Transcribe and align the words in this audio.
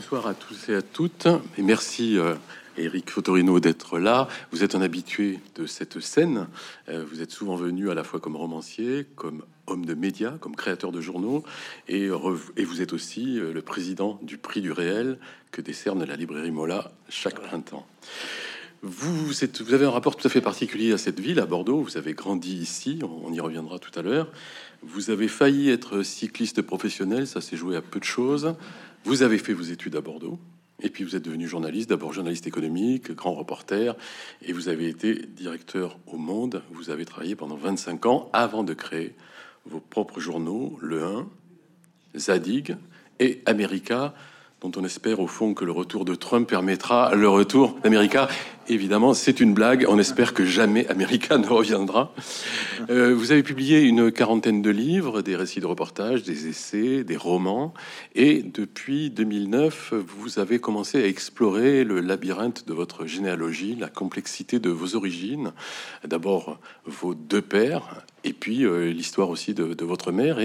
Bonsoir 0.00 0.28
à 0.28 0.32
tous 0.32 0.70
et 0.70 0.74
à 0.74 0.80
toutes, 0.80 1.28
et 1.58 1.62
merci 1.62 2.18
euh, 2.18 2.34
Eric 2.78 3.10
Fotorino 3.10 3.60
d'être 3.60 3.98
là. 3.98 4.28
Vous 4.50 4.64
êtes 4.64 4.74
un 4.74 4.80
habitué 4.80 5.40
de 5.56 5.66
cette 5.66 6.00
scène. 6.00 6.46
Euh, 6.88 7.04
vous 7.06 7.20
êtes 7.20 7.30
souvent 7.30 7.54
venu 7.54 7.90
à 7.90 7.94
la 7.94 8.02
fois 8.02 8.18
comme 8.18 8.34
romancier, 8.34 9.06
comme 9.14 9.42
homme 9.66 9.84
de 9.84 9.92
médias, 9.92 10.38
comme 10.38 10.56
créateur 10.56 10.90
de 10.90 11.02
journaux, 11.02 11.44
et, 11.86 12.08
et 12.56 12.64
vous 12.64 12.80
êtes 12.80 12.94
aussi 12.94 13.38
euh, 13.38 13.52
le 13.52 13.60
président 13.60 14.18
du 14.22 14.38
Prix 14.38 14.62
du 14.62 14.72
Réel 14.72 15.18
que 15.50 15.60
décerne 15.60 16.02
la 16.02 16.16
librairie 16.16 16.50
Mola 16.50 16.92
chaque 17.10 17.38
printemps. 17.38 17.86
Vous, 18.82 19.44
êtes, 19.44 19.60
vous 19.60 19.74
avez 19.74 19.84
un 19.84 19.90
rapport 19.90 20.16
tout 20.16 20.26
à 20.26 20.30
fait 20.30 20.40
particulier 20.40 20.94
à 20.94 20.98
cette 20.98 21.20
ville, 21.20 21.40
à 21.40 21.44
Bordeaux. 21.44 21.82
Vous 21.82 21.98
avez 21.98 22.14
grandi 22.14 22.56
ici, 22.56 23.00
on 23.02 23.30
y 23.34 23.40
reviendra 23.40 23.78
tout 23.78 23.92
à 23.98 24.00
l'heure. 24.00 24.32
Vous 24.82 25.10
avez 25.10 25.28
failli 25.28 25.68
être 25.68 26.02
cycliste 26.02 26.62
professionnel, 26.62 27.26
ça 27.26 27.42
s'est 27.42 27.58
joué 27.58 27.76
à 27.76 27.82
peu 27.82 28.00
de 28.00 28.04
choses. 28.04 28.54
Vous 29.04 29.22
avez 29.22 29.38
fait 29.38 29.54
vos 29.54 29.62
études 29.62 29.96
à 29.96 30.02
Bordeaux, 30.02 30.38
et 30.82 30.90
puis 30.90 31.04
vous 31.04 31.16
êtes 31.16 31.24
devenu 31.24 31.48
journaliste, 31.48 31.88
d'abord 31.88 32.12
journaliste 32.12 32.46
économique, 32.46 33.12
grand 33.12 33.32
reporter, 33.32 33.96
et 34.42 34.52
vous 34.52 34.68
avez 34.68 34.88
été 34.88 35.14
directeur 35.14 35.98
au 36.06 36.16
Monde. 36.16 36.62
Vous 36.70 36.90
avez 36.90 37.04
travaillé 37.04 37.34
pendant 37.34 37.56
25 37.56 38.06
ans 38.06 38.30
avant 38.32 38.62
de 38.62 38.74
créer 38.74 39.14
vos 39.66 39.80
propres 39.80 40.20
journaux, 40.20 40.78
Le 40.82 41.02
1, 41.04 41.28
Zadig 42.16 42.76
et 43.18 43.40
America, 43.46 44.14
dont 44.60 44.72
on 44.76 44.84
espère 44.84 45.20
au 45.20 45.26
fond 45.26 45.54
que 45.54 45.64
le 45.64 45.72
retour 45.72 46.04
de 46.04 46.14
Trump 46.14 46.48
permettra 46.48 47.14
le 47.14 47.28
retour 47.28 47.78
d'América. 47.82 48.28
Évidemment, 48.68 49.14
c'est 49.14 49.40
une 49.40 49.54
blague. 49.54 49.86
On 49.88 49.98
espère 49.98 50.34
que 50.34 50.44
jamais 50.44 50.86
América 50.88 51.38
ne 51.38 51.46
reviendra. 51.46 52.14
Euh, 52.90 53.14
vous 53.14 53.32
avez 53.32 53.42
publié 53.42 53.80
une 53.80 54.12
quarantaine 54.12 54.60
de 54.60 54.70
livres, 54.70 55.22
des 55.22 55.34
récits 55.34 55.60
de 55.60 55.66
reportages, 55.66 56.22
des 56.22 56.46
essais, 56.46 57.02
des 57.04 57.16
romans. 57.16 57.72
Et 58.14 58.42
depuis 58.42 59.10
2009, 59.10 59.94
vous 59.94 60.38
avez 60.38 60.58
commencé 60.58 61.02
à 61.02 61.06
explorer 61.06 61.82
le 61.82 62.00
labyrinthe 62.00 62.68
de 62.68 62.74
votre 62.74 63.06
généalogie, 63.06 63.76
la 63.76 63.88
complexité 63.88 64.58
de 64.58 64.70
vos 64.70 64.94
origines. 64.94 65.52
D'abord, 66.06 66.60
vos 66.84 67.14
deux 67.14 67.42
pères, 67.42 68.04
et 68.24 68.34
puis 68.34 68.64
euh, 68.64 68.92
l'histoire 68.92 69.30
aussi 69.30 69.54
de, 69.54 69.84
votre 69.84 70.12
mère. 70.12 70.38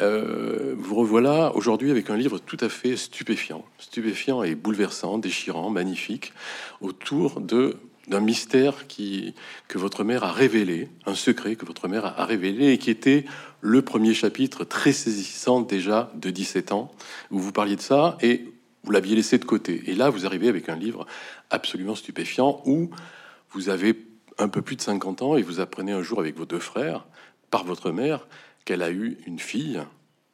Euh, 0.00 0.74
vous 0.78 0.94
revoilà 0.94 1.54
aujourd'hui 1.54 1.90
avec 1.90 2.10
un 2.10 2.16
livre 2.16 2.38
tout 2.38 2.56
à 2.60 2.68
fait 2.68 2.96
stupéfiant, 2.96 3.64
stupéfiant 3.78 4.42
et 4.42 4.54
bouleversant, 4.54 5.18
déchirant, 5.18 5.70
magnifique, 5.70 6.32
autour 6.80 7.40
d'un 7.40 8.20
mystère 8.20 8.86
qui 8.86 9.34
que 9.68 9.78
votre 9.78 10.04
mère 10.04 10.24
a 10.24 10.32
révélé, 10.32 10.88
un 11.06 11.14
secret 11.14 11.56
que 11.56 11.66
votre 11.66 11.88
mère 11.88 12.06
a 12.06 12.24
révélé 12.24 12.72
et 12.72 12.78
qui 12.78 12.90
était 12.90 13.24
le 13.60 13.82
premier 13.82 14.14
chapitre 14.14 14.64
très 14.64 14.92
saisissant 14.92 15.60
déjà 15.60 16.10
de 16.14 16.30
17 16.30 16.72
ans 16.72 16.90
où 17.30 17.38
vous 17.38 17.52
parliez 17.52 17.76
de 17.76 17.82
ça 17.82 18.16
et 18.22 18.46
vous 18.84 18.92
l'aviez 18.92 19.16
laissé 19.16 19.38
de 19.38 19.44
côté. 19.44 19.82
Et 19.86 19.94
là, 19.94 20.08
vous 20.08 20.24
arrivez 20.24 20.48
avec 20.48 20.68
un 20.68 20.76
livre 20.76 21.06
absolument 21.50 21.94
stupéfiant 21.94 22.62
où 22.64 22.90
vous 23.50 23.68
avez 23.68 23.94
un 24.38 24.48
peu 24.48 24.62
plus 24.62 24.76
de 24.76 24.80
50 24.80 25.22
ans 25.22 25.36
et 25.36 25.42
vous 25.42 25.60
apprenez 25.60 25.92
un 25.92 26.02
jour 26.02 26.18
avec 26.20 26.36
vos 26.36 26.46
deux 26.46 26.58
frères, 26.58 27.06
par 27.50 27.64
votre 27.64 27.90
mère, 27.90 28.26
qu'elle 28.70 28.82
a 28.82 28.92
eu 28.92 29.18
une 29.26 29.40
fille 29.40 29.82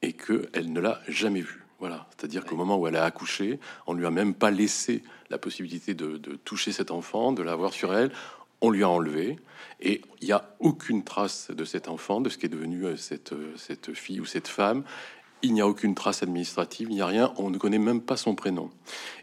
et 0.02 0.12
qu'elle 0.12 0.70
ne 0.70 0.78
l'a 0.78 1.00
jamais 1.08 1.40
vue. 1.40 1.64
Voilà, 1.78 2.06
c'est-à-dire 2.10 2.44
qu'au 2.44 2.54
moment 2.54 2.76
où 2.76 2.86
elle 2.86 2.96
a 2.96 3.04
accouché, 3.06 3.58
on 3.86 3.94
lui 3.94 4.04
a 4.04 4.10
même 4.10 4.34
pas 4.34 4.50
laissé 4.50 5.02
la 5.30 5.38
possibilité 5.38 5.94
de, 5.94 6.18
toucher 6.44 6.70
cet 6.70 6.90
enfant, 6.90 7.32
de 7.32 7.42
l'avoir 7.42 7.72
sur 7.72 7.96
elle. 7.96 8.12
On 8.60 8.68
lui 8.68 8.82
a 8.82 8.90
enlevé 8.90 9.38
et 9.80 10.02
il 10.20 10.26
n'y 10.26 10.32
a 10.32 10.54
aucune 10.60 11.02
trace 11.02 11.50
de 11.50 11.64
cet 11.64 11.88
enfant, 11.88 12.20
de 12.20 12.28
ce 12.28 12.36
qui 12.36 12.44
est 12.44 12.50
devenu 12.50 12.84
euh, 12.84 12.96
cette, 12.96 13.32
euh, 13.32 13.54
cette 13.56 13.94
fille 13.94 14.20
ou 14.20 14.26
cette 14.26 14.48
femme. 14.48 14.84
Il 15.40 15.54
n'y 15.54 15.62
a 15.62 15.66
aucune 15.66 15.94
trace 15.94 16.22
administrative, 16.22 16.88
il 16.90 16.96
n'y 16.96 17.00
a 17.00 17.06
rien, 17.06 17.32
on 17.38 17.48
ne 17.48 17.56
connaît 17.56 17.78
même 17.78 18.02
pas 18.02 18.18
son 18.18 18.34
prénom. 18.34 18.68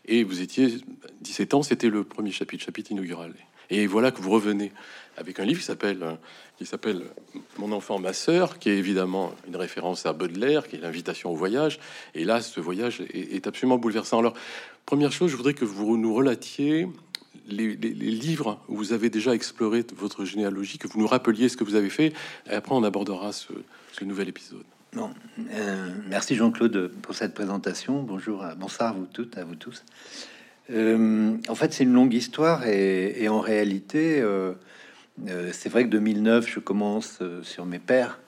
Et 0.05 0.23
vous 0.23 0.41
étiez 0.41 0.79
17 1.21 1.53
ans, 1.53 1.61
c'était 1.61 1.89
le 1.89 2.03
premier 2.03 2.31
chapitre, 2.31 2.63
chapitre 2.63 2.91
inaugural. 2.91 3.35
Et 3.73 3.87
voilà 3.87 4.11
que 4.11 4.21
vous 4.21 4.29
revenez 4.29 4.71
avec 5.17 5.39
un 5.39 5.45
livre 5.45 5.59
qui 5.59 5.65
s'appelle 5.65 6.17
qui 6.59 6.65
s'appelle 6.67 7.01
Mon 7.57 7.71
enfant, 7.71 7.97
ma 7.97 8.13
sœur, 8.13 8.59
qui 8.59 8.69
est 8.69 8.77
évidemment 8.77 9.33
une 9.47 9.55
référence 9.55 10.05
à 10.05 10.13
Baudelaire, 10.13 10.67
qui 10.67 10.75
est 10.75 10.79
l'invitation 10.79 11.31
au 11.31 11.35
voyage. 11.35 11.79
Et 12.13 12.23
là, 12.23 12.39
ce 12.41 12.59
voyage 12.59 13.01
est, 13.11 13.47
absolument 13.47 13.79
bouleversant. 13.79 14.19
Alors, 14.19 14.35
première 14.85 15.11
chose, 15.11 15.31
je 15.31 15.35
voudrais 15.35 15.55
que 15.55 15.65
vous 15.65 15.97
nous 15.97 16.13
relatiez 16.13 16.87
les, 17.47 17.75
livres 17.75 18.61
où 18.67 18.77
vous 18.77 18.93
avez 18.93 19.09
déjà 19.09 19.33
exploré 19.33 19.83
votre 19.95 20.23
généalogie, 20.23 20.77
que 20.77 20.87
vous 20.87 20.99
nous 20.99 21.07
rappeliez 21.07 21.49
ce 21.49 21.57
que 21.57 21.63
vous 21.63 21.75
avez 21.75 21.89
fait. 21.89 22.13
Et 22.47 22.53
après, 22.53 22.75
on 22.75 22.83
abordera 22.83 23.31
ce, 23.33 23.51
nouvel 24.03 24.29
épisode. 24.29 24.63
Non, 24.93 25.11
euh, 25.51 25.89
merci 26.07 26.35
Jean-Claude 26.35 26.91
pour 27.01 27.15
cette 27.15 27.33
présentation. 27.33 28.03
Bonjour, 28.03 28.45
bonsoir 28.57 28.89
à 28.89 28.91
vous 28.93 29.07
toutes, 29.11 29.39
à 29.39 29.43
vous 29.43 29.55
tous. 29.55 29.83
Euh, 30.69 31.37
en 31.47 31.55
fait, 31.55 31.73
c'est 31.73 31.83
une 31.83 31.93
longue 31.93 32.13
histoire 32.13 32.65
et, 32.65 33.27
en 33.27 33.39
réalité, 33.39 34.21
euh, 34.21 34.53
euh, 35.27 35.49
c'est 35.51 35.69
vrai 35.69 35.83
que 35.85 35.89
2009, 35.89 36.47
je 36.47 36.59
commence 36.59 37.19
sur 37.41 37.65
mes 37.65 37.79
pères, 37.79 38.19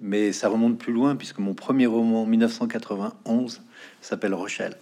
mais 0.00 0.32
ça 0.32 0.48
remonte 0.48 0.78
plus 0.78 0.92
loin 0.92 1.16
puisque 1.16 1.38
mon 1.38 1.54
premier 1.54 1.86
roman, 1.86 2.26
1991, 2.26 3.62
s'appelle 4.00 4.34
Rochelle. 4.34 4.76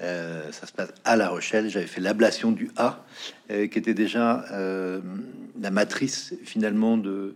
ça 0.00 0.66
se 0.66 0.72
passe 0.72 0.92
à 1.04 1.16
La 1.16 1.28
Rochelle. 1.28 1.68
J'avais 1.68 1.86
fait 1.86 2.00
l'ablation 2.00 2.52
du 2.52 2.70
A, 2.76 3.04
qui 3.48 3.78
était 3.78 3.94
déjà 3.94 4.46
la 4.50 5.70
matrice 5.70 6.34
finalement 6.44 6.96
de, 6.96 7.34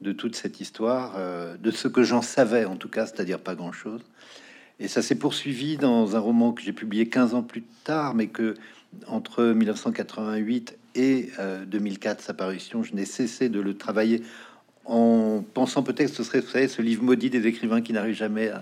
de 0.00 0.12
toute 0.12 0.36
cette 0.36 0.60
histoire, 0.60 1.16
de 1.58 1.70
ce 1.70 1.88
que 1.88 2.02
j'en 2.02 2.22
savais 2.22 2.64
en 2.64 2.76
tout 2.76 2.88
cas, 2.88 3.06
c'est-à-dire 3.06 3.40
pas 3.40 3.54
grand-chose. 3.54 4.02
Et 4.80 4.88
ça 4.88 5.02
s'est 5.02 5.14
poursuivi 5.14 5.76
dans 5.76 6.16
un 6.16 6.18
roman 6.18 6.52
que 6.52 6.62
j'ai 6.62 6.72
publié 6.72 7.08
15 7.08 7.34
ans 7.34 7.42
plus 7.42 7.62
tard, 7.84 8.14
mais 8.14 8.26
que 8.26 8.54
entre 9.06 9.44
1988 9.44 10.76
et 10.96 11.30
2004, 11.66 12.18
euh, 12.18 12.22
sa 12.22 12.34
parution, 12.34 12.82
je 12.82 12.94
n'ai 12.94 13.04
cessé 13.04 13.48
de 13.48 13.60
le 13.60 13.76
travailler 13.76 14.22
en 14.84 15.42
pensant 15.54 15.82
peut-être 15.82 16.10
que 16.10 16.22
ce 16.22 16.40
serait, 16.42 16.68
ce 16.68 16.82
livre 16.82 17.02
maudit 17.02 17.30
des 17.30 17.46
écrivains 17.46 17.80
qui 17.80 17.92
n'arrivent 17.92 18.16
jamais 18.16 18.52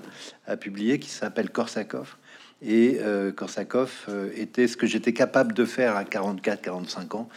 à, 0.47 0.57
publier, 0.57 0.99
qui 0.99 1.11
s'appelle 1.11 1.51
Korsakov. 1.51 2.17
Et 2.65 2.99
euh, 3.01 3.33
Korsakov 3.33 4.05
euh, 4.09 4.31
était 4.37 4.69
ce 4.69 4.77
que 4.77 4.87
j'étais 4.87 5.13
capable 5.13 5.53
de 5.53 5.65
faire 5.65 5.97
à 5.97 6.05
44-45 6.05 7.17
ans 7.17 7.29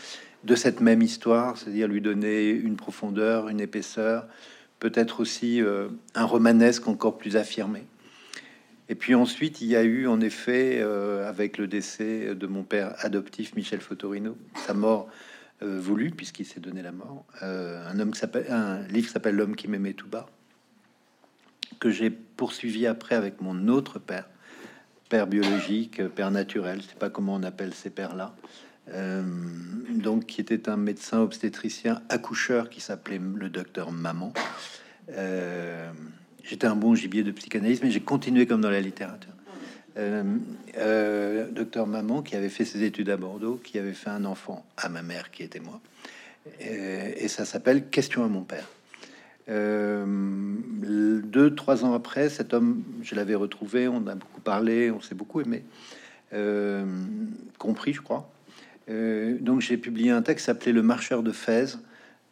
de 0.44 0.56
cette 0.56 0.82
même 0.82 1.02
histoire, 1.02 1.58
c'est-à-dire 1.58 1.88
lui 1.88 2.02
donner 2.02 2.50
une 2.50 2.76
profondeur, 2.76 3.50
une 3.50 3.60
épaisseur, 3.60 4.28
peut-être 4.80 5.22
aussi 5.22 5.60
un 6.14 6.26
romanesque 6.26 6.88
encore 6.88 7.18
plus 7.18 7.36
affirmé. 7.36 7.84
Et 8.88 8.96
puis 8.96 9.16
ensuite, 9.16 9.62
il 9.62 9.68
y 9.68 9.76
a 9.76 9.84
eu 9.84 10.08
en 10.08 10.22
effet, 10.22 10.80
euh, 10.80 11.28
avec 11.28 11.58
le 11.58 11.68
décès 11.68 12.36
de 12.36 12.48
mon 12.48 12.64
père 12.64 12.94
adoptif 13.00 13.56
Michel 13.56 13.82
Fotorino, 13.82 14.38
sa 14.56 14.74
mort 14.74 15.10
euh, 15.64 15.80
voulue 15.80 16.12
puisqu'il 16.12 16.46
s'est 16.46 16.60
donné 16.60 16.82
la 16.82 16.92
mort, 16.92 17.26
euh, 17.42 17.84
un 17.88 18.00
homme 18.00 18.12
qui 18.12 18.22
un 18.50 18.84
livre 18.88 19.10
s'appelle 19.10 19.36
L'homme 19.36 19.56
qui 19.56 19.68
m'aimait 19.68 19.94
tout 19.94 20.08
bas, 20.08 20.28
que 21.80 21.90
j'ai 21.90 22.12
poursuivi 22.12 22.86
après 22.86 23.16
avec 23.16 23.42
mon 23.42 23.68
autre 23.70 23.98
père, 23.98 24.30
père 25.10 25.26
biologique, 25.26 26.06
père 26.10 26.30
naturel, 26.30 26.82
je 26.82 26.88
sais 26.90 26.96
pas 26.96 27.10
comment 27.10 27.36
on 27.36 27.44
appelle 27.44 27.74
ces 27.74 27.90
pères-là, 27.90 28.36
donc 29.90 30.28
qui 30.28 30.42
était 30.42 30.70
un 30.70 30.78
médecin 30.78 31.20
obstétricien 31.22 32.04
accoucheur 32.10 32.70
qui 32.70 32.82
s'appelait 32.82 33.20
le 33.20 33.50
docteur 33.50 33.92
Maman. 33.92 34.32
J'étais 36.48 36.68
un 36.68 36.76
bon 36.76 36.94
gibier 36.94 37.24
de 37.24 37.32
psychanalyse, 37.32 37.82
mais 37.82 37.90
j'ai 37.90 38.02
continué 38.02 38.46
comme 38.46 38.62
dans 38.62 38.70
la 38.70 38.82
littérature. 38.82 39.32
Euh, 39.98 40.24
euh, 40.78 41.50
docteur 41.50 41.88
Maman, 41.88 42.22
qui 42.22 42.36
avait 42.36 42.50
fait 42.50 42.66
ses 42.66 42.84
études 42.84 43.10
à 43.10 43.18
Bordeaux, 43.18 43.60
qui 43.64 43.80
avait 43.80 43.94
fait 43.94 44.12
un 44.12 44.26
enfant 44.26 44.64
à 44.78 44.90
ma 44.90 45.02
mère, 45.02 45.32
qui 45.32 45.42
était 45.42 45.60
moi. 45.60 45.82
Euh, 46.62 47.12
et, 47.18 47.28
ça 47.30 47.46
s'appelle 47.46 47.88
Question 47.88 48.24
à 48.24 48.28
mon 48.28 48.44
père. 48.44 48.68
deux, 49.48 51.56
trois 51.56 51.84
ans 51.84 51.96
après, 51.96 52.30
cet 52.30 52.54
homme, 52.54 52.84
je 53.02 53.16
l'avais 53.16 53.36
retrouvé, 53.36 53.88
on 53.88 54.06
a 54.06 54.14
beaucoup 54.14 54.42
parlé, 54.42 54.92
on 54.92 55.02
s'est 55.02 55.16
beaucoup 55.16 55.42
aimé, 55.42 55.64
compris, 57.58 57.94
je 57.94 58.02
crois. 58.02 58.30
donc 58.88 59.62
j'ai 59.62 59.78
publié 59.78 60.12
un 60.12 60.22
texte 60.22 60.46
s'appelé 60.46 60.74
Le 60.74 60.84
marcheur 60.84 61.24
de 61.24 61.32
Fès, 61.32 61.80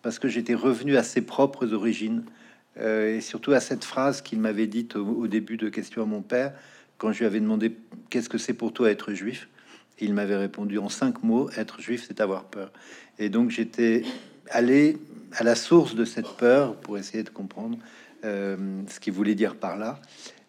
parce 0.04 0.20
que 0.20 0.28
j'étais 0.28 0.54
revenu 0.54 0.98
à 0.98 1.04
ses 1.04 1.22
propres 1.22 1.74
origines 1.74 2.24
euh, 2.26 2.43
et 2.80 3.22
surtout 3.22 3.52
à 3.52 3.60
cette 3.60 3.84
phrase 3.84 4.22
qu'il 4.22 4.40
m'avait 4.40 4.68
dite 4.68 4.96
au, 4.96 5.28
début 5.28 5.58
de 5.58 5.70
Question 5.70 6.04
à 6.04 6.06
mon 6.06 6.22
père, 6.22 6.54
quand 6.98 7.12
je 7.12 7.20
lui 7.20 7.26
avais 7.26 7.40
demandé 7.40 7.76
qu'est-ce 8.10 8.30
que 8.30 8.38
c'est 8.38 8.54
pour 8.54 8.74
toi 8.74 8.90
être 8.90 9.14
juif? 9.14 9.48
il 10.00 10.14
m'avait 10.14 10.36
répondu 10.36 10.78
en 10.78 10.90
cinq 10.90 11.24
mots 11.24 11.50
être 11.52 11.82
juif, 11.82 12.06
c'est 12.08 12.22
avoir 12.22 12.46
peur. 12.46 12.72
Et 13.20 13.30
donc 13.30 13.50
j'étais 13.50 14.04
allé 14.50 14.98
à 15.34 15.44
la 15.44 15.56
source 15.56 15.96
de 15.96 16.06
cette 16.06 16.30
peur 16.38 16.76
pour 16.76 16.98
essayer 16.98 17.24
de 17.24 17.30
comprendre 17.30 17.78
euh, 18.26 18.82
ce 18.88 19.00
qu'il 19.00 19.14
voulait 19.14 19.36
dire 19.36 19.56
par 19.56 19.78
là. 19.78 20.00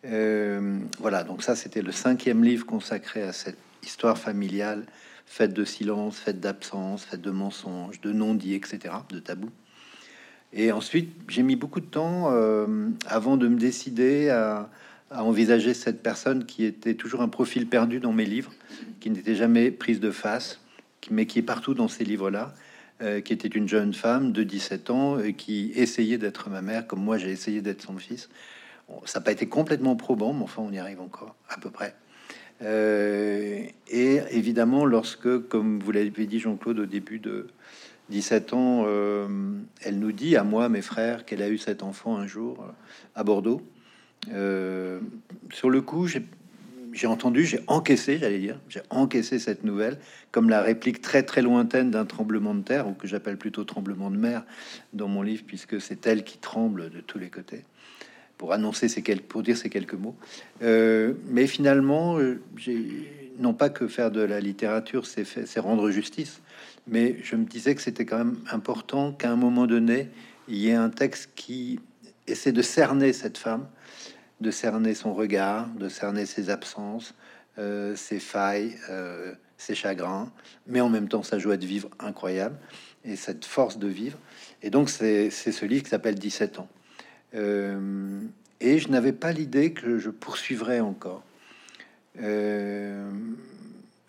Euh, 0.04 0.78
voilà, 0.98 1.24
donc 1.24 1.42
ça 1.42 1.56
c'était 1.56 1.82
le 1.82 1.92
cinquième 1.92 2.44
livre 2.44 2.66
consacré 2.66 3.22
à 3.22 3.32
cette 3.32 3.58
histoire 3.82 4.18
familiale, 4.18 4.84
faite 5.26 5.54
de 5.54 5.64
silence, 5.64 6.18
faite 6.18 6.40
d'absence, 6.40 7.04
faite 7.04 7.20
de 7.20 7.30
mensonges, 7.30 8.00
de 8.00 8.12
non-dits, 8.12 8.54
etc., 8.54 8.94
de 9.08 9.18
tabous. 9.20 9.50
Et 10.54 10.70
ensuite, 10.70 11.12
j'ai 11.28 11.42
mis 11.42 11.56
beaucoup 11.56 11.80
de 11.80 11.86
temps 11.86 12.30
euh, 12.30 12.88
avant 13.06 13.36
de 13.36 13.48
me 13.48 13.58
décider 13.58 14.30
à, 14.30 14.70
envisager 15.10 15.74
cette 15.74 16.02
personne 16.02 16.44
qui 16.44 16.64
était 16.64 16.94
toujours 16.94 17.20
un 17.22 17.28
profil 17.28 17.68
perdu 17.68 18.00
dans 18.00 18.12
mes 18.12 18.24
livres, 18.24 18.52
qui 19.00 19.10
n'était 19.10 19.34
jamais 19.34 19.70
prise 19.70 20.00
de 20.00 20.10
face, 20.10 20.60
mais 21.10 21.26
qui 21.26 21.38
est 21.38 21.42
partout 21.42 21.74
dans 21.74 21.86
ces 21.86 22.04
livres-là, 22.04 22.54
euh, 23.02 23.20
qui 23.20 23.32
était 23.32 23.48
une 23.48 23.68
jeune 23.68 23.94
femme 23.94 24.32
de 24.32 24.42
17 24.42 24.90
ans 24.90 25.20
et 25.20 25.34
qui 25.34 25.72
essayait 25.76 26.18
d'être 26.18 26.50
ma 26.50 26.62
mère, 26.62 26.86
comme 26.86 27.00
moi 27.02 27.18
j'ai 27.18 27.30
essayé 27.30 27.60
d'être 27.60 27.82
son 27.82 27.96
fils. 27.96 28.28
ça 29.04 29.20
n'a 29.20 29.24
pas 29.24 29.32
été 29.32 29.46
complètement 29.46 29.94
probant, 29.94 30.32
mais 30.32 30.42
enfin 30.42 30.62
on 30.62 30.72
y 30.72 30.78
arrive 30.78 31.00
encore, 31.00 31.36
à 31.48 31.58
peu 31.58 31.70
près. 31.70 31.94
Euh, 32.62 33.66
et 33.88 34.20
évidemment, 34.30 34.84
lorsque, 34.84 35.48
comme 35.48 35.80
vous 35.80 35.92
l'avez 35.92 36.26
dit 36.26 36.38
Jean-Claude 36.38 36.78
au 36.80 36.86
début 36.86 37.18
de 37.18 37.48
17 38.10 38.52
ans, 38.52 38.84
euh, 38.86 39.26
elle 39.80 39.98
nous 39.98 40.12
dit 40.12 40.36
à 40.36 40.44
moi, 40.44 40.68
mes 40.68 40.82
frères, 40.82 41.24
qu'elle 41.24 41.42
a 41.42 41.48
eu 41.48 41.58
cet 41.58 41.82
enfant 41.82 42.16
un 42.16 42.26
jour 42.26 42.66
à 43.14 43.24
Bordeaux. 43.24 43.62
sur 44.28 45.70
le 45.70 45.80
coup, 45.80 46.06
j'ai 46.06 47.06
entendu, 47.06 47.44
j'ai 47.44 47.60
encaissé, 47.66 48.18
j'allais 48.18 48.38
dire, 48.38 48.58
j'ai 48.68 48.82
encaissé 48.90 49.38
cette 49.38 49.64
nouvelle 49.64 49.98
comme 50.30 50.48
la 50.48 50.62
réplique 50.62 51.00
très 51.00 51.22
très 51.22 51.42
lointaine 51.42 51.90
d'un 51.90 52.04
tremblement 52.04 52.54
de 52.54 52.62
terre, 52.62 52.88
ou 52.88 52.92
que 52.92 53.06
j'appelle 53.06 53.36
plutôt 53.36 53.64
tremblement 53.64 54.10
de 54.10 54.16
mer 54.16 54.44
dans 54.92 55.08
mon 55.08 55.22
livre, 55.22 55.44
puisque 55.46 55.80
c'est 55.80 56.06
elle 56.06 56.24
qui 56.24 56.38
tremble 56.38 56.90
de 56.90 57.00
tous 57.00 57.18
les 57.18 57.30
côtés 57.30 57.64
pour 58.38 58.52
annoncer 58.52 58.88
ces 58.88 59.02
quelques, 59.02 59.24
pour 59.24 59.42
dire 59.42 59.56
ces 59.56 59.70
quelques 59.70 59.94
mots. 59.94 60.16
Euh, 60.62 61.14
mais 61.28 61.46
finalement, 61.46 62.18
euh, 62.18 62.40
non 63.38 63.54
pas 63.54 63.70
que 63.70 63.88
faire 63.88 64.10
de 64.10 64.20
la 64.20 64.40
littérature, 64.40 65.06
c'est 65.06 65.60
rendre 65.60 65.90
justice, 65.90 66.40
mais 66.86 67.16
je 67.22 67.36
me 67.36 67.44
disais 67.44 67.74
que 67.74 67.80
c'était 67.80 68.04
quand 68.04 68.18
même 68.18 68.38
important 68.50 69.12
qu'à 69.12 69.30
un 69.30 69.36
moment 69.36 69.66
donné, 69.66 70.08
il 70.48 70.56
y 70.56 70.68
ait 70.68 70.74
un 70.74 70.90
texte 70.90 71.30
qui 71.34 71.80
essaie 72.26 72.52
de 72.52 72.62
cerner 72.62 73.12
cette 73.12 73.38
femme 73.38 73.66
de 74.40 74.50
cerner 74.50 74.94
son 74.94 75.14
regard, 75.14 75.68
de 75.68 75.88
cerner 75.88 76.26
ses 76.26 76.50
absences, 76.50 77.14
euh, 77.58 77.96
ses 77.96 78.18
failles, 78.18 78.76
euh, 78.90 79.34
ses 79.56 79.74
chagrins, 79.74 80.30
mais 80.66 80.80
en 80.80 80.88
même 80.88 81.08
temps 81.08 81.22
sa 81.22 81.38
joie 81.38 81.56
de 81.56 81.66
vivre 81.66 81.88
incroyable 81.98 82.56
et 83.04 83.16
cette 83.16 83.44
force 83.44 83.78
de 83.78 83.88
vivre. 83.88 84.18
Et 84.62 84.70
donc 84.70 84.90
c'est 84.90 85.30
ce 85.30 85.64
livre 85.64 85.84
qui 85.84 85.90
s'appelle 85.90 86.16
17 86.16 86.58
ans. 86.58 86.68
Euh, 87.34 88.20
et 88.60 88.78
je 88.78 88.88
n'avais 88.88 89.12
pas 89.12 89.32
l'idée 89.32 89.72
que 89.72 89.98
je 89.98 90.10
poursuivrais 90.10 90.80
encore. 90.80 91.22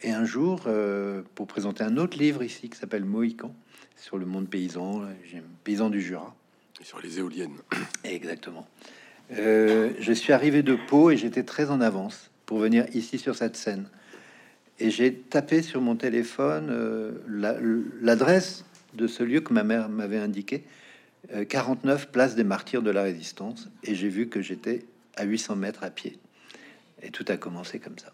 Et 0.06 0.12
un 0.12 0.24
jour, 0.24 0.68
pour 1.34 1.48
présenter 1.48 1.84
un 1.84 1.98
autre 1.98 2.18
livre 2.18 2.44
ici 2.44 2.70
qui 2.70 2.78
s'appelle 2.78 3.06
Mohican, 3.06 3.54
sur 3.98 4.18
le 4.18 4.26
monde 4.26 4.48
paysan, 4.48 5.02
paysan 5.64 5.90
du 5.90 6.02
Jura. 6.02 6.36
Et 6.80 6.84
sur 6.84 7.02
les 7.02 7.20
éoliennes. 7.20 7.56
Exactement. 8.04 8.68
Euh, 9.32 9.92
je 10.00 10.14
suis 10.14 10.34
arrivé 10.34 10.62
de 10.62 10.76
Pau 10.76 11.10
et 11.10 11.18
j'étais 11.18 11.44
très 11.44 11.70
en 11.70 11.82
avance 11.82 12.30
pour 12.46 12.60
venir 12.60 12.86
ici 12.94 13.18
sur 13.18 13.36
cette 13.36 13.56
scène. 13.56 13.88
Et 14.80 14.92
j'ai 14.92 15.14
tapé 15.14 15.62
sur 15.62 15.82
mon 15.82 15.96
téléphone 15.96 16.68
euh, 16.70 17.14
l'adresse 18.02 18.66
de 18.94 19.08
ce 19.08 19.24
lieu 19.24 19.42
que 19.42 19.54
ma 19.54 19.64
mère 19.64 19.90
m'avait 19.90 20.18
indiqué, 20.18 20.64
49 21.50 22.04
euh, 22.04 22.12
place 22.12 22.36
des 22.36 22.44
Martyrs 22.44 22.82
de 22.82 22.92
la 22.92 23.04
Résistance, 23.04 23.70
et 23.84 23.96
j'ai 23.96 24.10
vu 24.10 24.28
que 24.28 24.42
j'étais 24.42 24.86
à 25.16 25.24
800 25.24 25.56
mètres 25.56 25.84
à 25.84 25.90
pied. 25.90 26.20
Et 27.02 27.10
tout 27.10 27.26
a 27.30 27.38
commencé 27.38 27.80
comme 27.80 27.98
ça. 27.98 28.14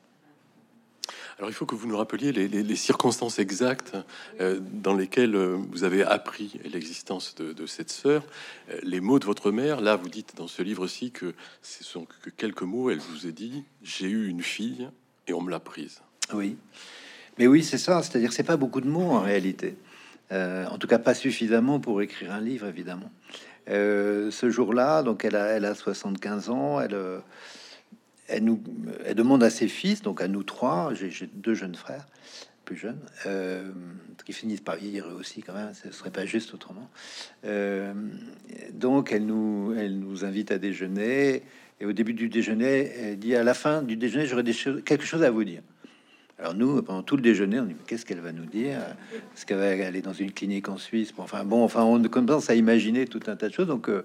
Alors 1.42 1.50
il 1.50 1.56
faut 1.56 1.66
que 1.66 1.74
vous 1.74 1.88
nous 1.88 1.98
rappeliez 1.98 2.32
les, 2.32 2.76
circonstances 2.76 3.40
exactes 3.40 3.98
euh, 4.40 4.60
dans 4.62 4.94
lesquelles 4.94 5.36
euh, 5.36 5.58
vous 5.72 5.84
avez 5.84 6.04
appris 6.04 6.60
l'existence 6.72 7.34
de, 7.34 7.66
cette 7.66 7.90
sœur. 7.90 8.24
Euh, 8.70 8.78
les 8.84 9.02
mots 9.02 9.18
de 9.18 9.26
votre 9.26 9.50
mère, 9.50 9.82
là 9.82 9.96
vous 9.96 10.08
dites 10.08 10.36
dans 10.38 10.48
ce 10.48 10.62
livre-ci 10.62 11.10
que 11.10 11.34
ce 11.64 11.84
sont 11.84 12.06
que 12.06 12.30
quelques 12.30 12.62
mots, 12.62 12.92
elle 12.92 13.00
vous 13.00 13.26
a 13.26 13.32
dit 13.32 13.64
«j'ai 13.82 14.06
eu 14.06 14.28
une 14.28 14.44
fille 14.44 14.88
et 15.26 15.34
on 15.34 15.42
me 15.42 15.50
l'a 15.50 15.60
prise». 15.60 16.04
Oui, 16.36 16.58
mais 17.40 17.48
oui 17.48 17.64
c'est 17.64 17.80
ça, 17.80 18.04
c'est-à-dire 18.04 18.34
c'est 18.34 18.44
pas 18.44 18.58
beaucoup 18.58 18.80
de 18.80 18.88
mots 18.88 19.10
en 19.10 19.22
réalité. 19.22 19.78
en 20.30 20.78
tout 20.78 20.88
cas 20.88 21.00
pas 21.00 21.16
suffisamment 21.16 21.80
pour 21.80 22.04
écrire 22.04 22.34
un 22.34 22.40
livre 22.40 22.68
évidemment. 22.68 23.12
ce 23.66 24.50
jour-là, 24.52 25.02
donc 25.02 25.26
elle 25.26 25.36
a, 25.36 25.48
elle 25.48 25.66
a 25.66 25.74
75 25.74 26.52
ans, 26.52 26.80
elle 26.80 26.96
elle, 28.28 28.44
nous, 28.44 28.62
elle 29.06 29.16
demande 29.16 29.44
à 29.44 29.50
ses 29.50 29.68
fils, 29.68 30.02
donc 30.02 30.22
à 30.22 30.28
nous 30.28 30.44
trois, 30.44 30.94
j'ai 30.94 31.30
deux 31.34 31.54
jeunes 31.54 31.76
frères, 31.76 32.06
plus 32.66 32.76
jeunes, 32.76 33.00
euh, 33.26 33.70
qui 34.26 34.34
finissent 34.34 34.62
par 34.62 34.76
vieillir 34.76 35.08
aussi 35.20 35.42
quand 35.42 35.54
même, 35.54 35.74
ce 35.74 35.92
serait 35.92 36.12
pas 36.12 36.26
juste 36.26 36.54
autrement. 36.54 36.90
Euh, 37.46 37.94
donc 38.74 39.12
elle 39.12 39.26
nous, 39.26 39.74
elle 39.78 40.00
nous 40.00 40.26
invite 40.26 40.52
à 40.52 40.58
déjeuner, 40.58 41.44
et 41.80 41.86
au 41.86 41.94
début 41.94 42.14
du 42.14 42.30
déjeuner, 42.30 42.92
elle 42.96 43.20
dit 43.20 43.36
à 43.36 43.44
la 43.44 43.54
fin 43.54 43.82
du 43.82 43.98
déjeuner, 43.98 44.26
j'aurais 44.26 44.44
quelque 44.44 45.04
chose 45.04 45.24
à 45.24 45.32
vous 45.32 45.44
dire. 45.44 45.62
Alors 46.42 46.56
nous, 46.56 46.82
pendant 46.82 47.04
tout 47.04 47.16
le 47.16 47.22
déjeuner, 47.22 47.60
on 47.60 47.66
dit 47.66 47.76
qu'est-ce 47.86 48.04
qu'elle 48.04 48.20
va 48.20 48.32
nous 48.32 48.46
dire? 48.46 48.80
Est-ce 49.14 49.46
qu'elle 49.46 49.58
va 49.58 49.86
aller 49.86 50.02
dans 50.02 50.14
une 50.14 50.32
clinique 50.32 50.70
en 50.70 50.78
Suisse? 50.78 51.14
Enfin 51.18 51.44
bon, 51.44 51.64
enfin 51.64 51.84
on 51.84 52.02
commence 52.04 52.50
à 52.50 52.56
imaginer 52.56 53.06
tout 53.06 53.20
un 53.28 53.36
tas 53.36 53.48
de 53.48 53.54
choses. 53.54 53.68
Donc 53.68 53.90
euh, 53.90 54.04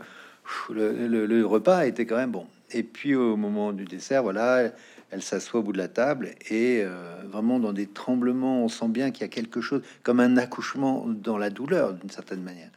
le, 0.70 1.44
repas 1.44 1.86
était 1.86 2.04
quand 2.04 2.16
même 2.16 2.32
bon. 2.32 2.46
Et 2.72 2.82
puis 2.82 3.14
au 3.14 3.36
moment 3.36 3.72
du 3.72 3.84
dessert, 3.84 4.22
voilà, 4.22 4.72
elle 5.10 5.22
s'assoit 5.22 5.60
au 5.60 5.62
bout 5.62 5.72
de 5.72 5.78
la 5.78 5.88
table 5.88 6.34
et 6.50 6.82
euh, 6.82 7.22
vraiment 7.28 7.60
dans 7.60 7.72
des 7.72 7.86
tremblements, 7.86 8.64
on 8.64 8.68
sent 8.68 8.88
bien 8.88 9.10
qu'il 9.10 9.22
y 9.22 9.24
a 9.24 9.28
quelque 9.28 9.60
chose 9.60 9.82
comme 10.02 10.20
un 10.20 10.36
accouchement 10.36 11.06
dans 11.06 11.38
la 11.38 11.50
douleur 11.50 11.94
d'une 11.94 12.10
certaine 12.10 12.42
manière. 12.42 12.70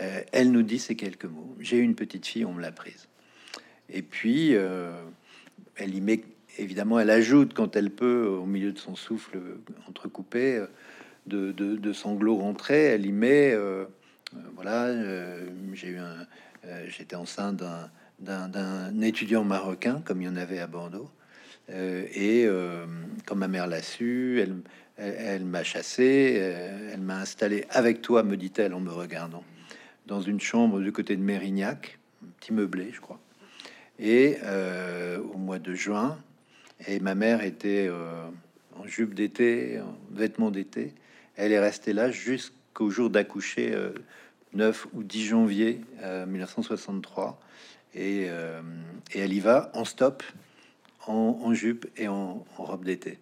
Euh, 0.00 0.20
elle 0.32 0.52
nous 0.52 0.62
dit 0.62 0.78
ces 0.78 0.94
quelques 0.96 1.24
mots. 1.24 1.56
J'ai 1.60 1.78
une 1.78 1.94
petite 1.94 2.26
fille, 2.26 2.44
on 2.44 2.52
me 2.52 2.60
l'a 2.60 2.72
prise. 2.72 3.08
Et 3.90 4.02
puis 4.02 4.54
euh, 4.54 4.92
elle 5.76 5.94
y 5.94 6.00
met 6.00 6.22
évidemment, 6.58 7.00
elle 7.00 7.10
ajoute 7.10 7.54
quand 7.54 7.74
elle 7.74 7.90
peut, 7.90 8.26
au 8.26 8.46
milieu 8.46 8.70
de 8.70 8.78
son 8.78 8.94
souffle 8.94 9.38
entrecoupé, 9.88 10.64
de, 11.26 11.50
de, 11.50 11.92
sanglots 11.92 12.36
rentrés, 12.36 12.84
elle 12.84 13.06
y 13.06 13.12
met, 13.12 13.58
voilà, 14.54 14.94
j'ai 15.72 15.88
eu 15.88 15.98
un, 15.98 16.26
j'étais 16.86 17.16
enceinte 17.16 17.56
d'un 17.56 17.90
d'un 18.20 19.00
étudiant 19.00 19.44
marocain, 19.44 20.02
comme 20.04 20.22
il 20.22 20.26
y 20.26 20.28
en 20.28 20.36
avait 20.36 20.60
à 20.60 20.66
Bordeaux. 20.66 21.10
Euh, 21.70 22.06
et 22.12 22.44
euh, 22.46 22.84
quand 23.26 23.36
ma 23.36 23.48
mère 23.48 23.66
l'a 23.66 23.82
su, 23.82 24.40
elle, 24.40 24.56
elle, 24.96 25.44
m'a 25.44 25.64
chassé, 25.64 26.36
euh, 26.38 26.90
elle 26.92 27.00
m'a 27.00 27.18
installé 27.18 27.64
avec 27.70 28.02
toi, 28.02 28.22
me 28.22 28.36
dit-elle 28.36 28.74
en 28.74 28.80
me 28.80 28.90
regardant, 28.90 29.44
dans 30.06 30.20
une 30.20 30.40
chambre 30.40 30.80
du 30.80 30.92
côté 30.92 31.16
de 31.16 31.22
Mérignac, 31.22 31.98
un 32.22 32.28
petit 32.38 32.52
meublé, 32.52 32.90
je 32.92 33.00
crois. 33.00 33.18
Et 33.98 34.38
au 35.32 35.38
mois 35.38 35.60
de 35.60 35.72
juin, 35.72 36.18
et 36.88 36.98
ma 36.98 37.14
mère 37.14 37.44
était 37.44 37.88
en 38.76 38.86
jupe 38.86 39.14
d'été, 39.14 39.80
en 39.80 39.96
vêtements 40.10 40.50
d'été, 40.50 40.92
elle 41.36 41.52
est 41.52 41.60
restée 41.60 41.92
là 41.92 42.10
jusqu'au 42.10 42.90
jour 42.90 43.08
d'accoucher, 43.08 43.72
9 44.52 44.88
ou 44.94 45.04
10 45.04 45.24
janvier 45.26 45.80
1963. 46.26 47.38
Euh, 47.96 48.60
et, 49.12 49.20
elle 49.20 49.32
y 49.32 49.40
va 49.40 49.70
en 49.74 49.84
stop, 49.84 50.22
en, 51.06 51.52
jupe 51.54 51.86
et 51.96 52.08
en, 52.08 52.44
robe 52.56 52.84
d'été, 52.84 53.18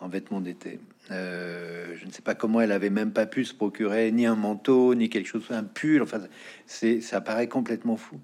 en 0.00 0.08
vêtements 0.08 0.40
d'été. 0.40 0.80
Euh, 1.10 1.94
je 1.96 2.06
ne 2.06 2.10
sais 2.10 2.22
pas 2.22 2.34
comment 2.34 2.60
elle 2.60 2.72
avait 2.72 2.90
même 2.90 3.12
pas 3.12 3.26
pu 3.26 3.44
se 3.44 3.54
procurer 3.54 4.10
ni 4.12 4.26
un 4.26 4.36
manteau, 4.36 4.94
ni 4.94 5.08
quelque 5.08 5.26
chose, 5.26 5.46
un 5.50 5.64
pull. 5.64 6.02
Enfin, 6.02 6.20
c'est, 6.66 7.00
ça 7.00 7.20
paraît 7.20 7.48
complètement 7.48 7.96
fou. 7.96 8.20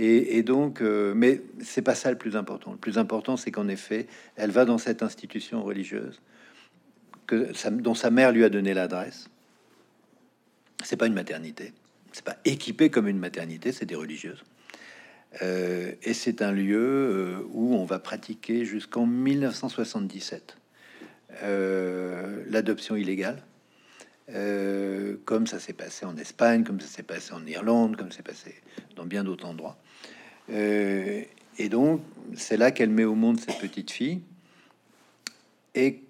Et, 0.00 0.44
donc, 0.44 0.80
euh, 0.80 1.12
mais 1.16 1.42
c'est 1.60 1.82
pas 1.82 1.96
ça 1.96 2.12
le 2.12 2.18
plus 2.18 2.36
important. 2.36 2.70
Le 2.70 2.78
plus 2.78 2.98
important, 2.98 3.36
c'est 3.36 3.50
qu'en 3.50 3.66
effet, 3.66 4.06
elle 4.36 4.52
va 4.52 4.64
dans 4.64 4.78
cette 4.78 5.02
institution 5.02 5.64
religieuse 5.64 6.20
que 7.26 7.50
dont 7.70 7.94
sa 7.94 8.10
mère 8.10 8.30
lui 8.30 8.44
a 8.44 8.48
donné 8.48 8.74
l'adresse. 8.74 9.28
C'est 10.84 10.96
pas 10.96 11.08
une 11.08 11.14
maternité. 11.14 11.72
C'est 12.12 12.24
pas 12.24 12.36
équipé 12.44 12.90
comme 12.90 13.08
une 13.08 13.18
maternité. 13.18 13.72
C'est 13.72 13.86
des 13.86 13.96
religieuses. 13.96 14.44
Euh, 15.42 15.92
et 16.02 16.14
c'est 16.14 16.42
un 16.42 16.52
lieu 16.52 16.78
euh, 16.78 17.46
où 17.52 17.74
on 17.74 17.84
va 17.84 17.98
pratiquer 17.98 18.64
jusqu'en 18.64 19.06
1977 19.06 20.56
euh, 21.42 22.42
l'adoption 22.48 22.96
illégale, 22.96 23.42
comme 25.24 25.46
ça 25.46 25.58
s'est 25.58 25.72
passé 25.72 26.04
en 26.04 26.16
Espagne, 26.18 26.62
comme 26.62 26.80
ça 26.80 26.86
s'est 26.86 27.02
passé 27.02 27.32
en 27.32 27.46
Irlande, 27.46 27.96
comme 27.96 28.12
c'est 28.12 28.22
passé 28.22 28.54
dans 28.94 29.06
bien 29.06 29.24
d'autres 29.24 29.46
endroits. 29.46 29.78
et 30.50 31.68
donc, 31.70 32.02
c'est 32.34 32.58
là 32.58 32.70
qu'elle 32.70 32.90
met 32.90 33.04
au 33.04 33.14
monde 33.14 33.40
cette 33.40 33.58
petite 33.58 33.90
fille. 33.90 34.20
Et 35.74 36.02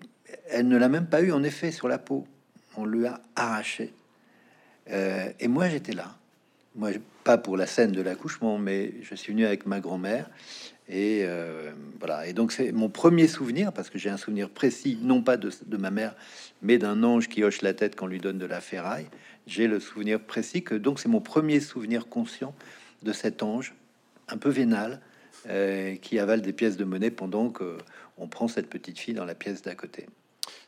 elle 0.49 0.67
ne 0.67 0.77
l'a 0.77 0.89
même 0.89 1.07
pas 1.07 1.21
eu 1.23 1.31
en 1.31 1.45
effet 1.45 1.71
sur 1.71 1.87
la 1.87 1.99
peau. 1.99 2.27
On 2.77 2.85
lui 2.85 3.07
a 3.07 3.21
arraché. 3.37 3.93
et 4.89 5.49
moi, 5.49 5.69
j'étais 5.69 5.93
là 5.93 6.19
moi, 6.79 6.91
pas 7.29 7.37
pour 7.37 7.59
la 7.59 7.67
scène 7.67 7.93
de 7.93 8.01
l'accouchement, 8.01 8.57
mais 8.57 8.95
je 9.03 9.15
suis 9.15 9.35
venu 9.35 9.45
avec 9.45 9.67
ma 9.67 9.81
grand-mère. 9.81 10.31
Et 10.89 11.25
euh, 11.25 11.73
voilà. 12.01 12.27
Et 12.27 12.33
donc, 12.33 12.53
c'est 12.53 12.73
mon 12.73 12.89
premier 12.89 13.29
souvenir, 13.29 13.71
parce 13.71 13.91
que 13.91 13.99
j'ai 13.99 14.09
un 14.09 14.17
souvenir 14.17 14.49
précis, 14.49 14.99
non 15.03 15.21
pas 15.21 15.37
de, 15.37 15.77
ma 15.77 15.91
mère, 15.91 16.15
mais 16.63 16.79
d'un 16.79 17.03
ange 17.03 17.29
qui 17.29 17.45
hoche 17.45 17.61
la 17.61 17.75
tête 17.75 17.97
quand 17.97 18.07
on 18.07 18.09
lui 18.09 18.19
donne 18.19 18.39
de 18.39 18.47
la 18.47 18.63
ferraille. 18.63 19.09
J'ai 19.47 19.67
le 19.67 19.79
souvenir 19.79 20.21
précis 20.21 20.63
que 20.63 20.75
donc 20.75 21.01
c'est 21.01 21.11
mon 21.11 21.21
premier 21.21 21.61
souvenir 21.61 22.09
conscient 22.09 22.55
de 23.03 23.13
cet 23.13 23.43
ange, 23.43 23.75
un 24.29 24.39
peu 24.39 24.49
vénal, 24.49 25.03
qui 26.01 26.19
avale 26.19 26.41
des 26.41 26.55
pièces 26.55 26.79
de 26.79 26.85
monnaie 26.85 27.11
pendant 27.11 27.51
que 27.51 27.77
on 28.17 28.27
prend 28.27 28.49
cette 28.49 28.71
petite 28.71 28.99
fille 28.99 29.15
dans 29.15 29.27
la 29.27 29.35
pièce 29.35 29.61
d'à 29.61 29.75
côté. 29.75 30.07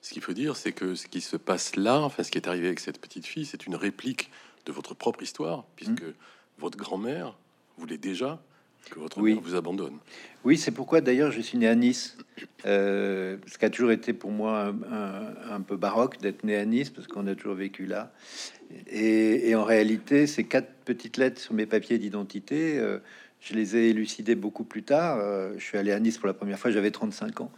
Ce 0.02 0.12
qu'il 0.12 0.20
faut 0.20 0.34
dire, 0.34 0.56
c'est 0.56 0.72
que 0.72 0.94
ce 0.94 1.06
qui 1.06 1.22
se 1.22 1.38
passe 1.38 1.76
là, 1.76 2.00
enfin 2.00 2.22
ce 2.22 2.30
qui 2.30 2.36
est 2.36 2.48
arrivé 2.48 2.66
avec 2.66 2.80
cette 2.80 3.00
petite 3.00 3.24
fille, 3.24 3.46
c'est 3.46 3.64
une 3.66 3.76
réplique 3.76 4.30
de 4.66 4.72
votre 4.72 4.94
propre 4.94 5.22
histoire, 5.22 5.64
puisque 5.74 6.02
mmh. 6.02 6.14
Votre 6.60 6.78
grand-mère 6.78 7.34
voulait 7.78 7.98
déjà 7.98 8.40
que 8.90 8.98
votre 8.98 9.20
mère 9.20 9.40
vous 9.40 9.54
abandonne. 9.54 9.98
Oui, 10.44 10.56
c'est 10.56 10.70
pourquoi 10.70 11.00
d'ailleurs 11.00 11.32
je 11.32 11.40
suis 11.40 11.58
né 11.58 11.68
à 11.68 11.74
Nice. 11.74 12.16
Euh, 12.66 13.36
ce 13.46 13.58
qui 13.58 13.64
a 13.64 13.70
toujours 13.70 13.92
été 13.92 14.12
pour 14.12 14.30
moi 14.30 14.72
un, 15.50 15.60
peu 15.60 15.76
baroque 15.76 16.18
d'être 16.20 16.44
né 16.44 16.56
à 16.56 16.64
Nice, 16.64 16.90
parce 16.90 17.06
qu'on 17.06 17.26
a 17.26 17.34
toujours 17.34 17.54
vécu 17.54 17.86
là. 17.86 18.12
Et, 18.90 19.54
en 19.54 19.64
réalité, 19.64 20.26
ces 20.26 20.44
quatre 20.44 20.70
petites 20.84 21.16
lettres 21.16 21.40
sur 21.40 21.54
mes 21.54 21.66
papiers 21.66 21.98
d'identité, 21.98 22.78
euh, 22.78 22.98
je 23.40 23.54
les 23.54 23.76
ai 23.76 23.88
élucidées 23.90 24.34
beaucoup 24.34 24.64
plus 24.64 24.82
tard. 24.82 25.18
Euh, 25.20 25.52
je 25.58 25.64
suis 25.64 25.78
allé 25.78 25.92
à 25.92 26.00
Nice 26.00 26.18
pour 26.18 26.28
la 26.28 26.34
première 26.34 26.58
fois, 26.58 26.70
j'avais 26.70 26.90
35 26.90 27.40
ans, 27.40 27.52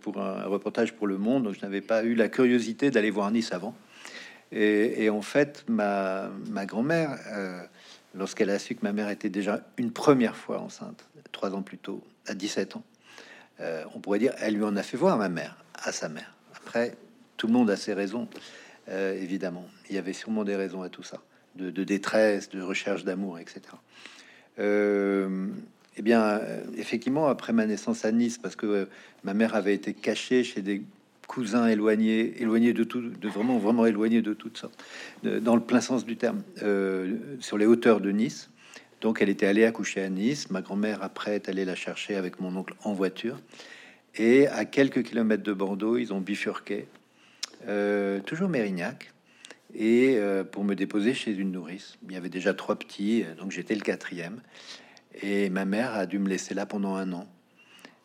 pour 0.00 0.20
un 0.20 0.44
reportage 0.44 0.94
pour 0.94 1.06
Le 1.06 1.18
Monde, 1.18 1.44
donc 1.44 1.54
je 1.54 1.60
n'avais 1.62 1.80
pas 1.80 2.04
eu 2.04 2.14
la 2.14 2.28
curiosité 2.28 2.90
d'aller 2.90 3.10
voir 3.10 3.30
Nice 3.30 3.52
avant. 3.52 3.74
Et, 4.52 5.10
en 5.10 5.22
fait, 5.22 5.64
ma, 5.68 6.30
ma 6.50 6.64
grand-mère 6.66 7.18
lorsqu'elle 8.14 8.50
a 8.50 8.58
su 8.58 8.74
que 8.74 8.82
ma 8.82 8.92
mère 8.92 9.08
était 9.10 9.28
déjà 9.28 9.60
une 9.76 9.92
première 9.92 10.36
fois 10.36 10.60
enceinte, 10.60 11.04
trois 11.32 11.54
ans 11.54 11.62
plus 11.62 11.78
tôt, 11.78 12.02
à 12.26 12.34
17 12.34 12.76
ans. 12.76 12.84
Euh, 13.60 13.84
on 13.94 14.00
pourrait 14.00 14.18
dire, 14.18 14.34
elle 14.38 14.54
lui 14.54 14.64
en 14.64 14.76
a 14.76 14.82
fait 14.82 14.96
voir 14.96 15.16
ma 15.16 15.28
mère, 15.28 15.56
à 15.74 15.92
sa 15.92 16.08
mère. 16.08 16.34
Après, 16.56 16.96
tout 17.36 17.46
le 17.46 17.52
monde 17.52 17.70
a 17.70 17.76
ses 17.76 17.92
raisons, 17.92 18.28
euh, 18.88 19.14
évidemment. 19.14 19.66
Il 19.90 19.96
y 19.96 19.98
avait 19.98 20.12
sûrement 20.12 20.44
des 20.44 20.56
raisons 20.56 20.82
à 20.82 20.88
tout 20.88 21.02
ça, 21.02 21.20
de, 21.56 21.70
détresse, 21.84 22.48
de 22.48 22.60
recherche 22.62 23.04
d'amour, 23.04 23.38
etc. 23.38 23.60
Euh, 24.58 25.48
eh 25.96 26.02
bien, 26.02 26.40
effectivement, 26.76 27.28
après 27.28 27.52
ma 27.52 27.66
naissance 27.66 28.04
à 28.04 28.10
Nice, 28.10 28.38
parce 28.38 28.56
que 28.56 28.88
ma 29.22 29.34
mère 29.34 29.54
avait 29.54 29.74
été 29.74 29.94
cachée 29.94 30.42
chez 30.42 30.62
des 30.62 30.82
cousin 31.26 31.66
éloigné, 31.66 32.40
éloigné 32.40 32.72
de 32.72 32.84
tout, 32.84 33.00
de 33.00 33.28
vraiment, 33.28 33.58
vraiment 33.58 33.86
éloigné 33.86 34.22
de 34.22 34.34
toutes 34.34 34.58
sortes, 34.58 34.82
dans 35.22 35.54
le 35.54 35.62
plein 35.62 35.80
sens 35.80 36.04
du 36.04 36.16
terme, 36.16 36.42
euh, 36.62 37.16
sur 37.40 37.58
les 37.58 37.66
hauteurs 37.66 38.00
de 38.00 38.10
Nice. 38.10 38.50
Donc, 39.00 39.20
elle 39.20 39.28
était 39.28 39.46
allée 39.46 39.64
accoucher 39.64 40.00
à 40.02 40.08
Nice. 40.08 40.50
Ma 40.50 40.62
grand-mère, 40.62 41.02
après, 41.02 41.34
est 41.34 41.48
allée 41.48 41.64
la 41.64 41.74
chercher 41.74 42.16
avec 42.16 42.40
mon 42.40 42.56
oncle 42.56 42.74
en 42.84 42.92
voiture. 42.92 43.38
Et 44.16 44.46
à 44.46 44.64
quelques 44.64 45.02
kilomètres 45.02 45.42
de 45.42 45.52
Bordeaux, 45.52 45.98
ils 45.98 46.12
ont 46.12 46.20
bifurqué, 46.20 46.86
euh, 47.68 48.20
toujours 48.20 48.48
Mérignac, 48.48 49.12
et 49.74 50.16
euh, 50.16 50.44
pour 50.44 50.64
me 50.64 50.74
déposer 50.74 51.14
chez 51.14 51.32
une 51.32 51.52
nourrice. 51.52 51.98
Il 52.06 52.12
y 52.12 52.16
avait 52.16 52.28
déjà 52.28 52.54
trois 52.54 52.76
petits, 52.76 53.24
donc 53.38 53.50
j'étais 53.50 53.74
le 53.74 53.80
quatrième. 53.80 54.40
Et 55.20 55.50
ma 55.50 55.64
mère 55.64 55.94
a 55.94 56.06
dû 56.06 56.18
me 56.18 56.28
laisser 56.28 56.54
là 56.54 56.66
pendant 56.66 56.94
un 56.94 57.12
an. 57.12 57.26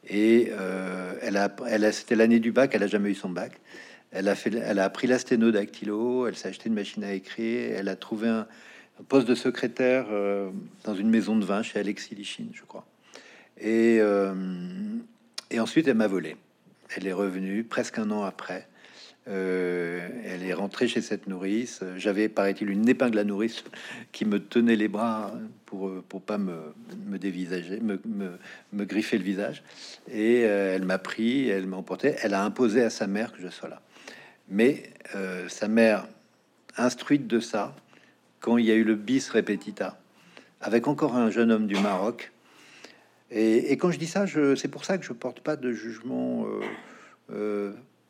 Et 0.09 0.51
euh, 0.51 1.13
elle 1.21 1.37
a, 1.37 1.91
c'était 1.91 2.15
l'année 2.15 2.39
du 2.39 2.51
bac, 2.51 2.71
elle 2.73 2.83
a 2.83 2.87
jamais 2.87 3.11
eu 3.11 3.15
son 3.15 3.29
bac. 3.29 3.59
Elle 4.11 4.27
a 4.27 4.35
fait, 4.35 4.53
elle 4.55 4.79
a 4.79 4.85
appris 4.85 5.05
la 5.05 5.19
sténodactylo, 5.19 6.27
elle 6.27 6.35
s'est 6.35 6.47
acheté 6.47 6.67
une 6.69 6.75
machine 6.75 7.03
à 7.03 7.13
écrire, 7.13 7.75
elle 7.77 7.89
a 7.89 7.95
trouvé 7.95 8.27
un, 8.27 8.47
poste 9.07 9.27
de 9.27 9.35
secrétaire 9.35 10.07
euh, 10.11 10.49
dans 10.83 10.95
une 10.95 11.09
maison 11.09 11.37
de 11.37 11.45
vin 11.45 11.61
chez 11.61 11.79
Alexis 11.79 12.15
Lichine, 12.15 12.49
je 12.53 12.63
crois. 12.63 12.85
Et, 13.57 13.99
euh, 14.01 14.33
et 15.51 15.59
ensuite, 15.59 15.87
elle 15.87 15.95
m'a 15.95 16.07
volé. 16.07 16.35
Elle 16.95 17.07
est 17.07 17.13
revenue 17.13 17.63
presque 17.63 17.99
un 17.99 18.09
an 18.11 18.23
après. 18.23 18.67
Euh, 19.29 20.07
elle 20.25 20.43
est 20.43 20.53
rentrée 20.53 20.87
chez 20.87 21.01
cette 21.01 21.27
nourrice. 21.27 21.83
J'avais, 21.97 22.29
paraît-il, 22.29 22.69
une 22.69 22.89
épingle 22.89 23.19
à 23.19 23.23
nourrice 23.23 23.63
qui 24.11 24.25
me 24.25 24.39
tenait 24.39 24.75
les 24.75 24.87
bras 24.87 25.31
pour 25.65 25.91
pour 26.03 26.21
pas 26.21 26.39
me, 26.39 26.73
me 27.05 27.19
dévisager, 27.19 27.79
me, 27.79 27.99
me, 28.73 28.85
griffer 28.85 29.17
le 29.17 29.23
visage. 29.23 29.63
Et 30.11 30.45
euh, 30.45 30.75
elle 30.75 30.85
m'a 30.85 30.97
pris, 30.97 31.47
elle 31.47 31.67
m'a 31.67 31.77
emporté. 31.77 32.15
Elle 32.23 32.33
a 32.33 32.43
imposé 32.43 32.81
à 32.81 32.89
sa 32.89 33.05
mère 33.05 33.31
que 33.31 33.41
je 33.41 33.49
sois 33.49 33.69
là. 33.69 33.81
Mais 34.49 34.83
euh, 35.15 35.47
sa 35.47 35.67
mère, 35.67 36.07
instruite 36.75 37.27
de 37.27 37.39
ça, 37.39 37.75
quand 38.39 38.57
il 38.57 38.65
y 38.65 38.71
a 38.71 38.75
eu 38.75 38.83
le 38.83 38.95
bis 38.95 39.29
repetita, 39.29 39.99
avec 40.59 40.87
encore 40.87 41.15
un 41.15 41.29
jeune 41.29 41.51
homme 41.51 41.67
du 41.67 41.75
Maroc. 41.75 42.31
Et, 43.31 43.77
quand 43.77 43.91
je 43.91 43.99
dis 43.99 44.07
ça, 44.07 44.25
c'est 44.55 44.69
pour 44.69 44.85
ça 44.85 44.97
que 44.97 45.05
je 45.05 45.13
porte 45.13 45.41
pas 45.41 45.55
de 45.55 45.71
jugement 45.71 46.47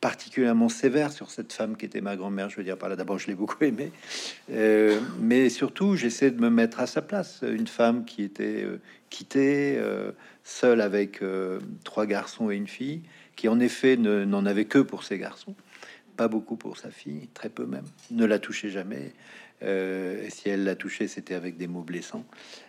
particulièrement 0.00 0.68
sévère 0.68 1.12
sur 1.12 1.30
cette 1.30 1.52
femme 1.52 1.76
qui 1.76 1.84
était 1.84 2.00
ma 2.00 2.16
grand-mère. 2.16 2.48
Je 2.48 2.56
veux 2.56 2.64
dire 2.64 2.78
par 2.78 2.88
là, 2.88 2.96
d'abord, 2.96 3.18
je 3.18 3.26
l'ai 3.26 3.34
beaucoup 3.34 3.62
aimée, 3.62 3.92
euh, 4.50 4.98
mais 5.20 5.48
surtout, 5.50 5.96
j'essaie 5.96 6.30
de 6.30 6.40
me 6.40 6.50
mettre 6.50 6.80
à 6.80 6.86
sa 6.86 7.02
place. 7.02 7.40
Une 7.42 7.66
femme 7.66 8.04
qui 8.04 8.22
était 8.22 8.64
euh, 8.64 8.80
quittée, 9.10 9.76
euh, 9.76 10.12
seule 10.44 10.80
avec 10.80 11.20
trois 11.84 12.06
garçons 12.06 12.50
et 12.50 12.56
une 12.56 12.66
fille, 12.66 13.02
qui 13.36 13.48
en 13.48 13.60
effet 13.60 13.96
n'en 13.96 14.46
avait 14.46 14.64
que 14.64 14.78
pour 14.78 15.04
ses 15.04 15.18
garçons, 15.18 15.54
pas 16.16 16.28
beaucoup 16.28 16.56
pour 16.56 16.76
sa 16.78 16.90
fille, 16.90 17.28
très 17.34 17.50
peu 17.50 17.66
même, 17.66 17.84
ne 18.10 18.24
la 18.24 18.38
touchait 18.38 18.70
jamais. 18.70 19.12
et 19.62 20.30
si 20.30 20.48
elle 20.48 20.64
l'a 20.64 20.74
touchée, 20.74 21.06
c'était 21.08 21.34
avec 21.34 21.56
des 21.56 21.68
mots 21.68 21.82
blessants. 21.82 22.24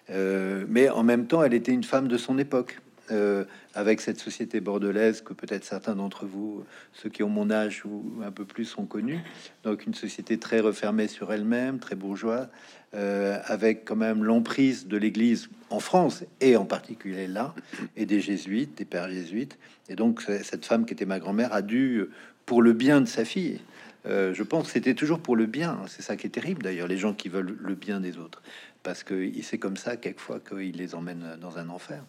mais 0.09 0.89
en 0.89 1.03
même 1.03 1.25
temps, 1.27 1.43
elle 1.43 1.53
était 1.53 1.71
une 1.71 1.83
femme 1.83 2.07
de 2.07 2.17
son 2.17 2.37
époque. 2.37 2.77
Euh, 3.11 3.43
avec 3.73 4.01
cette 4.01 4.19
société 4.19 4.59
bordelaise 4.59 5.21
que 5.21 5.33
peut-être 5.33 5.63
certains 5.63 5.95
d'entre 5.95 6.25
vous, 6.25 6.65
ceux 6.93 7.09
qui 7.09 7.23
ont 7.23 7.29
mon 7.29 7.49
âge 7.49 7.83
ou 7.85 8.21
un 8.23 8.31
peu 8.31 8.45
plus, 8.45 8.77
ont 8.77 8.85
connu. 8.85 9.19
Donc 9.63 9.85
une 9.85 9.93
société 9.93 10.37
très 10.37 10.59
refermée 10.59 11.07
sur 11.07 11.31
elle-même, 11.31 11.79
très 11.79 11.95
bourgeoise, 11.95 12.49
euh, 12.93 13.39
avec 13.45 13.85
quand 13.85 13.95
même 13.95 14.23
l'emprise 14.23 14.87
de 14.87 14.97
l'Église 14.97 15.49
en 15.69 15.79
France 15.79 16.25
et 16.41 16.57
en 16.57 16.65
particulier 16.65 17.27
là, 17.27 17.55
et 17.95 18.05
des 18.05 18.19
jésuites, 18.19 18.77
des 18.77 18.85
pères 18.85 19.09
jésuites. 19.09 19.57
Et 19.89 19.95
donc 19.95 20.21
cette 20.21 20.65
femme 20.65 20.85
qui 20.85 20.93
était 20.93 21.05
ma 21.05 21.19
grand-mère 21.19 21.53
a 21.53 21.61
dû, 21.61 22.05
pour 22.45 22.61
le 22.61 22.73
bien 22.73 23.01
de 23.01 23.07
sa 23.07 23.25
fille, 23.25 23.59
euh, 24.05 24.33
je 24.33 24.43
pense 24.43 24.65
que 24.65 24.71
c'était 24.71 24.95
toujours 24.95 25.19
pour 25.19 25.35
le 25.35 25.45
bien. 25.45 25.79
C'est 25.87 26.01
ça 26.01 26.17
qui 26.17 26.27
est 26.27 26.31
terrible 26.31 26.63
d'ailleurs, 26.63 26.87
les 26.87 26.97
gens 26.97 27.13
qui 27.13 27.29
veulent 27.29 27.57
le 27.59 27.75
bien 27.75 27.99
des 27.99 28.17
autres, 28.17 28.41
parce 28.83 29.03
que 29.03 29.29
c'est 29.41 29.57
comme 29.57 29.77
ça 29.77 29.95
quelquefois 29.97 30.39
qu'il 30.39 30.75
les 30.75 30.95
emmène 30.95 31.37
dans 31.41 31.57
un 31.57 31.69
enfer. 31.69 32.03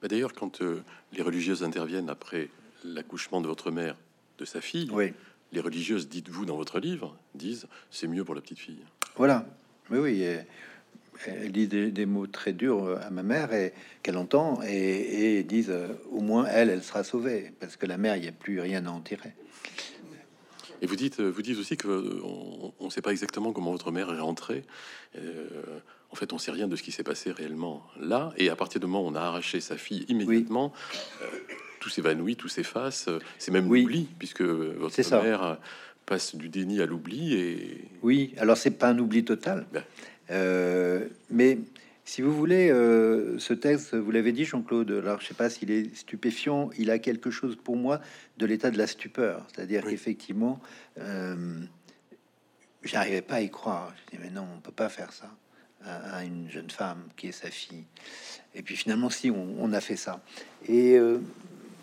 Bah, 0.00 0.08
d'ailleurs, 0.08 0.32
quand 0.32 0.62
euh, 0.62 0.82
les 1.12 1.22
religieuses 1.22 1.62
interviennent 1.62 2.10
après 2.10 2.48
l'accouchement 2.84 3.40
de 3.40 3.46
votre 3.46 3.70
mère, 3.70 3.96
de 4.38 4.44
sa 4.44 4.60
fille, 4.60 4.90
les 5.52 5.60
religieuses, 5.60 6.08
dites-vous 6.08 6.46
dans 6.46 6.56
votre 6.56 6.80
livre, 6.80 7.16
disent 7.34 7.66
c'est 7.90 8.08
mieux 8.08 8.24
pour 8.24 8.34
la 8.34 8.40
petite 8.40 8.58
fille. 8.58 8.82
Voilà, 9.16 9.46
oui, 9.90 9.98
oui. 9.98 10.24
Elle, 11.26 11.52
dit 11.52 11.68
des, 11.68 12.06
mots 12.06 12.26
très 12.26 12.52
durs 12.52 12.84
euh, 12.84 12.98
à 13.00 13.10
ma 13.10 13.22
mère 13.22 13.52
et 13.52 13.74
qu'elle 14.02 14.16
entend 14.16 14.60
et, 14.62 15.44
disent 15.44 15.70
euh, 15.70 15.88
au 16.10 16.20
moins 16.20 16.46
elle, 16.46 16.70
elle 16.70 16.82
sera 16.82 17.04
sauvée 17.04 17.52
parce 17.60 17.76
que 17.76 17.86
la 17.86 17.98
mère, 17.98 18.16
il 18.16 18.22
n'y 18.22 18.28
a 18.28 18.32
plus 18.32 18.60
rien 18.60 18.86
à 18.86 18.90
en 18.90 19.00
tirer. 19.00 19.34
Et 20.80 20.86
vous 20.86 20.96
dites, 20.96 21.20
vous 21.20 21.42
dites 21.42 21.58
aussi 21.58 21.76
que 21.76 22.20
on 22.80 22.86
ne 22.86 22.90
sait 22.90 23.02
pas 23.02 23.12
exactement 23.12 23.52
comment 23.52 23.70
votre 23.70 23.92
mère 23.92 24.12
est 24.12 24.18
rentrée. 24.18 24.64
En 26.12 26.14
fait, 26.14 26.32
on 26.34 26.38
sait 26.38 26.50
rien 26.50 26.68
de 26.68 26.76
ce 26.76 26.82
qui 26.82 26.92
s'est 26.92 27.02
passé 27.02 27.32
réellement 27.32 27.82
là. 27.98 28.34
Et 28.36 28.50
à 28.50 28.56
partir 28.56 28.80
du 28.80 28.86
moment 28.86 29.02
où 29.02 29.10
on 29.10 29.14
a 29.14 29.20
arraché 29.20 29.60
sa 29.60 29.78
fille 29.78 30.04
immédiatement, 30.08 30.70
euh, 31.22 31.26
tout 31.80 31.88
s'évanouit, 31.88 32.36
tout 32.36 32.48
s'efface. 32.48 33.08
C'est 33.38 33.50
même 33.50 33.72
l'oubli, 33.72 34.08
puisque 34.18 34.42
votre 34.42 35.22
mère 35.22 35.58
passe 36.04 36.36
du 36.36 36.50
déni 36.50 36.82
à 36.82 36.86
l'oubli. 36.86 37.34
Et... 37.34 37.88
Oui, 38.02 38.34
alors 38.36 38.58
c'est 38.58 38.72
pas 38.72 38.90
un 38.90 38.98
oubli 38.98 39.24
total. 39.24 39.66
Ben. 39.72 39.82
Euh, 40.30 41.08
mais 41.30 41.60
si 42.04 42.20
vous 42.20 42.34
voulez, 42.34 42.70
euh, 42.70 43.38
ce 43.38 43.54
texte, 43.54 43.94
vous 43.94 44.10
l'avez 44.10 44.32
dit, 44.32 44.44
Jean-Claude, 44.44 44.90
alors 44.90 45.18
je 45.22 45.28
sais 45.28 45.34
pas 45.34 45.48
s'il 45.48 45.70
est 45.70 45.96
stupéfiant, 45.96 46.68
il 46.76 46.90
a 46.90 46.98
quelque 46.98 47.30
chose 47.30 47.56
pour 47.56 47.76
moi 47.76 48.02
de 48.36 48.44
l'état 48.44 48.70
de 48.70 48.76
la 48.76 48.86
stupeur. 48.86 49.46
C'est-à-dire 49.54 49.82
qu'effectivement, 49.82 50.60
j'arrivais 52.82 53.22
pas 53.22 53.36
à 53.36 53.40
y 53.40 53.50
croire. 53.50 53.94
Je 53.96 54.16
dis, 54.16 54.22
mais 54.22 54.30
non, 54.30 54.46
on 54.54 54.60
peut 54.60 54.72
pas 54.72 54.90
faire 54.90 55.10
ça 55.10 55.30
à, 55.86 56.24
une 56.24 56.50
jeune 56.50 56.70
femme 56.70 57.02
qui 57.16 57.28
est 57.28 57.32
sa 57.32 57.50
fille. 57.50 57.84
Et 58.54 58.62
puis 58.62 58.76
finalement, 58.76 59.10
si 59.10 59.30
on, 59.30 59.72
a 59.72 59.80
fait 59.80 59.96
ça. 59.96 60.20
Et 60.66 60.98
euh, 60.98 61.18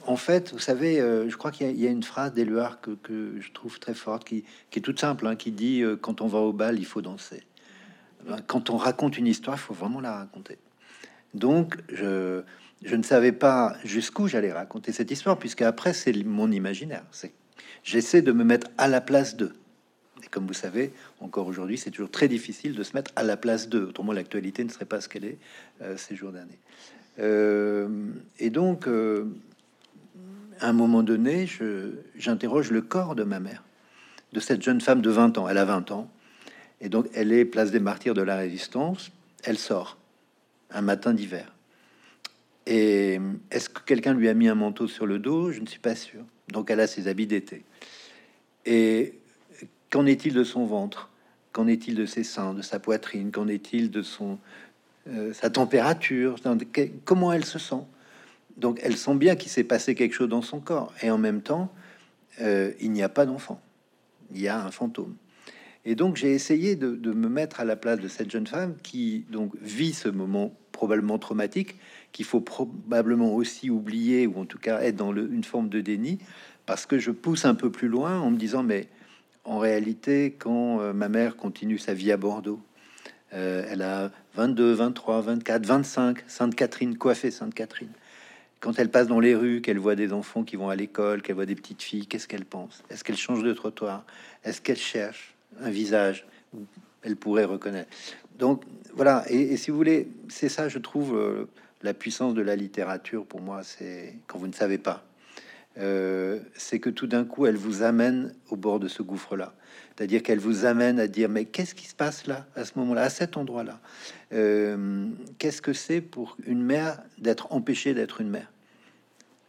en 0.06 0.16
fait, 0.16 0.52
vous 0.54 0.60
savez, 0.60 1.00
euh, 1.00 1.30
je 1.30 1.38
crois 1.38 1.52
qu'il 1.52 1.80
y, 1.80 1.88
a 1.88 1.90
une 1.90 2.04
phrase 2.04 2.34
d'Éluard 2.34 2.80
que, 2.82 3.36
je 3.40 3.52
trouve 3.52 3.80
très 3.80 3.94
forte, 3.94 4.26
qui, 4.26 4.44
est 4.76 4.82
toute 4.82 5.00
simple, 5.00 5.28
hein, 5.28 5.36
qui 5.36 5.52
dit 5.52 5.82
euh, 5.82 5.96
quand 5.96 6.22
on 6.22 6.28
va 6.28 6.40
au 6.40 6.54
bal, 6.54 6.80
il 6.80 6.86
faut 6.86 7.02
danser. 7.02 7.44
Ben, 8.28 8.40
quand 8.46 8.70
on 8.70 8.78
raconte 8.78 9.18
une 9.18 9.28
histoire, 9.28 9.58
il 9.58 9.62
faut 9.62 9.74
vraiment 9.74 10.02
la 10.02 10.14
raconter. 10.14 10.58
Donc, 11.34 11.78
je, 11.90 12.44
je 12.84 12.96
ne 12.96 13.04
savais 13.04 13.32
pas 13.32 13.76
jusqu'où 13.84 14.28
j'allais 14.28 14.52
raconter 14.52 14.92
cette 14.92 15.12
histoire, 15.12 15.38
puisque 15.38 15.62
après, 15.62 15.94
c'est 15.94 16.14
mon 16.24 16.52
imaginaire. 16.52 17.04
J'essaie 17.84 18.22
de 18.22 18.32
me 18.32 18.44
mettre 18.44 18.68
à 18.78 18.88
la 18.88 19.02
place 19.02 19.36
d'eux. 19.36 19.54
Et 20.24 20.28
comme 20.28 20.48
vous 20.48 20.54
savez, 20.54 20.92
encore 21.20 21.48
aujourd'hui, 21.48 21.78
c'est 21.78 21.92
toujours 21.92 22.12
très 22.12 22.28
difficile 22.28 22.76
de 22.76 22.84
se 22.84 22.96
mettre 22.96 23.12
à 23.16 23.24
la 23.24 23.38
place 23.38 23.70
d'eux. 23.70 23.88
Autrement, 23.90 24.14
l'actualité 24.14 24.64
ne 24.64 24.70
serait 24.70 24.86
pas 24.86 25.02
ce 25.02 25.10
qu'elle 25.10 25.26
est 25.26 25.38
euh, 25.82 25.98
ces 25.98 26.16
jours 26.16 26.32
d'année. 26.32 26.60
Euh, 27.20 27.88
et 28.40 28.50
donc, 28.50 28.88
euh, 28.88 29.26
à 30.60 30.70
un 30.70 30.74
moment 30.74 31.04
donné, 31.04 31.48
j'interroge 32.16 32.72
le 32.72 32.82
corps 32.82 33.16
de 33.16 33.24
ma 33.24 33.40
mère, 33.40 33.64
de 34.34 34.40
cette 34.40 34.62
jeune 34.62 34.82
femme 34.82 35.02
de 35.02 35.10
20 35.10 35.38
ans. 35.38 35.48
Elle 35.50 35.58
a 35.58 35.66
20 35.66 35.92
ans. 35.92 36.10
Et 36.82 36.90
donc, 36.90 37.08
elle 37.14 37.32
est 37.32 37.46
place 37.46 37.72
des 37.72 37.80
martyrs 37.80 38.14
de 38.14 38.22
la 38.22 38.36
résistance. 38.36 39.12
Elle 39.44 39.58
sort 39.58 39.98
un 40.72 40.82
matin 40.82 41.14
d'hiver. 41.14 41.54
Et 42.66 43.20
est-ce 43.52 43.70
que 43.70 43.82
quelqu'un 43.82 44.14
lui 44.14 44.30
a 44.30 44.34
mis 44.34 44.48
un 44.48 44.56
manteau 44.56 44.88
sur 44.88 45.06
le 45.08 45.18
dos? 45.18 45.52
Je 45.52 45.60
ne 45.60 45.66
suis 45.66 45.80
pas 45.80 45.96
sûr. 45.96 46.22
Donc 46.52 46.70
elle 46.70 46.80
a 46.80 46.88
ses 46.88 47.08
habits 47.08 47.28
d'été. 47.28 47.64
Et 48.66 49.16
qu'en 49.90 50.06
est-il 50.06 50.34
de 50.34 50.44
son 50.44 50.66
ventre? 50.66 51.10
Qu'en 51.52 51.68
est-il 51.68 51.96
de 51.96 52.06
ses 52.06 52.24
seins, 52.24 52.54
de 52.54 52.62
sa 52.62 52.80
poitrine? 52.80 53.32
Qu'en 53.32 53.48
est-il 53.48 53.90
de 53.92 54.02
son 54.02 54.38
euh, 55.08 55.34
sa 55.34 55.50
température? 55.50 56.36
Comment 57.06 57.34
elle 57.34 57.46
se 57.46 57.60
sent? 57.60 57.84
Donc 58.58 58.80
elle 58.84 58.98
sent 58.98 59.16
bien 59.16 59.36
qu'il 59.36 59.50
s'est 59.50 59.64
passé 59.64 59.96
quelque 59.96 60.14
chose 60.14 60.30
dans 60.30 60.42
son 60.42 60.60
corps. 60.60 60.94
Et 61.02 61.10
en 61.10 61.18
même 61.18 61.42
temps, 61.42 61.74
euh, 62.42 62.72
il 62.80 62.92
n'y 62.92 63.02
a 63.02 63.10
pas 63.10 63.26
d'enfant. 63.26 63.62
Il 64.34 64.42
y 64.42 64.48
a 64.48 64.64
un 64.64 64.72
fantôme. 64.72 65.16
Et 65.86 65.96
donc 65.96 66.18
j'ai 66.18 66.34
essayé 66.34 66.76
de, 66.76 67.12
me 67.12 67.30
mettre 67.30 67.62
à 67.62 67.66
la 67.66 67.76
place 67.76 68.00
de 68.00 68.08
cette 68.08 68.30
jeune 68.30 68.46
femme 68.46 68.76
qui 68.84 69.26
donc 69.32 69.54
vit 69.62 69.94
ce 69.94 70.10
moment 70.10 70.54
probablement 70.72 71.18
traumatique, 71.18 71.78
qu'il 72.12 72.26
faut 72.26 72.42
probablement 72.42 73.34
aussi 73.34 73.70
oublier 73.70 74.28
ou 74.28 74.40
en 74.40 74.46
tout 74.46 74.60
cas 74.60 74.82
être 74.82 74.98
dans 74.98 75.16
une 75.16 75.44
forme 75.44 75.70
de 75.70 75.82
déni, 75.82 76.20
parce 76.66 76.86
que 76.86 77.00
je 77.00 77.12
pousse 77.12 77.46
un 77.46 77.56
peu 77.56 77.72
plus 77.72 77.88
loin 77.88 78.20
en 78.20 78.30
me 78.30 78.38
disant 78.38 78.62
mais 78.62 78.88
en 79.50 79.58
réalité 79.58 80.36
quand 80.38 80.80
euh, 80.80 80.94
ma 80.94 81.10
mère 81.10 81.36
continue 81.36 81.80
sa 81.80 81.96
vie 81.96 82.12
à 82.12 82.18
Bordeaux, 82.18 82.62
euh, 83.34 83.66
elle 83.68 83.82
a 83.82 84.12
22, 84.36 84.74
23, 84.74 85.22
24, 85.22 85.66
25, 85.66 86.24
Sainte-Catherine, 86.28 86.96
coiffée 86.98 87.32
Sainte-Catherine. 87.32 87.92
Quand 88.60 88.78
elle 88.78 88.92
passe 88.92 89.08
dans 89.08 89.20
les 89.20 89.34
rues, 89.34 89.62
qu'elle 89.62 89.80
voit 89.80 89.96
des 89.96 90.14
enfants 90.14 90.44
qui 90.44 90.56
vont 90.56 90.70
à 90.70 90.76
l'école, 90.76 91.24
qu'elle 91.24 91.36
voit 91.36 91.48
des 91.48 91.56
petites 91.56 91.82
filles, 91.82 92.06
qu'est-ce 92.06 92.28
qu'elle 92.28 92.46
pense? 92.46 92.84
Est-ce 92.92 93.04
qu'elle 93.04 93.18
change 93.18 93.42
de 93.42 93.52
trottoir? 93.54 94.06
Est-ce 94.44 94.62
qu'elle 94.62 94.78
cherche 94.78 95.34
un 95.62 95.72
visage 95.72 96.28
où 96.54 96.60
elle 97.02 97.16
pourrait 97.16 97.46
reconnaître? 97.46 97.90
Donc 98.38 98.64
voilà, 98.94 99.24
et, 99.30 99.58
si 99.58 99.72
vous 99.72 99.78
voulez, 99.78 100.10
c'est 100.28 100.50
ça, 100.50 100.70
je 100.70 100.78
trouve, 100.78 101.18
euh, 101.18 101.50
la 101.82 101.96
puissance 101.96 102.36
de 102.36 102.42
la 102.42 102.56
littérature. 102.56 103.26
Pour 103.26 103.42
moi, 103.42 103.64
c'est 103.64 104.14
quand 104.28 104.38
vous 104.38 104.48
ne 104.48 104.54
savez 104.54 104.78
pas. 104.78 105.09
Euh, 105.80 106.40
c'est 106.56 106.80
que 106.80 106.90
tout 106.90 107.08
d'un 107.08 107.24
coup, 107.24 107.46
elle 107.46 107.56
vous 107.56 107.84
amène 107.84 108.34
au 108.50 108.56
bord 108.56 108.80
de 108.80 108.88
ce 108.88 109.02
gouffre-là. 109.02 109.54
C'est-à-dire 109.96 110.24
qu'elle 110.24 110.40
vous 110.40 110.66
amène 110.66 111.00
à 111.00 111.08
dire, 111.08 111.30
mais 111.30 111.46
qu'est-ce 111.46 111.76
qui 111.76 111.88
se 111.88 111.96
passe 111.96 112.28
là, 112.28 112.48
à 112.56 112.66
ce 112.66 112.74
moment-là, 112.78 113.04
à 113.04 113.10
cet 113.10 113.38
endroit-là 113.38 113.80
euh, 114.34 115.08
Qu'est-ce 115.38 115.62
que 115.62 115.74
c'est 115.74 116.02
pour 116.02 116.38
une 116.46 116.62
mère 116.62 117.02
d'être 117.18 117.52
empêchée 117.52 117.94
d'être 117.94 118.22
une 118.22 118.30
mère? 118.30 118.52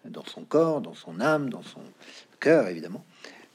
Dans 0.04 0.24
son 0.24 0.42
corps, 0.42 0.80
dans 0.80 0.94
son 0.94 1.20
âme, 1.20 1.50
dans 1.50 1.62
son 1.62 1.82
cœur, 2.38 2.68
évidemment. 2.68 3.04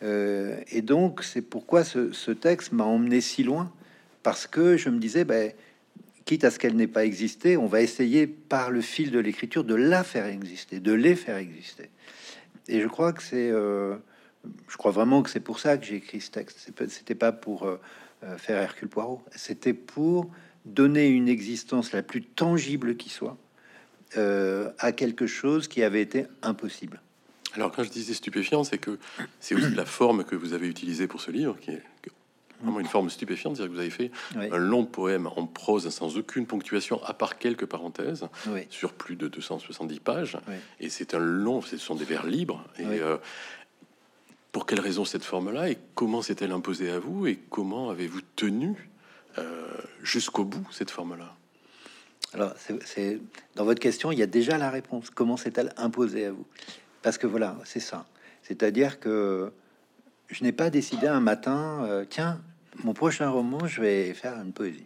Euh, 0.03 0.60
et 0.72 0.82
donc, 0.82 1.24
c'est 1.24 1.41
pourquoi 1.41 1.84
ce, 1.84 2.32
texte 2.32 2.72
m'a 2.72 2.84
emmené 2.84 3.22
si 3.22 3.44
loin, 3.44 3.72
parce 4.24 4.48
que 4.48 4.77
je 4.77 4.89
me 4.89 5.00
disais, 5.00 5.25
ben, 5.25 5.51
quitte 6.25 6.44
à 6.44 6.51
ce 6.51 6.60
qu'elle 6.60 6.75
n'ait 6.75 6.88
pas 6.88 7.05
existé, 7.05 7.58
on 7.58 7.67
va 7.67 7.82
essayer 7.82 8.27
par 8.27 8.72
le 8.72 8.82
fil 8.82 9.12
de 9.12 9.20
l'écriture 9.20 9.63
de 9.63 9.75
la 9.75 10.03
faire 10.03 10.25
exister, 10.25 10.79
de 10.79 10.94
les 10.94 11.15
faire 11.15 11.38
exister. 11.38 11.89
Et 12.67 12.81
je 12.81 12.88
crois 12.88 13.13
que 13.13 13.22
c'est, 13.22 13.50
euh, 13.51 13.95
je 14.67 14.77
crois 14.77 14.91
vraiment 14.91 15.22
que 15.22 15.29
c'est 15.29 15.39
pour 15.39 15.60
ça 15.60 15.77
que 15.77 15.86
j'ai 15.86 15.95
écrit 15.95 16.22
ce 16.22 16.31
texte. 16.31 16.72
C'était 16.89 17.15
pas 17.15 17.31
pour 17.31 17.65
euh, 17.65 17.77
faire 18.38 18.62
Hercule 18.62 18.89
Poirot, 18.89 19.22
c'était 19.36 19.74
pour 19.74 20.29
donner 20.65 21.07
une 21.07 21.27
existence 21.27 21.91
la 21.91 22.01
plus 22.01 22.24
tangible 22.24 22.98
qui 22.98 23.10
soit 23.10 23.38
à 24.17 24.93
quelque 24.93 25.27
chose 25.27 25.67
qui 25.67 25.84
avait 25.84 26.01
été 26.01 26.25
impossible. 26.41 27.01
Alors, 27.55 27.72
quand 27.72 27.84
je 27.84 27.89
disais 27.89 28.13
stupéfiant, 28.13 28.63
c'est 28.63 28.77
que 28.77 28.98
c'est 29.39 29.55
aussi 29.55 29.74
la 29.75 29.86
forme 29.86 30.25
que 30.25 30.36
vous 30.36 30.53
avez 30.53 30.67
utilisée 30.67 31.07
pour 31.07 31.22
ce 31.22 31.31
livre, 31.31 31.57
qui 31.60 31.72
est 31.72 31.81
vraiment 32.65 32.79
une 32.79 32.88
forme 32.88 33.10
stupéfiante. 33.10 33.55
C'est-à-dire 33.55 33.72
que 33.72 33.75
vous 33.75 33.81
avez 33.81 33.89
fait 33.89 34.12
un 34.36 34.57
long 34.57 34.86
poème 34.86 35.27
en 35.27 35.45
prose 35.45 35.89
sans 35.89 36.17
aucune 36.17 36.45
ponctuation, 36.45 37.01
à 37.03 37.13
part 37.13 37.38
quelques 37.38 37.65
parenthèses, 37.65 38.27
sur 38.69 38.93
plus 38.93 39.15
de 39.15 39.27
270 39.27 40.00
pages. 40.00 40.38
Et 40.79 40.89
c'est 40.89 41.13
un 41.13 41.19
long, 41.19 41.62
ce 41.62 41.77
sont 41.77 41.95
des 41.95 42.05
vers 42.05 42.25
libres. 42.25 42.63
Et 42.79 42.86
euh, 42.86 43.17
pour 44.51 44.65
quelle 44.65 44.79
raison 44.79 45.05
cette 45.05 45.24
forme-là 45.24 45.69
Et 45.69 45.77
comment 45.95 46.22
s'est-elle 46.22 46.51
imposée 46.51 46.89
à 46.89 47.00
vous 47.00 47.27
Et 47.27 47.38
comment 47.50 47.89
avez-vous 47.89 48.22
tenu 48.35 48.90
euh, 49.37 49.68
jusqu'au 50.01 50.46
bout 50.46 50.66
cette 50.72 50.92
forme-là? 50.92 51.35
Alors, 52.33 52.53
c'est 52.57 53.20
dans 53.55 53.63
votre 53.63 53.79
question, 53.79 54.11
il 54.11 54.20
y 54.20 54.24
a 54.24 54.27
déjà 54.27 54.57
la 54.57 54.70
réponse. 54.70 55.09
Comment 55.09 55.37
s'est-elle 55.37 55.74
imposée 55.77 56.25
à 56.25 56.31
vous? 56.31 56.46
Parce 57.01 57.18
que 57.18 57.27
voilà, 57.27 57.57
c'est 57.63 57.79
ça. 57.79 58.05
C'est-à-dire 58.44 59.00
que 59.00 59.51
je 60.27 60.44
n'ai 60.44 60.51
pas 60.51 60.70
décidé 60.70 61.07
un 61.07 61.20
matin, 61.20 61.85
euh, 61.85 62.05
tiens, 62.09 62.42
mon 62.83 62.94
prochain 62.94 63.29
roman, 63.29 63.68
je 63.68 63.81
vais 63.81 64.14
faire 64.14 64.35
une 64.40 64.53
poésie. 64.53 64.85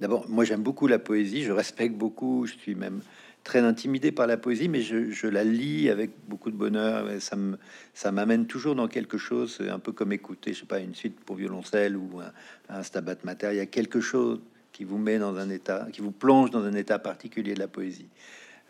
D'abord, 0.00 0.28
moi 0.28 0.44
j'aime 0.44 0.62
beaucoup 0.62 0.86
la 0.86 0.98
poésie, 0.98 1.42
je 1.42 1.52
respecte 1.52 1.94
beaucoup, 1.94 2.46
je 2.46 2.54
suis 2.54 2.74
même 2.74 3.00
très 3.44 3.60
intimidé 3.60 4.10
par 4.10 4.26
la 4.26 4.36
poésie, 4.36 4.68
mais 4.68 4.80
je, 4.80 5.26
la 5.28 5.44
lis 5.44 5.90
avec 5.90 6.10
beaucoup 6.28 6.50
de 6.50 6.56
bonheur. 6.56 7.06
Ça 7.20 7.36
me, 7.36 7.58
ça 7.92 8.10
m'amène 8.10 8.46
toujours 8.46 8.74
dans 8.74 8.88
quelque 8.88 9.18
chose, 9.18 9.60
un 9.70 9.78
peu 9.78 9.92
comme 9.92 10.12
écouter, 10.12 10.54
je 10.54 10.60
sais 10.60 10.66
pas, 10.66 10.80
une 10.80 10.94
suite 10.94 11.20
pour 11.20 11.36
violoncelle 11.36 11.96
ou 11.96 12.20
un, 12.68 12.82
stabat 12.82 13.16
mater. 13.22 13.50
Il 13.52 13.56
y 13.56 13.60
a 13.60 13.66
quelque 13.66 14.00
chose 14.00 14.40
qui 14.72 14.84
vous 14.84 14.98
met 14.98 15.18
dans 15.18 15.36
un 15.36 15.50
état, 15.50 15.86
qui 15.92 16.00
vous 16.00 16.10
plonge 16.10 16.50
dans 16.50 16.64
un 16.64 16.74
état 16.74 16.98
particulier 16.98 17.54
de 17.54 17.60
la 17.60 17.68
poésie. 17.68 18.08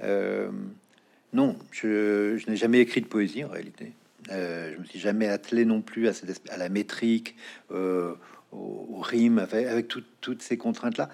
Euh, 0.02 0.50
non, 1.32 1.56
je, 1.70 2.38
n'ai 2.50 2.56
jamais 2.56 2.80
écrit 2.80 3.00
de 3.00 3.06
poésie 3.06 3.44
en 3.44 3.48
réalité. 3.48 3.92
Euh, 4.30 4.72
je 4.74 4.80
me 4.80 4.84
suis 4.84 4.98
jamais 4.98 5.28
attelé 5.28 5.64
non 5.64 5.82
plus 5.82 6.08
à, 6.08 6.12
à 6.50 6.56
la 6.56 6.68
métrique, 6.68 7.36
euh, 7.70 8.14
au, 8.54 9.00
rime, 9.00 9.38
avec, 9.38 9.88
toutes 9.88 10.42
ces 10.42 10.56
contraintes-là. 10.56 11.08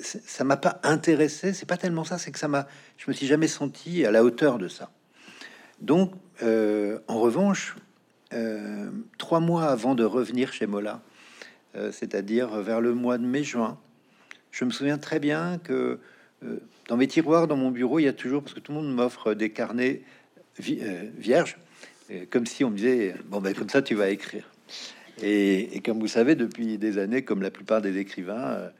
Ça 0.00 0.44
m'a 0.44 0.56
pas 0.56 0.80
intéressé. 0.82 1.52
C'est 1.52 1.66
pas 1.66 1.76
tellement 1.76 2.04
ça, 2.04 2.18
c'est 2.18 2.30
que 2.30 2.38
ça 2.38 2.48
m'a. 2.48 2.66
Je 2.98 3.04
me 3.08 3.12
suis 3.12 3.26
jamais 3.26 3.48
senti 3.48 4.04
à 4.04 4.10
la 4.10 4.24
hauteur 4.24 4.58
de 4.58 4.68
ça. 4.68 4.90
Donc, 5.80 6.12
euh, 6.42 6.98
en 7.08 7.20
revanche, 7.20 7.76
trois 9.18 9.40
mois 9.40 9.64
avant 9.64 9.94
de 9.94 10.04
revenir 10.04 10.52
chez 10.52 10.66
Mola, 10.66 11.02
c'est-à-dire 11.90 12.48
vers 12.60 12.80
le 12.80 12.94
mois 12.94 13.18
de 13.18 13.26
mai-juin, 13.26 13.78
je 14.50 14.64
me 14.64 14.70
souviens 14.70 14.96
très 14.96 15.20
bien 15.20 15.58
que 15.62 15.98
dans 16.88 16.96
mes 16.96 17.06
tiroirs, 17.06 17.46
dans 17.46 17.56
mon 17.56 17.70
bureau, 17.70 17.98
il 17.98 18.04
y 18.04 18.08
a 18.08 18.12
toujours, 18.12 18.42
parce 18.42 18.54
que 18.54 18.60
tout 18.60 18.72
le 18.72 18.78
monde 18.78 18.94
m'offre 18.94 19.34
des 19.34 19.50
carnets 19.50 20.02
euh, 20.68 21.10
vierges, 21.16 21.56
comme 22.30 22.44
si 22.44 22.64
on 22.64 22.70
me 22.70 22.76
disait, 22.76 23.14
bon, 23.26 23.40
ben, 23.40 23.54
comme 23.54 23.70
ça, 23.70 23.80
tu 23.80 23.94
vas 23.94 24.10
écrire. 24.10 24.51
Et, 25.20 25.80
comme 25.84 26.00
vous 26.00 26.08
savez, 26.08 26.34
depuis 26.34 26.78
des 26.78 26.98
années, 26.98 27.22
comme 27.22 27.42
la 27.42 27.50
plupart 27.50 27.82
des 27.82 27.98
écrivains, 27.98 28.52
euh, 28.52 28.70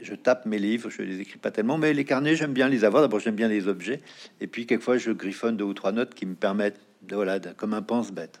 je 0.00 0.14
tape 0.14 0.44
mes 0.44 0.58
livres, 0.58 0.90
je 0.90 1.02
les 1.02 1.20
écris 1.20 1.38
pas 1.38 1.50
tellement, 1.50 1.78
mais 1.78 1.94
les 1.94 2.04
carnets, 2.04 2.36
j'aime 2.36 2.52
bien 2.52 2.68
les 2.68 2.84
avoir. 2.84 3.02
D'abord, 3.02 3.20
j'aime 3.20 3.36
bien 3.36 3.48
les 3.48 3.68
objets, 3.68 4.00
et 4.40 4.46
puis 4.46 4.66
quelquefois, 4.66 4.98
je 4.98 5.10
griffonne 5.12 5.56
deux 5.56 5.64
ou 5.64 5.74
trois 5.74 5.92
notes 5.92 6.14
qui 6.14 6.26
me 6.26 6.34
permettent, 6.34 6.80
de, 7.02 7.14
voilà, 7.14 7.38
comme 7.38 7.74
un 7.74 7.82
pense-bête. 7.82 8.40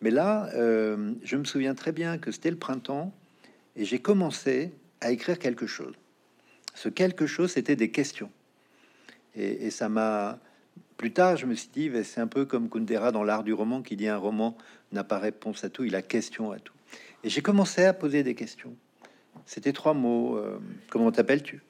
Mais 0.00 0.10
là, 0.10 0.48
euh, 0.54 1.12
je 1.22 1.36
me 1.36 1.44
souviens 1.44 1.74
très 1.74 1.92
bien 1.92 2.18
que 2.18 2.30
c'était 2.30 2.50
le 2.50 2.56
printemps, 2.56 3.12
et 3.76 3.84
j'ai 3.84 3.98
commencé 3.98 4.72
à 5.00 5.10
écrire 5.10 5.38
quelque 5.38 5.66
chose. 5.66 5.94
Ce 6.74 6.88
quelque 6.88 7.26
chose, 7.26 7.52
c'était 7.52 7.76
des 7.76 7.90
questions. 7.90 8.30
Et, 9.34 9.70
ça 9.70 9.88
m'a... 9.88 10.38
Plus 10.96 11.12
tard, 11.12 11.36
je 11.36 11.44
me 11.44 11.54
suis 11.54 11.68
dit, 11.72 11.90
c'est 12.04 12.20
un 12.20 12.26
peu 12.26 12.46
comme 12.46 12.70
Kundera 12.70 13.12
dans 13.12 13.22
l'art 13.22 13.44
du 13.44 13.52
roman 13.52 13.82
qui 13.82 13.96
dit 13.96 14.08
un 14.08 14.16
roman 14.16 14.56
n'a 14.92 15.04
pas 15.04 15.18
réponse 15.18 15.64
à 15.64 15.70
tout, 15.70 15.84
il 15.84 15.94
a 15.94 16.02
question 16.02 16.52
à 16.52 16.58
tout. 16.58 16.74
Et 17.24 17.28
j'ai 17.28 17.42
commencé 17.42 17.84
à 17.84 17.92
poser 17.92 18.22
des 18.22 18.34
questions. 18.34 18.76
C'était 19.44 19.72
trois 19.72 19.94
mots. 19.94 20.36
Euh, 20.36 20.58
comment 20.90 21.10
t'appelles-tu? 21.12 21.62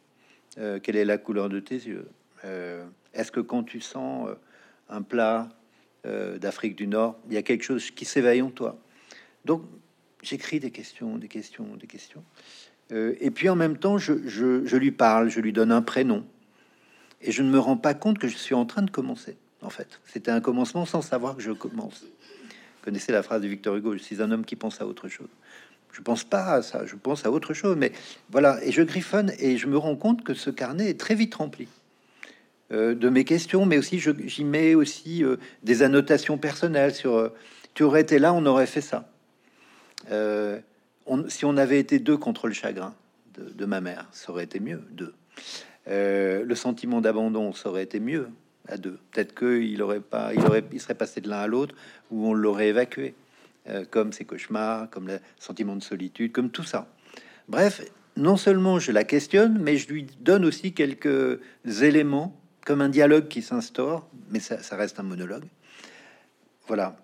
Euh, 0.58 0.78
Quelle 0.80 0.96
est 0.96 1.04
la 1.04 1.18
couleur 1.18 1.48
de 1.48 1.60
tes 1.60 1.74
yeux? 1.74 2.08
Euh, 2.44 2.84
Est-ce 3.14 3.32
que 3.32 3.40
quand 3.40 3.62
tu 3.62 3.80
sens 3.80 4.28
un 4.88 5.02
plat 5.02 5.48
d'Afrique 6.40 6.76
du 6.76 6.86
Nord, 6.86 7.18
il 7.26 7.34
y 7.34 7.36
a 7.36 7.42
quelque 7.42 7.64
chose 7.64 7.90
qui 7.90 8.04
s'éveille 8.04 8.40
en 8.40 8.50
toi? 8.50 8.78
Donc, 9.44 9.64
j'écris 10.22 10.60
des 10.60 10.70
questions, 10.70 11.18
des 11.18 11.26
questions, 11.26 11.74
des 11.74 11.88
questions. 11.88 12.22
Et 12.92 13.32
puis 13.32 13.48
en 13.48 13.56
même 13.56 13.76
temps, 13.76 13.98
je, 13.98 14.76
lui 14.76 14.92
parle, 14.92 15.30
je 15.30 15.40
lui 15.40 15.52
donne 15.52 15.72
un 15.72 15.82
prénom. 15.82 16.24
Et 17.22 17.32
je 17.32 17.42
ne 17.42 17.50
me 17.50 17.58
rends 17.58 17.76
pas 17.76 17.94
compte 17.94 18.18
que 18.18 18.28
je 18.28 18.36
suis 18.36 18.54
en 18.54 18.66
train 18.66 18.82
de 18.82 18.90
commencer, 18.90 19.36
en 19.62 19.70
fait. 19.70 20.00
C'était 20.06 20.30
un 20.30 20.40
commencement 20.40 20.84
sans 20.84 21.02
savoir 21.02 21.34
que 21.34 21.42
je 21.42 21.50
commence. 21.50 22.04
Connaissez 22.86 23.12
la 23.12 23.22
phrase 23.22 23.42
de 23.42 23.48
Victor 23.48 23.76
Hugo, 23.76 23.92
je 23.92 23.98
suis 23.98 24.22
un 24.22 24.30
homme 24.30 24.46
qui 24.46 24.56
pense 24.56 24.80
à 24.80 24.86
autre 24.86 25.08
chose. 25.08 25.28
Je 25.92 26.00
pense 26.00 26.24
pas 26.24 26.52
à 26.52 26.62
ça, 26.62 26.86
je 26.86 26.94
pense 26.94 27.26
à 27.26 27.30
autre 27.30 27.52
chose. 27.52 27.76
Mais 27.76 27.92
voilà, 28.30 28.64
et 28.64 28.72
je 28.72 28.80
griffonne 28.80 29.32
et 29.38 29.58
je 29.58 29.66
me 29.66 29.76
rends 29.76 29.96
compte 29.96 30.22
que 30.22 30.32
ce 30.32 30.50
carnet 30.50 30.88
est 30.88 30.98
très 30.98 31.14
vite 31.14 31.34
rempli. 31.34 31.68
Euh, 32.72 32.94
de 32.94 33.08
mes 33.08 33.24
questions, 33.24 33.66
mais 33.66 33.76
aussi 33.76 34.00
j'y 34.00 34.44
mets 34.44 34.74
aussi 34.74 35.22
euh, 35.22 35.36
des 35.62 35.82
annotations 35.82 36.38
personnelles 36.38 36.94
sur 36.94 37.32
tu 37.74 37.82
aurais 37.82 38.00
été 38.00 38.18
là, 38.18 38.32
on 38.32 38.46
aurait 38.46 38.66
fait 38.66 38.80
ça 38.80 39.10
si 41.28 41.44
on 41.44 41.56
avait 41.56 41.78
été 41.78 41.98
deux 41.98 42.16
contre 42.16 42.48
le 42.48 42.54
chagrin 42.54 42.94
de, 43.34 43.66
ma 43.66 43.82
mère, 43.82 44.06
ça 44.12 44.30
aurait 44.30 44.44
été 44.44 44.60
mieux, 44.60 44.82
deux. 44.92 45.12
Euh, 45.88 46.42
le 46.42 46.54
sentiment 46.54 47.02
d'abandon, 47.02 47.52
ça 47.52 47.68
aurait 47.68 47.82
été 47.82 48.00
mieux 48.00 48.28
à 48.68 48.76
deux. 48.76 48.98
Peut-être 49.12 49.34
qu'il 49.34 49.80
aurait 49.82 50.00
pas, 50.00 50.32
il 50.34 50.44
aurait, 50.44 50.64
serait 50.78 50.94
passé 50.94 51.20
de 51.20 51.28
l'un 51.28 51.38
à 51.38 51.46
l'autre, 51.46 51.74
ou 52.10 52.26
on 52.26 52.34
l'aurait 52.34 52.68
évacué, 52.68 53.14
euh, 53.68 53.84
comme 53.90 54.12
ses 54.12 54.24
cauchemars, 54.24 54.90
comme 54.90 55.08
le 55.08 55.20
sentiment 55.38 55.76
de 55.76 55.82
solitude, 55.82 56.32
comme 56.32 56.50
tout 56.50 56.64
ça. 56.64 56.88
Bref, 57.48 57.82
non 58.16 58.36
seulement 58.36 58.78
je 58.78 58.92
la 58.92 59.04
questionne, 59.04 59.58
mais 59.60 59.76
je 59.76 59.88
lui 59.88 60.06
donne 60.20 60.44
aussi 60.44 60.72
quelques 60.72 61.40
éléments 61.64 62.38
comme 62.64 62.80
un 62.80 62.88
dialogue 62.88 63.28
qui 63.28 63.42
s'instaure, 63.42 64.08
mais 64.30 64.40
ça, 64.40 64.62
ça 64.62 64.76
reste 64.76 64.98
un 64.98 65.04
monologue. 65.04 65.44
Voilà. 66.66 66.96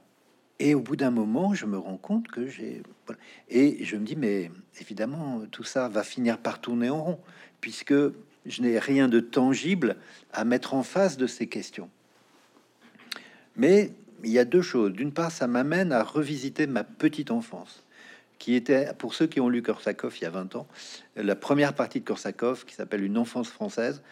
Et 0.59 0.75
au 0.75 0.81
bout 0.81 0.97
d'un 0.97 1.11
moment, 1.11 1.55
je 1.55 1.67
me 1.67 1.79
rends 1.79 1.97
compte 1.97 2.29
que 2.29 2.47
j'ai... 2.47 2.83
Et 3.49 3.85
je 3.85 3.97
me 3.97 4.05
dis, 4.05 4.17
mais 4.17 4.51
évidemment, 4.81 5.43
tout 5.51 5.65
ça 5.65 5.89
va 5.89 6.03
finir 6.03 6.39
par 6.39 6.61
tourner 6.61 6.91
en 6.91 7.03
rond, 7.03 7.21
puisque 7.61 7.95
je 8.47 8.63
n'ai 8.63 8.79
rien 8.79 9.09
de 9.09 9.21
tangible 9.21 9.97
à 10.33 10.45
mettre 10.45 10.75
en 10.75 10.83
face 10.83 11.17
de 11.17 11.27
ces 11.27 11.47
questions. 11.47 11.91
Mais 13.57 13.93
il 14.25 14.31
y 14.31 14.39
a 14.39 14.45
deux 14.45 14.63
choses. 14.63 14.93
D'une 14.93 15.13
part, 15.13 15.31
ça 15.31 15.47
m'amène 15.47 15.93
à 15.93 16.03
revisiter 16.03 16.67
ma 16.67 16.85
petite 16.85 17.31
enfance, 17.31 17.85
qui 18.39 18.55
était, 18.55 18.93
pour 18.99 19.15
ceux 19.15 19.27
qui 19.27 19.41
ont 19.41 19.49
lu 19.49 19.63
Korsakov 19.63 20.17
il 20.19 20.23
y 20.23 20.27
a 20.27 20.31
20 20.31 20.57
ans, 20.57 20.67
la 21.17 21.37
première 21.37 21.75
partie 21.75 22.01
de 22.01 22.05
Korsakov, 22.05 22.65
qui 22.65 22.75
s'appelle 22.75 23.05
Une 23.05 23.19
enfance 23.19 23.49
française. 23.49 24.03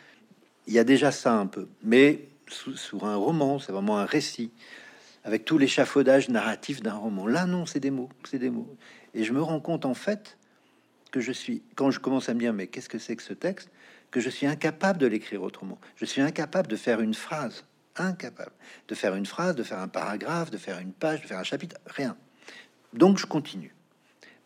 Il 0.67 0.75
y 0.75 0.79
a 0.79 0.85
déjà 0.85 1.11
ça 1.11 1.35
un 1.35 1.47
peu, 1.47 1.67
mais 1.83 2.29
sur 2.49 3.05
un 3.05 3.17
roman, 3.17 3.59
c'est 3.59 3.73
vraiment 3.73 3.99
un 3.99 4.05
récit, 4.05 4.51
avec 5.25 5.45
tout 5.45 5.59
l'échafaudage 5.59 6.29
narratif 6.29 6.83
d'un 6.83 6.95
roman. 6.95 7.27
Là, 7.27 7.47
non, 7.47 7.67
c'est 7.67 7.81
des 7.81 7.91
mots, 7.91 8.11
c'est 8.25 8.39
des 8.39 8.51
mots. 8.51 8.69
Et 9.15 9.25
je 9.25 9.33
me 9.33 9.43
rends 9.43 9.61
compte, 9.61 9.85
en 9.85 9.95
fait, 9.95 10.37
que 11.11 11.21
je 11.21 11.33
suis, 11.33 11.63
quand 11.75 11.91
je 11.91 12.01
commence 12.01 12.29
à 12.29 12.35
me 12.35 12.41
dire, 12.41 12.53
mais 12.53 12.67
qu'est-ce 12.67 12.89
que 12.89 12.99
c'est 12.99 13.17
que 13.17 13.23
ce 13.23 13.33
texte, 13.33 13.71
que 14.11 14.21
je 14.21 14.31
suis 14.31 14.47
incapable 14.47 14.99
de 14.99 15.07
l'écrire 15.07 15.43
autrement. 15.43 15.79
Je 15.97 16.05
suis 16.05 16.21
incapable 16.21 16.69
de 16.69 16.77
faire 16.77 17.01
une 17.01 17.15
phrase 17.15 17.65
incapable 17.97 18.53
de 18.89 18.95
faire 18.95 19.15
une 19.15 19.27
phrase, 19.27 19.55
de 19.55 19.63
faire 19.63 19.79
un 19.79 19.89
paragraphe, 19.89 20.51
de 20.51 20.59
faire 20.59 20.79
une 20.79 20.93
page, 20.93 21.23
de 21.23 21.27
faire 21.27 21.39
un 21.39 21.45
chapitre, 21.45 21.77
rien. 21.87 22.17
Donc 22.93 23.19
je 23.19 23.27
continue. 23.27 23.75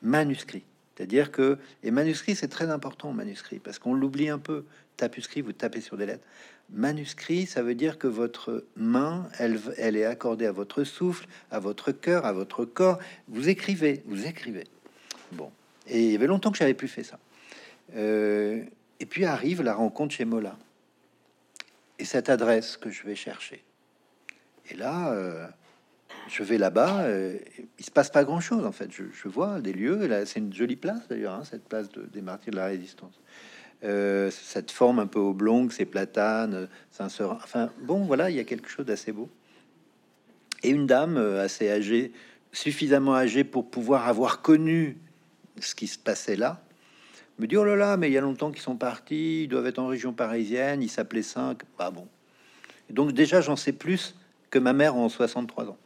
Manuscrit. 0.02 0.64
C'est-à-dire 0.94 1.32
que, 1.32 1.58
et 1.82 1.90
manuscrit, 1.90 2.36
c'est 2.36 2.48
très 2.48 2.70
important, 2.70 3.12
manuscrit, 3.12 3.58
parce 3.58 3.78
qu'on 3.78 3.94
l'oublie 3.94 4.28
un 4.28 4.38
peu. 4.38 4.64
Tapuscrit, 4.96 5.40
vous 5.40 5.52
tapez 5.52 5.80
sur 5.80 5.96
des 5.96 6.06
lettres. 6.06 6.24
Manuscrit, 6.70 7.46
ça 7.46 7.62
veut 7.62 7.74
dire 7.74 7.98
que 7.98 8.06
votre 8.06 8.64
main, 8.76 9.28
elle, 9.38 9.96
est 9.96 10.04
accordée 10.04 10.46
à 10.46 10.52
votre 10.52 10.84
souffle, 10.84 11.26
à 11.50 11.58
votre 11.58 11.90
cœur, 11.90 12.24
à 12.26 12.32
votre 12.32 12.64
corps. 12.64 12.98
Vous 13.26 13.48
écrivez, 13.48 14.02
vous 14.06 14.24
écrivez. 14.24 14.64
Bon. 15.32 15.50
Et 15.88 16.04
il 16.04 16.12
y 16.12 16.14
avait 16.14 16.28
longtemps 16.28 16.52
que 16.52 16.58
j'avais 16.58 16.74
plus 16.74 16.88
fait 16.88 17.02
ça. 17.02 17.18
Euh, 17.96 18.62
et 19.04 19.06
puis 19.06 19.26
arrive 19.26 19.60
la 19.60 19.74
rencontre 19.74 20.14
chez 20.14 20.24
Mola 20.24 20.56
et 21.98 22.06
cette 22.06 22.30
adresse 22.30 22.78
que 22.78 22.88
je 22.88 23.02
vais 23.02 23.14
chercher. 23.14 23.62
Et 24.70 24.74
là, 24.74 25.12
euh, 25.12 25.46
je 26.26 26.42
vais 26.42 26.56
là-bas, 26.56 27.02
euh, 27.02 27.36
il 27.78 27.84
se 27.84 27.90
passe 27.90 28.08
pas 28.08 28.24
grand-chose 28.24 28.64
en 28.64 28.72
fait. 28.72 28.88
Je, 28.90 29.28
vois 29.28 29.60
des 29.60 29.74
lieux, 29.74 30.06
là 30.06 30.24
c'est 30.24 30.40
une 30.40 30.54
jolie 30.54 30.76
place 30.76 31.06
d'ailleurs, 31.06 31.34
hein, 31.34 31.44
cette 31.44 31.68
place 31.68 31.90
de, 31.90 32.06
des 32.14 32.22
martyrs 32.22 32.52
de 32.52 32.56
la 32.56 32.64
résistance. 32.64 33.20
Euh, 33.84 34.30
cette 34.30 34.70
forme 34.70 35.00
un 35.00 35.06
peu 35.06 35.18
oblongue, 35.18 35.70
ces 35.70 35.84
platanes, 35.84 36.66
Saint-Seurin. 36.90 37.38
Enfin 37.44 37.70
bon, 37.82 38.06
voilà, 38.06 38.30
il 38.30 38.36
y 38.36 38.40
a 38.40 38.44
quelque 38.44 38.70
chose 38.70 38.86
d'assez 38.86 39.12
beau. 39.12 39.28
Et 40.62 40.70
une 40.70 40.86
dame 40.86 41.18
assez 41.18 41.70
âgée, 41.70 42.14
suffisamment 42.52 43.14
âgée 43.14 43.44
pour 43.44 43.68
pouvoir 43.68 44.08
avoir 44.08 44.40
connu 44.40 44.96
ce 45.60 45.74
qui 45.74 45.88
se 45.88 45.98
passait 45.98 46.36
là, 46.36 46.63
me 47.38 47.46
dit 47.46 47.56
oh 47.56 47.64
là 47.64 47.76
là, 47.76 47.96
mais 47.96 48.08
il 48.08 48.12
y 48.12 48.18
a 48.18 48.20
longtemps 48.20 48.50
qu'ils 48.50 48.62
sont 48.62 48.76
partis, 48.76 49.44
ils 49.44 49.48
doivent 49.48 49.66
être 49.66 49.78
en 49.78 49.86
région 49.86 50.12
parisienne, 50.12 50.82
ils 50.82 50.88
s'appelaient 50.88 51.22
5. 51.22 51.62
Bah 51.78 51.90
bon. 51.90 52.06
donc 52.90 53.12
déjà, 53.12 53.40
j'en 53.40 53.56
sais 53.56 53.72
plus 53.72 54.14
que 54.50 54.58
ma 54.58 54.72
mère 54.72 54.96
en 54.96 55.08
63 55.08 55.68
ans. 55.68 55.78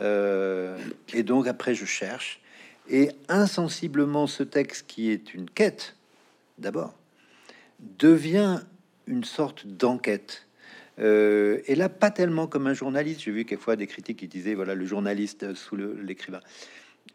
Euh, 0.00 0.76
et 1.12 1.22
donc 1.22 1.46
après, 1.46 1.74
je 1.74 1.84
cherche. 1.84 2.40
Et 2.88 3.10
insensiblement, 3.28 4.26
ce 4.26 4.42
texte 4.42 4.86
qui 4.86 5.10
est 5.10 5.32
une 5.32 5.48
quête, 5.48 5.96
d'abord, 6.58 6.94
devient 7.98 8.60
une 9.06 9.24
sorte 9.24 9.66
d'enquête. 9.66 10.46
Euh, 10.98 11.60
et 11.66 11.74
là, 11.74 11.88
pas 11.88 12.10
tellement 12.10 12.46
comme 12.46 12.66
un 12.66 12.74
journaliste. 12.74 13.20
J'ai 13.20 13.30
vu 13.30 13.44
quelquefois 13.44 13.76
des 13.76 13.86
critiques 13.86 14.18
qui 14.18 14.28
disaient 14.28 14.54
voilà 14.54 14.74
le 14.74 14.84
journaliste 14.84 15.54
sous 15.54 15.76
l'écrivain 15.76 16.40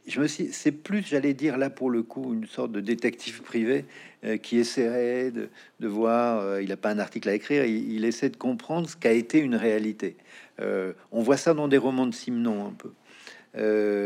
je 0.08 0.20
me 0.20 0.28
suis, 0.28 0.52
c'est 0.52 0.72
plus, 0.72 1.06
j'allais 1.06 1.34
dire 1.34 1.58
là 1.58 1.70
pour 1.70 1.90
le 1.90 2.04
coup, 2.04 2.34
une 2.34 2.48
sorte 2.48 2.72
de 2.72 2.80
détective 2.80 3.42
privé 3.42 3.86
euh, 4.26 4.38
qui 4.38 4.58
essaierait 4.58 5.32
de, 5.32 5.88
voir. 5.88 6.40
Euh, 6.40 6.62
il 6.62 6.70
n'a 6.70 6.78
pas 6.78 6.90
un 6.90 7.00
article 7.00 7.30
à 7.30 7.34
écrire, 7.34 7.66
il, 7.66 8.06
essaie 8.06 8.30
de 8.30 8.38
comprendre 8.38 8.90
ce 8.90 8.96
qu'a 8.96 9.12
été 9.12 9.40
une 9.40 9.56
réalité. 9.56 10.16
Euh, 10.60 10.94
on 11.12 11.22
voit 11.22 11.38
ça 11.38 11.54
dans 11.54 11.68
des 11.68 11.78
romans 11.78 12.08
de 12.08 12.14
Simon 12.14 12.68
un 12.68 12.74
peu, 12.74 12.90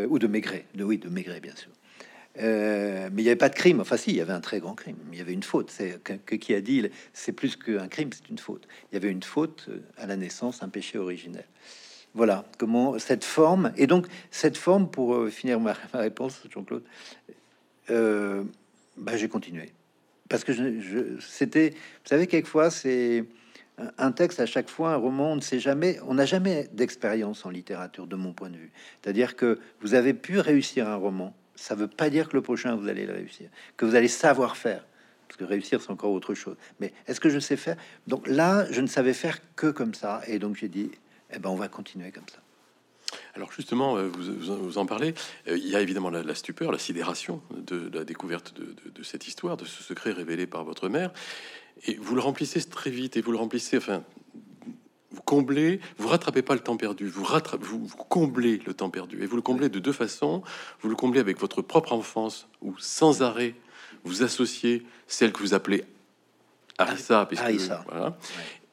ou 0.10 0.20
de 0.20 0.28
Maigret, 0.28 0.66
de 0.76 0.84
oui, 0.84 0.98
de 0.98 1.10
Maigret 1.10 1.40
bien 1.40 1.56
sûr. 1.56 1.72
mais 2.36 3.10
il 3.18 3.24
n'y 3.24 3.30
avait 3.30 3.36
pas 3.36 3.50
de 3.50 3.56
crime. 3.56 3.80
Enfin, 3.80 3.98
si, 3.98 4.12
il 4.12 4.18
y 4.18 4.22
avait 4.22 4.34
un 4.34 4.42
très 4.42 4.60
grand 4.60 4.76
crime. 4.76 4.98
Il 5.12 5.18
y 5.18 5.22
avait 5.22 5.34
une 5.34 5.44
faute. 5.44 5.72
C'est 5.72 6.02
que, 6.04 6.36
qui 6.36 6.54
a 6.54 6.62
dit 6.62 6.88
c'est 7.14 7.32
plus 7.34 7.56
qu'un 7.56 7.88
crime, 7.88 8.10
c'est 8.12 8.30
une 8.30 8.40
faute. 8.40 8.68
Il 8.92 8.96
y 8.96 8.98
avait 8.98 9.12
une 9.12 9.24
faute 9.24 9.70
à 9.98 10.06
la 10.06 10.16
naissance, 10.16 10.64
un 10.64 10.70
péché 10.70 10.98
originel. 10.98 11.46
Voilà 12.14 12.46
comment 12.58 13.00
cette 13.00 13.24
forme, 13.24 13.74
et 13.76 13.88
donc 13.88 14.08
cette 14.30 14.58
forme, 14.58 14.90
pour 14.90 15.16
euh, 15.16 15.30
finir 15.30 15.60
ma, 15.60 15.76
réponse, 15.94 16.42
Jean-Claude, 16.50 16.84
euh, 17.90 18.44
bah, 18.98 19.18
j'ai 19.18 19.28
continué. 19.28 19.72
Parce 20.30 20.44
que 20.44 20.54
je, 20.54 21.20
c'était, 21.20 21.72
vous 21.72 22.10
savez, 22.10 22.28
quelquefois, 22.28 22.70
c'est 22.70 23.26
un 23.98 24.12
texte 24.12 24.40
à 24.40 24.46
chaque 24.46 24.70
fois, 24.70 24.94
un 24.94 24.98
roman, 24.98 25.34
on 25.34 25.36
ne 25.36 25.42
sait 25.42 25.60
jamais, 25.60 26.00
on 26.08 26.14
n'a 26.14 26.26
jamais 26.26 26.70
d'expérience 26.74 27.46
en 27.46 27.50
littérature, 27.50 28.08
de 28.08 28.16
mon 28.16 28.34
point 28.34 28.50
de 28.50 28.58
vue. 28.58 28.72
C'est-à-dire 29.02 29.36
que 29.36 29.60
vous 29.82 29.96
avez 29.96 30.14
pu 30.14 30.40
réussir 30.40 30.88
un 30.88 30.96
roman, 30.96 31.36
ça 31.56 31.76
veut 31.76 31.88
pas 31.88 32.10
dire 32.10 32.30
que 32.30 32.36
le 32.36 32.42
prochain, 32.42 32.76
vous 32.76 32.88
allez 32.88 33.06
le 33.06 33.14
réussir, 33.14 33.50
que 33.78 33.86
vous 33.86 33.96
allez 33.96 34.08
savoir 34.08 34.58
faire. 34.58 34.86
Parce 35.28 35.38
que 35.38 35.46
réussir, 35.46 35.82
c'est 35.82 35.90
encore 35.90 36.12
autre 36.12 36.36
chose. 36.36 36.56
Mais 36.80 36.94
est-ce 37.08 37.20
que 37.20 37.30
je 37.30 37.40
sais 37.40 37.58
faire? 37.58 37.76
Donc 38.06 38.28
là, 38.28 38.68
je 38.72 38.82
ne 38.82 38.88
savais 38.88 39.14
faire 39.14 39.40
que 39.56 39.68
comme 39.68 39.96
ça. 39.96 40.22
Et 40.28 40.38
donc 40.38 40.56
j'ai 40.56 40.68
dit, 40.68 40.92
eh 41.34 41.40
ben, 41.40 41.50
on 41.50 41.56
va 41.56 41.68
continuer 41.68 42.12
comme 42.12 42.28
ça. 42.28 42.40
Alors 43.36 43.52
justement, 43.52 43.98
euh, 43.98 44.08
vous, 44.08 44.78
en 44.78 44.86
parlez, 44.86 45.14
euh, 45.48 45.58
il 45.58 45.68
y 45.68 45.76
a 45.76 45.82
évidemment 45.82 46.10
la, 46.10 46.36
stupeur, 46.36 46.72
la 46.72 46.80
sidération 46.80 47.42
de, 47.52 47.90
la 47.94 48.04
découverte 48.04 48.54
de, 48.54 49.04
cette 49.04 49.28
histoire, 49.28 49.58
de 49.58 49.66
ce 49.66 49.84
secret 49.84 50.12
révélé 50.12 50.48
par 50.48 50.64
votre 50.64 50.90
mère, 50.90 51.12
et 51.86 51.96
vous 51.96 52.16
le 52.16 52.22
remplissez 52.22 52.64
très 52.64 52.90
vite, 52.90 53.18
et 53.18 53.22
vous 53.22 53.32
le 53.32 53.38
remplissez, 53.38 53.78
enfin, 53.78 54.04
vous 55.12 55.22
comblez, 55.22 55.80
vous 55.98 56.08
rattrapez 56.08 56.42
pas 56.42 56.54
le 56.54 56.60
temps 56.60 56.78
perdu, 56.78 57.08
vous, 57.08 57.24
rattrapez, 57.24 57.66
vous, 57.66 57.88
comblez 58.10 58.60
le 58.66 58.74
temps 58.74 58.90
perdu, 58.90 59.22
et 59.22 59.26
vous 59.26 59.36
le 59.36 59.42
comblez 59.42 59.70
de 59.70 59.80
deux 59.80 59.94
façons, 59.94 60.44
vous 60.82 60.90
le 60.90 60.96
comblez 60.96 61.20
avec 61.20 61.40
votre 61.40 61.62
propre 61.62 61.94
enfance, 61.94 62.48
où 62.62 62.76
sans 62.80 63.22
arrêt, 63.22 63.56
vous 64.04 64.24
associez 64.24 64.86
celle 65.08 65.32
que 65.32 65.40
vous 65.40 65.54
appelez 65.54 65.86
Arissa, 66.78 67.26
puisque, 67.26 67.44
Voilà, 67.88 68.18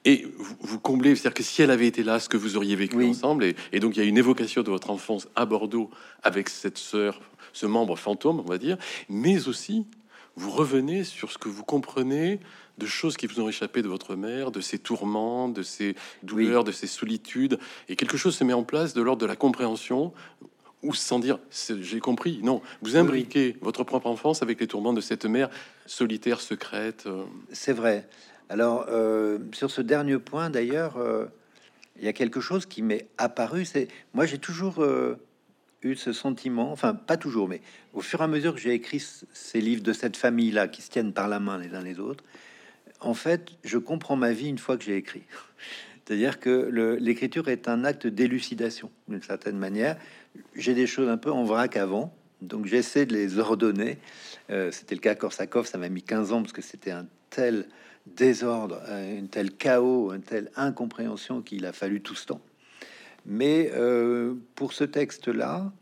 et 0.04 0.26
vous, 0.60 0.78
comblez, 0.78 1.14
c'est-à-dire 1.14 1.34
que 1.34 1.42
si 1.42 1.60
elle 1.60 1.70
avait 1.70 1.86
été 1.86 2.02
là, 2.02 2.20
ce 2.20 2.28
que 2.28 2.38
vous 2.38 2.56
auriez 2.56 2.74
vécu 2.74 3.04
ensemble, 3.04 3.44
et, 3.72 3.80
donc 3.80 3.96
il 3.96 4.02
y 4.02 4.02
a 4.02 4.08
une 4.08 4.16
évocation 4.16 4.62
de 4.62 4.70
votre 4.70 4.90
enfance 4.90 5.28
à 5.36 5.44
Bordeaux 5.44 5.90
avec 6.22 6.48
cette 6.48 6.78
sœur, 6.78 7.20
ce 7.52 7.66
membre 7.66 7.96
fantôme, 7.96 8.40
on 8.40 8.48
va 8.48 8.58
dire, 8.58 8.78
mais 9.08 9.46
aussi 9.48 9.84
vous 10.36 10.50
revenez 10.50 11.04
sur 11.04 11.30
ce 11.30 11.38
que 11.38 11.48
vous 11.48 11.64
comprenez 11.64 12.40
de 12.78 12.86
choses 12.86 13.18
qui 13.18 13.26
vous 13.26 13.40
ont 13.40 13.48
échappé 13.48 13.82
de 13.82 13.88
votre 13.88 14.14
mère, 14.14 14.50
de 14.50 14.62
ses 14.62 14.78
tourments, 14.78 15.50
de 15.50 15.62
ses 15.62 15.94
douleurs, 16.22 16.64
de 16.64 16.72
ses 16.72 16.86
solitudes, 16.86 17.58
et 17.90 17.96
quelque 17.96 18.16
chose 18.16 18.34
se 18.34 18.44
met 18.44 18.54
en 18.54 18.62
place 18.62 18.94
de 18.94 19.02
l'ordre 19.02 19.20
de 19.20 19.26
la 19.26 19.36
compréhension, 19.36 20.14
ou 20.82 20.94
sans 20.94 21.18
dire 21.18 21.38
j'ai 21.80 22.00
compris. 22.00 22.40
Non, 22.42 22.62
vous 22.80 22.96
imbriquez 22.96 23.56
votre 23.60 23.84
propre 23.84 24.06
enfance 24.06 24.42
avec 24.42 24.60
les 24.60 24.66
tourments 24.66 24.94
de 24.94 25.02
cette 25.02 25.26
mère 25.26 25.50
solitaire, 25.84 26.40
secrète. 26.40 27.04
Euh. 27.06 27.24
C'est 27.52 27.74
vrai. 27.74 28.08
Alors, 28.50 28.86
euh, 28.88 29.38
sur 29.52 29.70
ce 29.70 29.80
dernier 29.80 30.18
point, 30.18 30.50
d'ailleurs, 30.50 30.96
euh, 30.96 31.26
il 31.96 32.04
y 32.04 32.08
a 32.08 32.12
quelque 32.12 32.40
chose 32.40 32.66
qui 32.66 32.82
m'est 32.82 33.06
apparu. 33.16 33.64
C'est 33.64 33.86
moi, 34.12 34.26
j'ai 34.26 34.38
toujours 34.38 34.82
euh, 34.82 35.14
eu 35.82 35.94
ce 35.94 36.12
sentiment, 36.12 36.72
enfin 36.72 36.92
pas 36.92 37.16
toujours, 37.16 37.48
mais 37.48 37.60
au 37.94 38.00
fur 38.00 38.20
et 38.20 38.24
à 38.24 38.26
mesure 38.26 38.52
que 38.52 38.60
j'ai 38.60 38.74
écrit 38.74 39.00
ces 39.32 39.60
livres 39.60 39.84
de 39.84 39.92
cette 39.92 40.16
famille-là 40.16 40.66
qui 40.66 40.82
se 40.82 40.90
tiennent 40.90 41.12
par 41.12 41.28
la 41.28 41.38
main 41.38 41.58
les 41.58 41.76
uns 41.76 41.82
les 41.82 42.00
autres, 42.00 42.24
en 42.98 43.14
fait, 43.14 43.52
je 43.62 43.78
comprends 43.78 44.16
ma 44.16 44.32
vie 44.32 44.48
une 44.48 44.58
fois 44.58 44.76
que 44.76 44.82
j'ai 44.82 44.96
écrit. 44.96 45.22
C'est-à-dire 46.04 46.40
que 46.40 46.96
l'écriture 46.98 47.46
est 47.46 47.68
un 47.68 47.84
acte 47.84 48.08
d'élucidation 48.08 48.90
d'une 49.06 49.22
certaine 49.22 49.56
manière. 49.56 49.96
J'ai 50.56 50.74
des 50.74 50.88
choses 50.88 51.08
un 51.08 51.18
peu 51.18 51.30
en 51.30 51.44
vrac 51.44 51.76
avant, 51.76 52.12
donc 52.42 52.66
j'essaie 52.66 53.06
de 53.06 53.12
les 53.12 53.38
ordonner. 53.38 53.98
c'était 54.48 54.96
le 54.96 55.00
cas 55.00 55.12
à 55.12 55.14
Korsakov, 55.14 55.68
ça 55.68 55.78
m'a 55.78 55.88
mis 55.88 56.02
15 56.02 56.32
ans 56.32 56.42
parce 56.42 56.52
que 56.52 56.62
c'était 56.62 56.90
un 56.90 57.06
tel 57.28 57.68
désordre, 58.06 58.80
un 58.88 59.26
tel 59.26 59.52
chaos, 59.52 60.12
une 60.12 60.22
telle 60.22 60.50
incompréhension 60.56 61.42
qu'il 61.42 61.66
a 61.66 61.72
fallu 61.72 62.00
tout 62.00 62.14
ce 62.14 62.26
temps. 62.26 62.40
Mais 63.26 63.70
euh, 63.74 64.34
pour 64.54 64.72
ce 64.72 64.84
texte-là, 64.84 65.72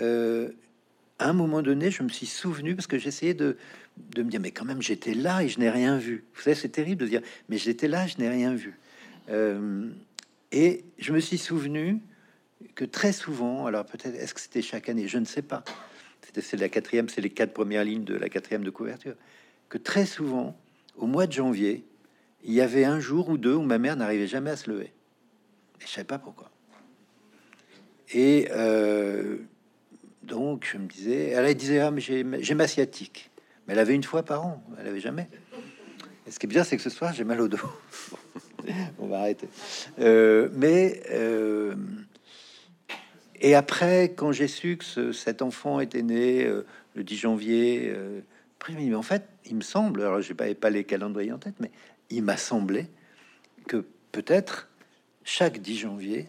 euh, 0.00 0.50
à 1.18 1.28
un 1.28 1.32
moment 1.32 1.62
donné, 1.62 1.90
je 1.90 2.02
me 2.02 2.08
suis 2.08 2.26
souvenu, 2.26 2.74
parce 2.74 2.86
que 2.86 2.98
j'essayais 2.98 3.34
de, 3.34 3.56
de, 4.14 4.22
me 4.22 4.30
dire, 4.30 4.40
mais 4.40 4.50
quand 4.50 4.64
même, 4.64 4.82
j'étais 4.82 5.14
là 5.14 5.42
et 5.42 5.48
je 5.48 5.58
n'ai 5.58 5.70
rien 5.70 5.98
vu. 5.98 6.24
Vous 6.34 6.42
savez, 6.42 6.54
c'est 6.54 6.68
terrible 6.68 7.02
de 7.02 7.08
dire, 7.08 7.22
mais 7.48 7.58
j'étais 7.58 7.88
là, 7.88 8.06
je 8.06 8.18
n'ai 8.18 8.28
rien 8.28 8.54
vu. 8.54 8.78
Euh, 9.30 9.88
et 10.52 10.84
je 10.98 11.12
me 11.12 11.20
suis 11.20 11.38
souvenu 11.38 12.00
que 12.74 12.84
très 12.84 13.12
souvent, 13.12 13.66
alors 13.66 13.84
peut-être, 13.84 14.14
est-ce 14.14 14.34
que 14.34 14.40
c'était 14.40 14.62
chaque 14.62 14.88
année, 14.88 15.08
je 15.08 15.18
ne 15.18 15.24
sais 15.24 15.42
pas. 15.42 15.64
C'était 16.22 16.40
c'est 16.40 16.56
la 16.56 16.68
quatrième, 16.68 17.08
c'est 17.08 17.20
les 17.20 17.30
quatre 17.30 17.52
premières 17.52 17.84
lignes 17.84 18.04
de 18.04 18.14
la 18.14 18.28
quatrième 18.28 18.64
de 18.64 18.70
couverture. 18.70 19.14
Que 19.68 19.78
très 19.78 20.06
souvent, 20.06 20.56
au 20.96 21.06
mois 21.06 21.26
de 21.26 21.32
janvier, 21.32 21.84
il 22.44 22.54
y 22.54 22.60
avait 22.60 22.84
un 22.84 23.00
jour 23.00 23.28
ou 23.28 23.38
deux 23.38 23.54
où 23.54 23.62
ma 23.62 23.78
mère 23.78 23.96
n'arrivait 23.96 24.26
jamais 24.26 24.50
à 24.50 24.56
se 24.56 24.70
lever. 24.70 24.92
Et 25.80 25.86
je 25.86 25.88
savais 25.88 26.06
pas 26.06 26.18
pourquoi. 26.18 26.50
Et 28.12 28.48
euh, 28.52 29.38
donc, 30.22 30.68
je 30.70 30.78
me 30.78 30.86
disais, 30.86 31.30
elle 31.30 31.54
disait, 31.54 31.80
ah, 31.80 31.92
j'ai 31.96 32.54
ma 32.54 32.68
sciatique. 32.68 33.30
Mais 33.66 33.74
elle 33.74 33.80
avait 33.80 33.94
une 33.94 34.04
fois 34.04 34.22
par 34.22 34.46
an, 34.46 34.62
elle 34.78 34.86
avait 34.86 35.00
jamais. 35.00 35.28
Et 36.26 36.30
ce 36.30 36.38
qui 36.38 36.46
est 36.46 36.48
bien, 36.48 36.62
c'est 36.62 36.76
que 36.76 36.82
ce 36.82 36.90
soir, 36.90 37.12
j'ai 37.12 37.24
mal 37.24 37.40
au 37.40 37.48
dos. 37.48 37.58
On 38.98 39.08
va 39.08 39.20
arrêter. 39.20 39.48
Euh, 39.98 40.48
mais 40.52 41.02
euh, 41.10 41.74
et 43.40 43.54
après, 43.54 44.12
quand 44.14 44.32
j'ai 44.32 44.48
su 44.48 44.78
que 44.78 45.12
cet 45.12 45.42
enfant 45.42 45.80
était 45.80 46.02
né 46.02 46.48
le 46.94 47.04
10 47.04 47.16
janvier, 47.16 47.92
mais 48.74 48.94
en 48.94 49.02
fait, 49.02 49.28
il 49.44 49.56
me 49.56 49.60
semble, 49.62 50.02
alors 50.02 50.20
je 50.20 50.32
n'ai 50.32 50.54
pas 50.54 50.70
les 50.70 50.84
calendriers 50.84 51.32
en 51.32 51.38
tête, 51.38 51.56
mais 51.60 51.70
il 52.10 52.22
m'a 52.22 52.36
semblé 52.36 52.86
que 53.66 53.84
peut-être 54.12 54.68
chaque 55.24 55.60
10 55.60 55.76
janvier, 55.76 56.28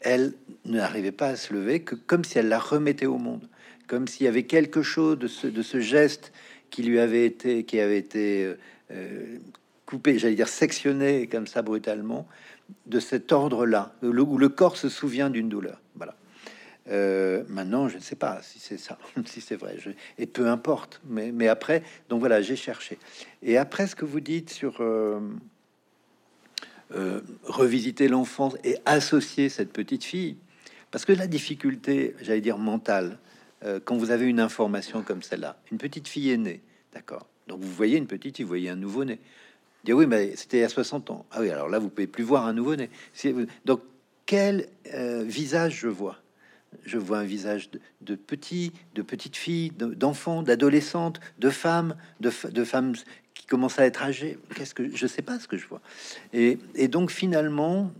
elle 0.00 0.34
n'arrivait 0.64 1.12
pas 1.12 1.28
à 1.28 1.36
se 1.36 1.54
lever, 1.54 1.80
que 1.80 1.94
comme 1.94 2.24
si 2.24 2.38
elle 2.38 2.48
la 2.48 2.58
remettait 2.58 3.06
au 3.06 3.18
monde, 3.18 3.48
comme 3.86 4.06
s'il 4.06 4.24
y 4.26 4.28
avait 4.28 4.44
quelque 4.44 4.82
chose 4.82 5.18
de 5.18 5.28
ce, 5.28 5.80
geste 5.80 6.32
qui 6.70 6.82
lui 6.82 6.98
avait 6.98 7.24
été, 7.24 7.64
qui 7.64 7.80
avait 7.80 7.98
été 7.98 8.54
euh, 8.90 9.38
coupé, 9.86 10.18
j'allais 10.18 10.34
dire 10.34 10.48
sectionné 10.48 11.26
comme 11.26 11.46
ça 11.46 11.62
brutalement, 11.62 12.26
de 12.86 13.00
cet 13.00 13.32
ordre-là, 13.32 13.94
où 14.02 14.38
le 14.38 14.48
corps 14.48 14.76
se 14.76 14.88
souvient 14.88 15.30
d'une 15.30 15.48
douleur. 15.48 15.80
Euh, 16.90 17.44
maintenant, 17.48 17.88
je 17.88 17.96
ne 17.96 18.02
sais 18.02 18.16
pas 18.16 18.40
si 18.42 18.58
c'est 18.58 18.78
ça, 18.78 18.98
si 19.24 19.40
c'est 19.40 19.56
vrai, 19.56 19.76
et 20.18 20.26
peu 20.26 20.48
importe. 20.48 21.00
Mais, 21.06 21.48
après, 21.48 21.82
donc 22.08 22.20
voilà, 22.20 22.42
j'ai 22.42 22.56
cherché. 22.56 22.98
Et 23.42 23.56
après, 23.56 23.86
ce 23.86 23.96
que 23.96 24.04
vous 24.04 24.20
dites 24.20 24.50
sur 24.50 24.76
euh, 24.80 25.20
revisiter 27.44 28.08
l'enfance 28.08 28.56
et 28.64 28.76
associer 28.84 29.48
cette 29.48 29.72
petite 29.72 30.04
fille, 30.04 30.36
parce 30.90 31.04
que 31.04 31.12
la 31.12 31.26
difficulté, 31.26 32.14
j'allais 32.20 32.40
dire 32.40 32.58
mentale, 32.58 33.18
quand 33.86 33.96
vous 33.96 34.10
avez 34.10 34.26
une 34.26 34.40
information 34.40 35.02
comme 35.02 35.22
celle-là, 35.22 35.56
une 35.72 35.78
petite 35.78 36.06
fille 36.06 36.30
est 36.30 36.36
née, 36.36 36.60
d'accord? 36.92 37.26
Donc 37.48 37.60
vous 37.60 37.72
voyez 37.72 37.96
une 37.96 38.06
petite, 38.06 38.40
vous 38.42 38.46
voyez 38.46 38.68
un 38.68 38.76
nouveau-né. 38.76 39.18
Dire 39.84 39.96
oui, 39.96 40.06
mais 40.06 40.34
c'était 40.34 40.62
à 40.62 40.68
60 40.68 41.10
ans. 41.10 41.26
Ah 41.30 41.40
oui, 41.40 41.50
alors 41.50 41.68
là, 41.68 41.78
vous 41.78 41.90
pouvez 41.90 42.06
plus 42.06 42.24
voir 42.24 42.46
un 42.46 42.54
nouveau-né. 42.54 42.88
Donc, 43.66 43.82
quel 44.24 44.68
euh, 44.94 45.22
visage 45.26 45.80
je 45.80 45.88
vois? 45.88 46.18
Je 46.84 46.98
vois 46.98 47.18
un 47.18 47.24
visage 47.24 47.70
de, 47.70 47.80
de 48.02 48.14
petit, 48.14 48.72
de 48.94 49.02
petite 49.02 49.36
fille, 49.36 49.70
d'enfant, 49.70 50.42
d'adolescente, 50.42 51.20
de 51.38 51.50
femme, 51.50 51.96
de, 52.20 52.30
femmes 52.30 52.94
qui 53.34 53.46
commencent 53.46 53.78
à 53.78 53.86
être 53.86 54.02
âgées. 54.02 54.38
Qu'est-ce 54.54 54.74
que 54.74 54.94
je 54.94 55.06
sais 55.06 55.22
pas 55.22 55.38
ce 55.38 55.48
que 55.48 55.56
je 55.56 55.66
vois. 55.66 55.80
Et, 56.32 56.58
donc 56.88 57.10
finalement, 57.10 57.92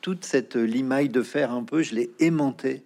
toute 0.00 0.24
cette 0.24 0.56
limaille 0.56 1.08
de 1.08 1.22
fer 1.22 1.52
un 1.52 1.64
peu, 1.64 1.82
je 1.82 1.94
l'ai 1.94 2.10
aimanté 2.20 2.82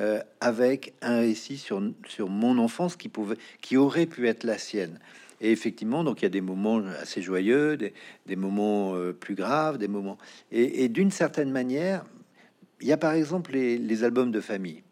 euh, 0.00 0.20
avec 0.40 0.94
un 1.02 1.18
récit 1.18 1.56
sur, 1.56 1.82
sur 2.08 2.28
mon 2.28 2.58
enfance 2.58 2.96
qui 2.96 3.08
pouvait, 3.08 3.36
qui 3.60 3.76
aurait 3.76 4.06
pu 4.06 4.28
être 4.28 4.44
la 4.44 4.58
sienne. 4.58 4.98
Et 5.40 5.50
effectivement, 5.50 6.04
donc 6.04 6.22
il 6.22 6.24
y 6.24 6.26
a 6.26 6.30
des 6.30 6.40
moments 6.40 6.80
assez 7.02 7.20
joyeux, 7.20 7.76
des, 7.76 8.36
moments 8.36 8.94
euh, 8.94 9.12
plus 9.12 9.34
graves, 9.34 9.76
des 9.76 9.88
moments. 9.88 10.16
Et, 10.50 10.88
d'une 10.88 11.10
certaine 11.10 11.50
manière, 11.50 12.06
il 12.84 12.88
y 12.88 12.92
a 12.92 12.98
par 12.98 13.14
exemple 13.14 13.52
les, 13.52 14.04
albums 14.04 14.30
de 14.30 14.42
famille. 14.42 14.82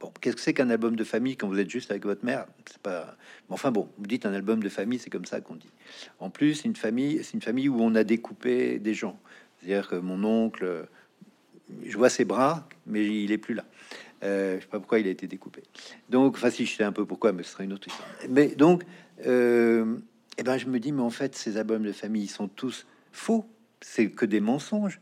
Bon, 0.00 0.10
qu'est-ce 0.22 0.36
que 0.36 0.40
c'est 0.40 0.54
qu'un 0.54 0.70
album 0.70 0.96
de 0.96 1.04
famille 1.04 1.36
quand 1.36 1.48
vous 1.48 1.58
êtes 1.58 1.68
juste 1.68 1.90
avec 1.90 2.04
votre 2.04 2.24
mère? 2.24 2.46
C'est 2.64 2.80
pas. 2.80 3.14
Enfin 3.50 3.70
bon, 3.70 3.90
vous 3.98 4.06
dites 4.06 4.24
un 4.24 4.32
album 4.32 4.62
de 4.62 4.70
famille, 4.70 4.98
c'est 4.98 5.10
comme 5.10 5.26
ça 5.26 5.42
qu'on 5.42 5.56
dit. 5.56 5.70
En 6.18 6.30
plus, 6.30 6.64
une 6.64 6.74
famille, 6.74 7.22
c'est 7.22 7.34
une 7.34 7.42
famille 7.42 7.68
où 7.68 7.76
on 7.78 7.94
a 7.94 8.04
découpé 8.04 8.78
des 8.78 8.94
gens. 8.94 9.20
C'est-à-dire 9.58 9.86
que 9.86 9.96
mon 9.96 10.24
oncle, 10.24 10.86
je 11.84 11.94
vois 11.98 12.08
ses 12.08 12.24
bras, 12.24 12.66
mais 12.86 13.04
il 13.04 13.30
est 13.30 13.38
plus 13.38 13.54
là. 13.54 13.66
Euh, 14.24 14.56
je 14.56 14.62
sais 14.62 14.68
pas 14.68 14.78
pourquoi 14.78 15.00
il 15.00 15.06
a 15.06 15.10
été 15.10 15.26
découpé. 15.26 15.62
Donc, 16.08 16.36
enfin, 16.36 16.48
si 16.48 16.64
je 16.64 16.74
sais 16.74 16.84
un 16.84 16.92
peu 16.92 17.04
pourquoi, 17.04 17.32
mais 17.32 17.42
ce 17.42 17.50
sera 17.50 17.64
une 17.64 17.74
autre 17.74 17.86
histoire. 17.86 18.08
Mais 18.30 18.54
donc, 18.54 18.82
euh, 19.26 19.98
et 20.38 20.42
ben, 20.42 20.56
je 20.56 20.68
me 20.68 20.80
dis, 20.80 20.90
mais 20.90 21.02
en 21.02 21.10
fait, 21.10 21.36
ces 21.36 21.58
albums 21.58 21.82
de 21.82 21.92
famille, 21.92 22.24
ils 22.24 22.28
sont 22.28 22.48
tous 22.48 22.86
faux. 23.12 23.46
C'est 23.82 24.10
que 24.10 24.24
des 24.24 24.40
mensonges. 24.40 25.00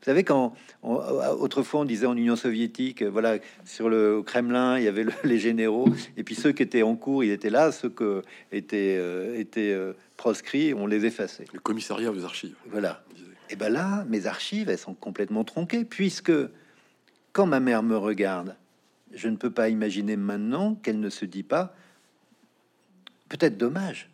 Vous 0.00 0.06
savez, 0.06 0.24
quand 0.24 0.54
autrefois 0.82 1.80
on 1.80 1.84
disait 1.84 2.06
en 2.06 2.16
Union 2.16 2.34
soviétique, 2.34 3.02
voilà, 3.02 3.36
sur 3.66 3.90
le 3.90 4.22
Kremlin, 4.22 4.78
il 4.78 4.84
y 4.84 4.88
avait 4.88 5.04
les 5.24 5.38
généraux, 5.38 5.90
et 6.16 6.24
puis 6.24 6.34
ceux 6.34 6.52
qui 6.52 6.62
étaient 6.62 6.82
en 6.82 6.96
cours, 6.96 7.22
ils 7.22 7.32
étaient 7.32 7.50
là, 7.50 7.70
ceux 7.70 7.90
qui 7.90 8.04
étaient, 8.50 8.96
euh, 8.98 9.38
étaient 9.38 9.72
euh, 9.72 9.92
proscrits, 10.16 10.72
on 10.72 10.86
les 10.86 11.04
effaçait. 11.04 11.44
Le 11.52 11.60
commissariat 11.60 12.10
aux 12.10 12.24
archives. 12.24 12.54
Voilà. 12.70 13.04
Et 13.50 13.56
ben 13.56 13.68
là, 13.68 14.06
mes 14.08 14.26
archives, 14.26 14.70
elles 14.70 14.78
sont 14.78 14.94
complètement 14.94 15.44
tronquées, 15.44 15.84
puisque 15.84 16.32
quand 17.32 17.46
ma 17.46 17.60
mère 17.60 17.82
me 17.82 17.96
regarde, 17.96 18.56
je 19.12 19.28
ne 19.28 19.36
peux 19.36 19.50
pas 19.50 19.68
imaginer 19.68 20.16
maintenant 20.16 20.76
qu'elle 20.76 21.00
ne 21.00 21.10
se 21.10 21.26
dit 21.26 21.42
pas 21.42 21.74
peut-être 23.28 23.58
dommage. 23.58 24.10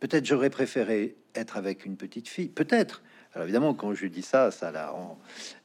Peut-être 0.00 0.26
j'aurais 0.26 0.50
préféré 0.50 1.14
être 1.34 1.56
avec 1.56 1.84
une 1.84 1.96
petite 1.96 2.28
fille. 2.28 2.48
Peut-être. 2.48 3.02
Alors 3.34 3.44
évidemment, 3.44 3.74
quand 3.74 3.94
je 3.94 4.06
dis 4.06 4.22
ça, 4.22 4.50
ça, 4.50 4.70
la 4.70 4.94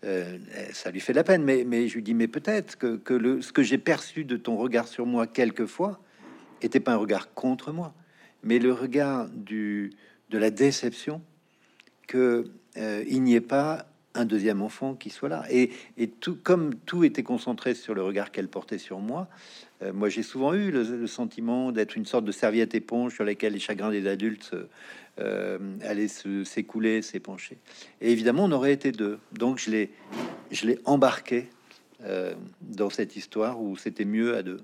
euh, 0.04 0.38
ça 0.74 0.90
lui 0.90 1.00
fait 1.00 1.14
la 1.14 1.24
peine. 1.24 1.44
Mais, 1.44 1.88
je 1.88 1.96
lui 1.96 2.04
dis, 2.04 2.14
mais 2.14 2.28
peut-être 2.28 2.78
que, 2.78 3.14
le, 3.14 3.42
ce 3.42 3.52
que 3.52 3.62
j'ai 3.62 3.78
perçu 3.78 4.24
de 4.24 4.38
ton 4.38 4.58
regard 4.58 4.88
sur 4.88 5.06
moi 5.06 5.28
quelquefois 5.28 6.00
était 6.62 6.80
pas 6.80 6.94
un 6.94 6.98
regard 6.98 7.34
contre 7.34 7.72
moi, 7.72 7.94
mais 8.44 8.60
le 8.60 8.74
regard 8.74 9.30
du, 9.30 9.92
de 10.30 10.38
la 10.38 10.50
déception 10.50 11.22
que 12.08 12.46
euh, 12.78 13.04
il 13.08 13.22
n'y 13.24 13.36
ait 13.36 13.42
pas 13.42 13.86
un 14.16 14.26
deuxième 14.26 14.62
enfant 14.62 14.96
qui 14.96 15.12
soit 15.12 15.30
là. 15.30 15.46
Et, 15.52 15.70
tout, 16.20 16.36
comme 16.36 16.74
tout 16.76 17.04
était 17.04 17.24
concentré 17.24 17.76
sur 17.76 17.94
le 17.94 18.02
regard 18.02 18.32
qu'elle 18.32 18.48
portait 18.48 18.80
sur 18.80 19.00
moi, 19.00 19.28
euh, 19.84 19.94
moi 19.94 20.10
j'ai 20.10 20.24
souvent 20.24 20.54
eu 20.54 20.72
le, 20.72 21.08
sentiment 21.08 21.72
d'être 21.72 21.96
une 21.96 22.06
sorte 22.06 22.26
de 22.26 22.32
serviette 22.32 22.74
éponge 22.74 23.14
sur 23.14 23.24
laquelle 23.24 23.54
les 23.54 23.60
chagrins 23.60 23.92
des 23.92 24.08
adultes 24.08 24.56
euh, 25.20 25.58
allaient 25.82 26.08
s'écouler, 26.08 27.02
s'épancher. 27.02 27.58
Et 28.02 28.12
évidemment, 28.12 28.46
on 28.46 28.52
aurait 28.52 28.74
été 28.74 28.92
deux. 28.92 29.20
Donc 29.34 29.60
je 29.60 29.70
l'ai, 29.70 29.92
je 30.52 30.66
l'ai 30.66 30.80
embarqué 30.86 31.50
euh, 32.04 32.34
dans 32.62 32.90
cette 32.90 33.16
histoire 33.16 33.62
où 33.62 33.76
c'était 33.76 34.06
mieux 34.06 34.36
à 34.36 34.44
deux. 34.44 34.62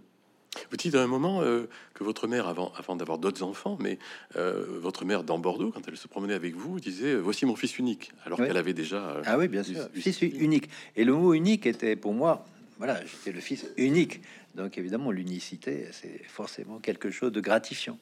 Vous 0.71 0.77
dites 0.77 0.95
à 0.95 1.03
un 1.03 1.07
moment 1.07 1.41
euh, 1.41 1.67
que 1.93 2.03
votre 2.03 2.27
mère, 2.27 2.47
avant, 2.47 2.71
avant 2.77 2.95
d'avoir 2.95 3.17
d'autres 3.17 3.43
enfants, 3.43 3.77
mais 3.81 3.99
euh, 4.37 4.65
votre 4.81 5.03
mère 5.03 5.23
dans 5.23 5.37
Bordeaux, 5.37 5.71
quand 5.71 5.81
elle 5.87 5.97
se 5.97 6.07
promenait 6.07 6.33
avec 6.33 6.55
vous, 6.55 6.79
disait 6.79 7.15
Voici 7.15 7.45
mon 7.45 7.55
fils 7.55 7.77
unique, 7.77 8.11
alors 8.25 8.37
qu'elle 8.37 8.57
avait 8.57 8.73
déjà. 8.73 9.21
ah 9.25 9.37
oui, 9.37 9.47
bien 9.47 9.63
sûr, 9.63 9.89
fils 9.93 10.21
unique. 10.21 10.69
Et 10.95 11.03
le 11.03 11.13
mot 11.13 11.33
unique 11.33 11.65
était 11.65 11.95
pour 11.95 12.13
moi, 12.13 12.45
voilà, 12.77 12.99
j'étais 13.05 13.31
le 13.31 13.41
fils 13.41 13.67
unique. 13.77 14.21
Donc 14.55 14.77
évidemment, 14.77 15.11
l'unicité, 15.11 15.87
c'est 15.91 16.21
forcément 16.25 16.79
quelque 16.79 17.11
chose 17.11 17.31
de 17.31 17.41
gratifiant. 17.41 17.97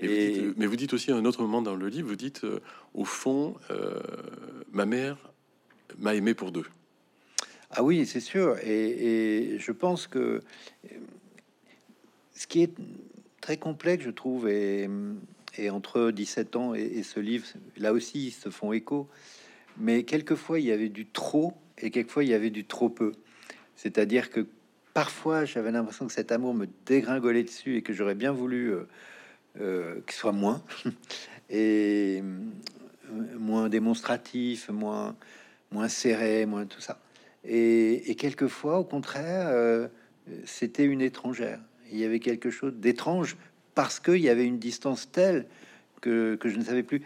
Et 0.00 0.52
mais 0.56 0.66
vous 0.66 0.76
dites 0.76 0.92
aussi 0.92 1.10
à 1.10 1.16
un 1.16 1.24
autre 1.24 1.42
moment 1.42 1.62
dans 1.62 1.76
le 1.76 1.88
livre, 1.88 2.08
vous 2.08 2.16
dites 2.16 2.46
Au 2.94 3.04
fond, 3.04 3.54
ma 4.72 4.86
mère 4.86 5.16
m'a 5.98 6.14
aimé 6.14 6.34
pour 6.34 6.52
deux. 6.52 6.64
Ah 7.72 7.84
oui, 7.84 8.04
c'est 8.06 8.20
sûr. 8.20 8.56
Et, 8.64 9.54
et, 9.54 9.58
je 9.58 9.72
pense 9.72 10.06
que 10.06 10.40
ce 12.40 12.46
qui 12.46 12.62
est 12.62 12.72
très 13.42 13.58
complexe, 13.58 14.04
je 14.04 14.10
trouve, 14.10 14.48
et, 14.48 14.88
entre 15.70 16.10
17 16.10 16.56
ans 16.56 16.74
et, 16.74 17.02
ce 17.02 17.20
livre, 17.20 17.46
là 17.76 17.92
aussi, 17.92 18.28
ils 18.28 18.32
se 18.32 18.48
font 18.48 18.72
écho. 18.72 19.08
Mais 19.76 20.04
quelquefois, 20.04 20.58
il 20.58 20.66
y 20.66 20.72
avait 20.72 20.88
du 20.88 21.06
trop 21.06 21.54
et 21.78 21.90
quelquefois, 21.90 22.24
il 22.24 22.30
y 22.30 22.34
avait 22.34 22.50
du 22.50 22.64
trop 22.64 22.88
peu. 22.88 23.12
C'est-à-dire 23.76 24.30
que 24.30 24.46
parfois, 24.94 25.44
j'avais 25.44 25.70
l'impression 25.70 26.06
que 26.06 26.12
cet 26.12 26.32
amour 26.32 26.54
me 26.54 26.66
dégringolait 26.86 27.44
dessus 27.44 27.76
et 27.76 27.82
que 27.82 27.92
j'aurais 27.92 28.14
bien 28.14 28.32
voulu 28.32 28.72
euh, 29.58 29.96
euh, 29.96 30.00
qu'il 30.06 30.14
soit 30.14 30.32
moins 30.32 30.62
et 31.50 32.22
euh, 32.22 33.38
moins 33.38 33.68
démonstratif, 33.68 34.68
moins, 34.68 35.16
moins 35.72 35.88
serré, 35.88 36.46
moins 36.46 36.66
tout 36.66 36.80
ça. 36.80 37.00
Et, 37.44 38.14
quelquefois, 38.18 38.78
au 38.78 38.84
contraire, 38.84 39.88
c'était 40.44 40.84
une 40.84 41.00
étrangère 41.00 41.58
il 41.92 41.98
y 41.98 42.04
avait 42.04 42.20
quelque 42.20 42.50
chose 42.50 42.74
d'étrange 42.74 43.36
parce 43.74 44.00
qu'il 44.00 44.18
y 44.18 44.28
avait 44.28 44.46
une 44.46 44.58
distance 44.58 45.10
telle 45.10 45.46
que, 46.00 46.38
je 46.42 46.56
ne 46.56 46.64
savais 46.64 46.82
plus. 46.82 47.02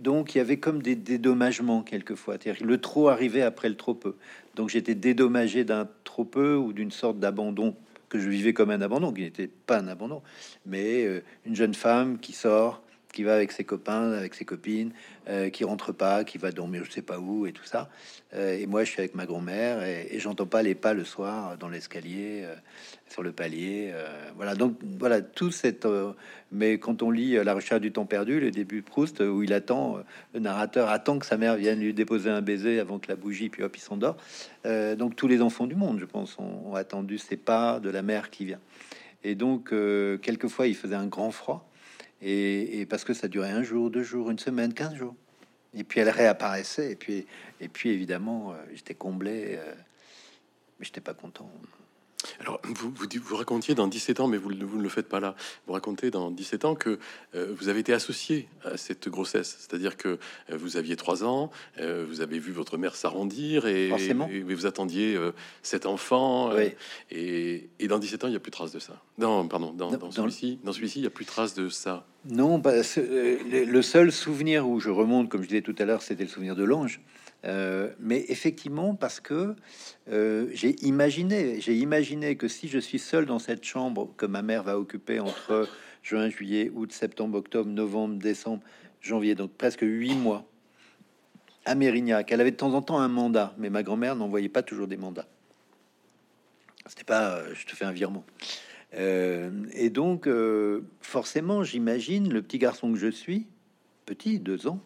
Donc 0.00 0.34
il 0.34 0.38
y 0.38 0.40
avait 0.40 0.58
comme 0.58 0.80
des 0.80 0.94
dédommagements 0.94 1.82
quelquefois. 1.82 2.36
Le 2.60 2.78
trop 2.78 3.08
arrivait 3.08 3.42
après 3.42 3.68
le 3.68 3.76
trop 3.76 3.94
peu. 3.94 4.14
Donc 4.54 4.68
j'étais 4.68 4.94
dédommagé 4.94 5.64
d'un 5.64 5.88
trop 6.04 6.24
peu 6.24 6.54
ou 6.54 6.72
d'une 6.72 6.90
sorte 6.90 7.18
d'abandon 7.18 7.74
que 8.08 8.18
je 8.18 8.28
vivais 8.28 8.52
comme 8.52 8.70
un 8.70 8.80
abandon, 8.80 9.12
qui 9.12 9.22
n'était 9.22 9.48
pas 9.48 9.78
un 9.78 9.88
abandon, 9.88 10.22
mais 10.66 11.04
euh, 11.04 11.22
une 11.44 11.56
jeune 11.56 11.74
femme 11.74 12.18
qui 12.18 12.32
sort 12.32 12.82
qui 13.12 13.22
va 13.22 13.34
avec 13.34 13.52
ses 13.52 13.64
copains, 13.64 14.12
avec 14.12 14.34
ses 14.34 14.44
copines, 14.44 14.92
euh, 15.28 15.50
qui 15.50 15.64
rentre 15.64 15.92
pas, 15.92 16.24
qui 16.24 16.38
va 16.38 16.52
dormir 16.52 16.84
je 16.84 16.90
sais 16.90 17.02
pas 17.02 17.18
où 17.18 17.46
et 17.46 17.52
tout 17.52 17.64
ça. 17.64 17.88
Euh, 18.34 18.58
et 18.58 18.66
moi, 18.66 18.84
je 18.84 18.90
suis 18.90 19.00
avec 19.00 19.14
ma 19.14 19.26
grand-mère 19.26 19.82
et, 19.82 20.18
j'entends 20.18 20.46
pas 20.46 20.62
les 20.62 20.74
pas 20.74 20.92
le 20.92 21.04
soir 21.04 21.56
dans 21.56 21.68
l'escalier, 21.68 22.42
euh, 22.44 22.54
sur 23.08 23.22
le 23.22 23.32
palier. 23.32 23.92
voilà, 24.36 24.54
donc 24.54 24.76
voilà 24.98 25.22
tout 25.22 25.50
cette. 25.50 25.88
mais 26.52 26.78
quand 26.78 27.02
on 27.02 27.10
lit 27.10 27.42
La 27.42 27.54
recherche 27.54 27.80
du 27.80 27.90
temps 27.90 28.04
perdu, 28.04 28.38
le 28.38 28.50
début 28.50 28.82
de 28.82 28.86
Proust, 28.86 29.20
où 29.20 29.42
il 29.42 29.54
attend, 29.54 29.98
le 30.34 30.40
narrateur 30.40 30.90
attend 30.90 31.18
que 31.18 31.24
sa 31.24 31.38
mère 31.38 31.56
vienne 31.56 31.80
lui 31.80 31.94
déposer 31.94 32.28
un 32.28 32.42
baiser 32.42 32.78
avant 32.80 32.98
que 32.98 33.08
la 33.08 33.16
bougie, 33.16 33.48
puis 33.48 33.62
hop, 33.62 33.74
il 33.74 33.80
s'endort. 33.80 34.18
Donc 34.64 35.16
tous 35.16 35.26
les 35.26 35.40
enfants 35.40 35.66
du 35.66 35.74
monde, 35.74 36.00
je 36.00 36.04
pense, 36.04 36.38
ont, 36.38 36.66
ont 36.66 36.74
attendu 36.74 37.16
ces 37.16 37.38
pas 37.38 37.80
de 37.80 37.88
la 37.88 38.02
mère 38.02 38.28
qui 38.28 38.44
vient. 38.44 38.60
Et 39.24 39.34
donc, 39.34 39.70
quelquefois, 40.20 40.66
il 40.66 40.76
faisait 40.76 40.94
un 40.94 41.06
grand 41.06 41.30
froid. 41.30 41.67
Et, 42.20 42.86
parce 42.86 43.04
que 43.04 43.14
ça 43.14 43.28
durait 43.28 43.50
un 43.50 43.62
jour, 43.62 43.90
deux 43.90 44.02
jours, 44.02 44.30
une 44.30 44.38
semaine, 44.38 44.74
quinze 44.74 44.94
jours. 44.94 45.14
Et 45.74 45.84
puis 45.84 46.00
elle 46.00 46.10
réapparaissait. 46.10 46.92
Et 46.92 46.96
puis, 46.96 47.26
et 47.60 47.68
puis 47.68 47.90
évidemment, 47.90 48.52
euh, 48.52 48.56
j'étais 48.74 48.94
comblé. 48.94 49.56
euh, 49.58 49.74
mais 50.78 50.86
j'étais 50.86 51.00
pas 51.00 51.14
content. 51.14 51.50
Alors, 52.40 52.60
vous, 52.64 52.92
vous, 52.92 53.36
racontiez 53.36 53.74
dans 53.76 53.86
17 53.86 54.18
ans, 54.20 54.26
mais 54.26 54.38
vous, 54.38 54.52
ne- 54.52 54.64
vous 54.64 54.78
ne 54.78 54.82
le 54.82 54.88
faites 54.88 55.08
pas 55.08 55.20
là, 55.20 55.36
vous 55.66 55.72
racontez 55.72 56.10
dans 56.10 56.32
17 56.32 56.64
ans 56.64 56.74
que 56.74 56.98
euh, 57.36 57.54
vous 57.56 57.68
avez 57.68 57.78
été 57.80 57.92
associé 57.92 58.48
à 58.64 58.76
cette 58.76 59.08
grossesse. 59.08 59.56
C'est-à-dire 59.60 59.96
que 59.96 60.08
euh, 60.50 60.56
vous 60.56 60.76
aviez 60.76 60.96
3 60.96 61.22
ans, 61.22 61.50
euh, 61.78 62.04
vous 62.08 62.20
avez 62.20 62.40
vu 62.40 62.50
votre 62.50 62.76
mère 62.76 62.96
s'arrondir 62.96 63.66
et, 63.66 63.90
vous 64.42 64.66
attendiez 64.66 65.16
cet 65.62 65.86
enfant. 65.86 66.52
Oui. 66.54 66.72
et, 67.12 67.68
et 67.78 67.86
dans 67.86 67.98
17 68.00 68.24
ans, 68.24 68.26
il 68.26 68.30
n'y 68.30 68.36
a 68.36 68.40
plus 68.40 68.50
de 68.50 68.56
traces 68.56 68.72
de 68.72 68.80
ça. 68.80 69.00
Non, 69.18 69.46
pardon, 69.46 69.72
dans, 69.72 69.90
Dans- 69.90 69.96
dans 69.98 70.06
dans- 70.06 70.10
celui-ci, 70.10 70.58
dans 70.64 70.72
celui-ci, 70.72 70.98
il 70.98 71.02
n'y 71.02 71.06
a 71.06 71.10
plus 71.10 71.24
de 71.24 71.30
traces 71.30 71.54
de 71.54 71.68
ça. 71.68 72.04
Non, 72.28 72.58
bah, 72.58 72.72
le 72.74 73.82
seul 73.82 74.10
souvenir 74.10 74.68
où 74.68 74.80
je 74.80 74.90
remonte, 74.90 75.28
comme 75.28 75.42
je 75.42 75.48
disais 75.48 75.62
tout 75.62 75.74
à 75.78 75.84
l'heure, 75.84 76.02
c'était 76.02 76.24
le 76.24 76.28
souvenir 76.30 76.56
de 76.56 76.64
l'ange. 76.64 77.00
Euh, 77.44 77.90
mais 78.00 78.24
effectivement, 78.28 78.94
parce 78.94 79.20
que 79.20 79.54
euh, 80.10 80.48
j'ai 80.52 80.74
imaginé, 80.84 81.60
j'ai 81.60 81.76
imaginé 81.76 82.36
que 82.36 82.48
si 82.48 82.68
je 82.68 82.78
suis 82.78 82.98
seul 82.98 83.26
dans 83.26 83.38
cette 83.38 83.64
chambre 83.64 84.12
que 84.16 84.26
ma 84.26 84.42
mère 84.42 84.64
va 84.64 84.78
occuper 84.78 85.20
entre 85.20 85.68
juin, 86.02 86.28
juillet, 86.30 86.70
août, 86.74 86.92
septembre, 86.92 87.38
octobre, 87.38 87.70
novembre, 87.70 88.16
décembre, 88.16 88.62
janvier, 89.00 89.34
donc 89.36 89.52
presque 89.52 89.82
huit 89.82 90.16
mois, 90.16 90.44
à 91.64 91.74
Mérignac, 91.74 92.32
elle 92.32 92.40
avait 92.40 92.50
de 92.50 92.56
temps 92.56 92.74
en 92.74 92.82
temps 92.82 92.98
un 92.98 93.08
mandat, 93.08 93.54
mais 93.58 93.70
ma 93.70 93.82
grand-mère 93.82 94.16
n'envoyait 94.16 94.48
pas 94.48 94.62
toujours 94.62 94.88
des 94.88 94.96
mandats. 94.96 95.28
C'était 96.86 97.04
pas, 97.04 97.36
euh, 97.36 97.54
je 97.54 97.66
te 97.66 97.76
fais 97.76 97.84
un 97.84 97.92
virement. 97.92 98.24
Et 98.94 99.90
donc, 99.90 100.26
forcément, 101.02 101.62
j'imagine 101.62 102.32
le 102.32 102.40
petit 102.40 102.56
garçon 102.56 102.90
que 102.90 102.98
je 102.98 103.10
suis, 103.10 103.46
petit, 104.06 104.38
deux 104.38 104.66
ans, 104.66 104.80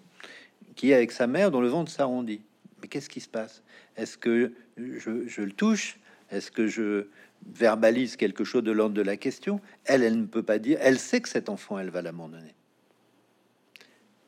qui 0.75 0.91
est 0.91 0.95
avec 0.95 1.13
sa 1.13 1.27
mère 1.27 1.51
dont 1.51 1.61
le 1.61 1.69
ventre 1.69 1.91
s'arrondit. 1.91 2.43
Mais 2.81 2.89
qu'est-ce 2.89 3.09
qui 3.09 3.21
se 3.21 3.29
passe? 3.29 3.63
Est-ce 3.97 4.19
que 4.19 4.53
je, 4.77 5.41
le 5.41 5.53
touche? 5.53 5.99
Est-ce 6.31 6.51
que 6.51 6.67
je 6.67 7.07
verbalise 7.47 8.17
quelque 8.17 8.45
chose 8.45 8.65
de 8.65 8.73
l'ordre 8.73 8.95
de 8.95 9.03
la 9.03 9.17
question? 9.17 9.61
Elle, 9.85 10.03
elle 10.03 10.19
ne 10.21 10.27
peut 10.27 10.43
pas 10.43 10.59
dire. 10.59 10.79
Elle 10.81 10.99
sait 10.99 11.21
que 11.21 11.29
cet 11.29 11.49
enfant, 11.49 11.79
elle 11.79 11.91
va 11.91 12.03
l'abandonner. 12.03 12.55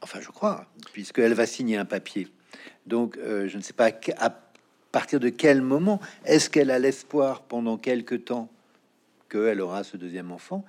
Enfin, 0.02 0.20
je 0.20 0.28
crois, 0.28 0.66
puisqu'elle 0.92 1.32
va 1.32 1.46
signer 1.46 1.78
un 1.78 1.86
papier. 1.86 2.28
Donc, 2.86 3.16
euh, 3.16 3.48
je 3.48 3.56
ne 3.56 3.62
sais 3.62 3.72
pas 3.72 3.90
à 4.18 4.30
partir 4.92 5.18
de 5.18 5.30
quel 5.30 5.62
moment 5.62 6.00
est-ce 6.24 6.50
qu'elle 6.50 6.70
a 6.70 6.78
l'espoir 6.78 7.42
pendant 7.42 7.78
quelque 7.78 8.14
temps 8.14 8.50
qu'elle 9.30 9.60
aura 9.60 9.82
ce 9.82 9.96
deuxième 9.96 10.30
enfant? 10.30 10.64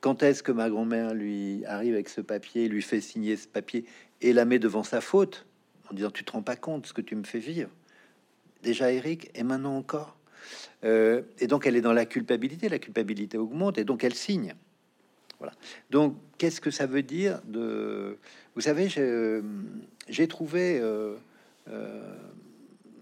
Quand 0.00 0.22
est-ce 0.22 0.42
que 0.42 0.52
ma 0.52 0.70
grand-mère 0.70 1.12
lui 1.12 1.64
arrive 1.66 1.94
avec 1.94 2.08
ce 2.08 2.20
papier, 2.20 2.68
lui 2.68 2.82
fait 2.82 3.00
signer 3.00 3.36
ce 3.36 3.48
papier 3.48 3.84
et 4.20 4.32
la 4.32 4.44
met 4.44 4.58
devant 4.58 4.82
sa 4.82 5.00
faute 5.00 5.46
en 5.90 5.94
disant 5.94 6.10
tu 6.10 6.24
te 6.24 6.32
rends 6.32 6.42
pas 6.42 6.56
compte 6.56 6.86
ce 6.86 6.92
que 6.92 7.00
tu 7.00 7.16
me 7.16 7.24
fais 7.24 7.38
vivre. 7.38 7.70
Déjà 8.62 8.92
Eric 8.92 9.30
et 9.34 9.42
maintenant 9.42 9.76
encore. 9.76 10.16
Euh, 10.84 11.22
et 11.38 11.46
donc 11.46 11.66
elle 11.66 11.76
est 11.76 11.80
dans 11.80 11.92
la 11.92 12.06
culpabilité 12.06 12.68
la 12.68 12.78
culpabilité 12.78 13.36
augmente 13.38 13.78
et 13.78 13.84
donc 13.84 14.04
elle 14.04 14.14
signe. 14.14 14.54
Voilà. 15.38 15.52
Donc 15.90 16.16
qu'est-ce 16.36 16.60
que 16.60 16.70
ça 16.70 16.86
veut 16.86 17.02
dire 17.02 17.40
de 17.44 18.18
vous 18.54 18.60
savez 18.60 18.88
j'ai 18.88 19.40
j'ai 20.08 20.26
trouvé 20.26 20.78
euh, 20.80 21.14
euh, 21.68 22.16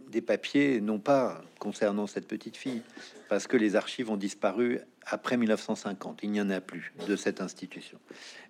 des 0.09 0.21
papiers 0.21 0.81
non 0.81 0.99
pas 0.99 1.43
concernant 1.59 2.07
cette 2.07 2.27
petite 2.27 2.57
fille 2.57 2.83
parce 3.29 3.47
que 3.47 3.57
les 3.57 3.77
archives 3.77 4.11
ont 4.11 4.17
disparu 4.17 4.81
après 5.07 5.37
1950. 5.37 6.21
Il 6.23 6.31
n'y 6.31 6.41
en 6.41 6.51
a 6.51 6.61
plus 6.61 6.93
de 7.07 7.17
cette 7.17 7.41
institution. 7.41 7.99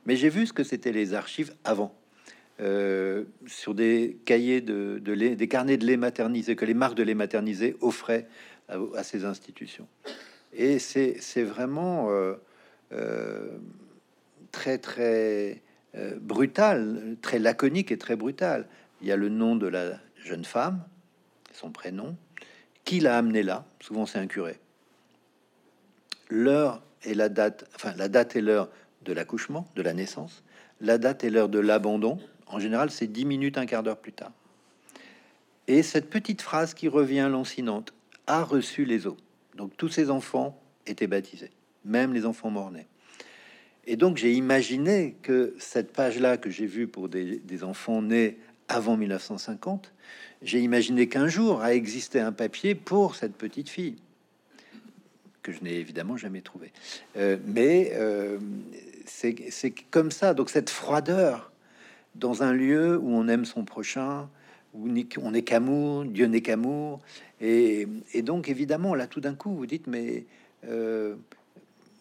Mais 0.05 0.17
j'ai 0.17 0.29
vu 0.29 0.47
ce 0.47 0.53
que 0.53 0.65
c'était 0.65 0.93
les 0.93 1.15
archives 1.15 1.55
avant, 1.65 1.95
euh, 2.61 3.25
sur 3.47 3.75
des 3.75 4.19
cahiers 4.25 4.61
de, 4.61 5.01
lait, 5.13 5.37
des 5.37 5.49
carnets 5.49 5.77
de 5.77 5.87
lait 5.87 5.97
maternisé 5.97 6.57
que 6.57 6.65
les 6.65 6.75
marques 6.75 6.97
de 6.97 7.03
lait 7.03 7.15
maternisé 7.15 7.77
offraient 7.81 8.27
à, 8.69 9.03
ces 9.03 9.25
institutions. 9.25 9.87
Et 10.53 10.79
c'est 10.79 11.43
vraiment 11.43 12.11
euh, 12.11 12.35
euh, 12.93 13.59
très 14.53 14.79
très 14.79 15.63
brutal, 16.21 17.17
très 17.23 17.39
laconique 17.39 17.91
et 17.91 17.97
très 17.97 18.17
brutal. 18.17 18.67
Il 19.01 19.09
y 19.09 19.13
a 19.13 19.17
le 19.17 19.31
nom 19.31 19.57
de 19.57 19.67
la 19.67 19.99
jeune 20.23 20.45
femme, 20.45 20.83
son 21.53 21.71
prénom, 21.71 22.17
qui 22.85 23.01
l'a 23.01 23.17
amené 23.17 23.43
là. 23.43 23.65
Souvent 23.81 24.05
c'est 24.05 24.19
un 24.19 24.27
curé 24.27 24.59
l'heure 26.29 26.83
et 27.05 27.15
la 27.15 27.29
date, 27.29 27.69
enfin 27.75 27.93
la 27.97 28.09
date 28.09 28.37
et 28.37 28.41
l'heure 28.41 28.69
de 29.03 29.13
l'accouchement, 29.13 29.67
de 29.77 29.83
la 29.83 29.93
naissance, 29.93 30.43
la 30.81 30.99
date 30.99 31.25
et 31.25 31.31
l'heure 31.31 31.49
de 31.49 31.59
l'abandon. 31.59 32.19
En 32.47 32.59
général, 32.59 32.91
c'est 32.91 33.07
10 33.07 33.25
minutes, 33.25 33.59
un 33.59 33.67
quart 33.67 33.83
d'heure 33.83 33.99
plus 33.99 34.13
tard. 34.13 34.33
Et 35.69 35.83
cette 35.83 36.09
petite 36.11 36.43
phrase 36.43 36.75
qui 36.75 36.89
revient 36.89 37.29
lancinante 37.31 37.93
a 38.27 38.43
reçu 38.45 38.85
les 38.85 39.07
eaux. 39.07 39.17
Donc 39.57 39.77
tous 39.77 39.89
ces 39.89 40.11
enfants 40.11 40.61
étaient 40.87 41.07
baptisés, 41.07 41.51
même 41.85 42.13
les 42.13 42.27
enfants 42.27 42.51
morts-nés. 42.51 42.87
Et 43.87 43.97
donc 43.97 44.17
j'ai 44.17 44.33
imaginé 44.33 45.17
que 45.23 45.55
cette 45.59 45.93
page-là 45.93 46.37
que 46.37 46.51
j'ai 46.51 46.67
vue 46.67 46.87
pour 46.87 47.09
des, 47.09 47.41
enfants 47.63 48.03
nés 48.03 48.39
avant 48.69 48.97
1950, 48.97 49.93
j'ai 50.43 50.61
imaginé 50.61 51.09
qu'un 51.09 51.29
jour 51.29 51.63
a 51.63 51.75
existé 51.75 52.21
un 52.21 52.33
papier 52.33 52.75
pour 52.75 53.15
cette 53.15 53.35
petite 53.35 53.69
fille 53.69 53.97
que 55.43 55.53
je 55.53 55.63
n'ai 55.63 55.75
évidemment 55.75 56.17
jamais 56.17 56.41
trouvé. 56.41 56.73
Euh, 57.17 57.37
mais 57.47 57.93
euh, 57.95 58.39
c'est 59.05 59.71
comme 59.91 60.11
ça. 60.11 60.35
Donc 60.35 60.51
cette 60.51 60.71
froideur 60.71 61.53
dans 62.19 62.43
un 62.43 62.53
lieu 62.53 62.99
où 62.99 63.11
on 63.11 63.29
aime 63.29 63.45
son 63.45 63.65
prochain, 63.65 64.29
où 64.75 64.89
on 65.23 65.31
n'est 65.31 65.43
qu'amour, 65.43 66.05
Dieu 66.05 66.27
n'est 66.27 66.43
qu'amour. 66.43 67.01
Et, 67.41 67.87
et 68.13 68.23
donc 68.23 68.49
évidemment, 68.49 68.95
là 68.95 69.07
tout 69.07 69.21
d'un 69.21 69.35
coup, 69.35 69.55
vous 69.55 69.67
dites, 69.67 69.87
mais 69.87 70.27
euh, 70.67 71.15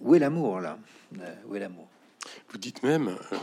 où 0.02 0.16
est 0.16 0.20
l'amour 0.20 0.60
là? 0.62 0.78
Euh, 1.20 1.36
Où 1.48 1.56
est 1.56 1.60
l'amour? 1.60 1.88
Vous 2.50 2.58
dites 2.58 2.82
même, 2.84 3.10
euh, 3.32 3.38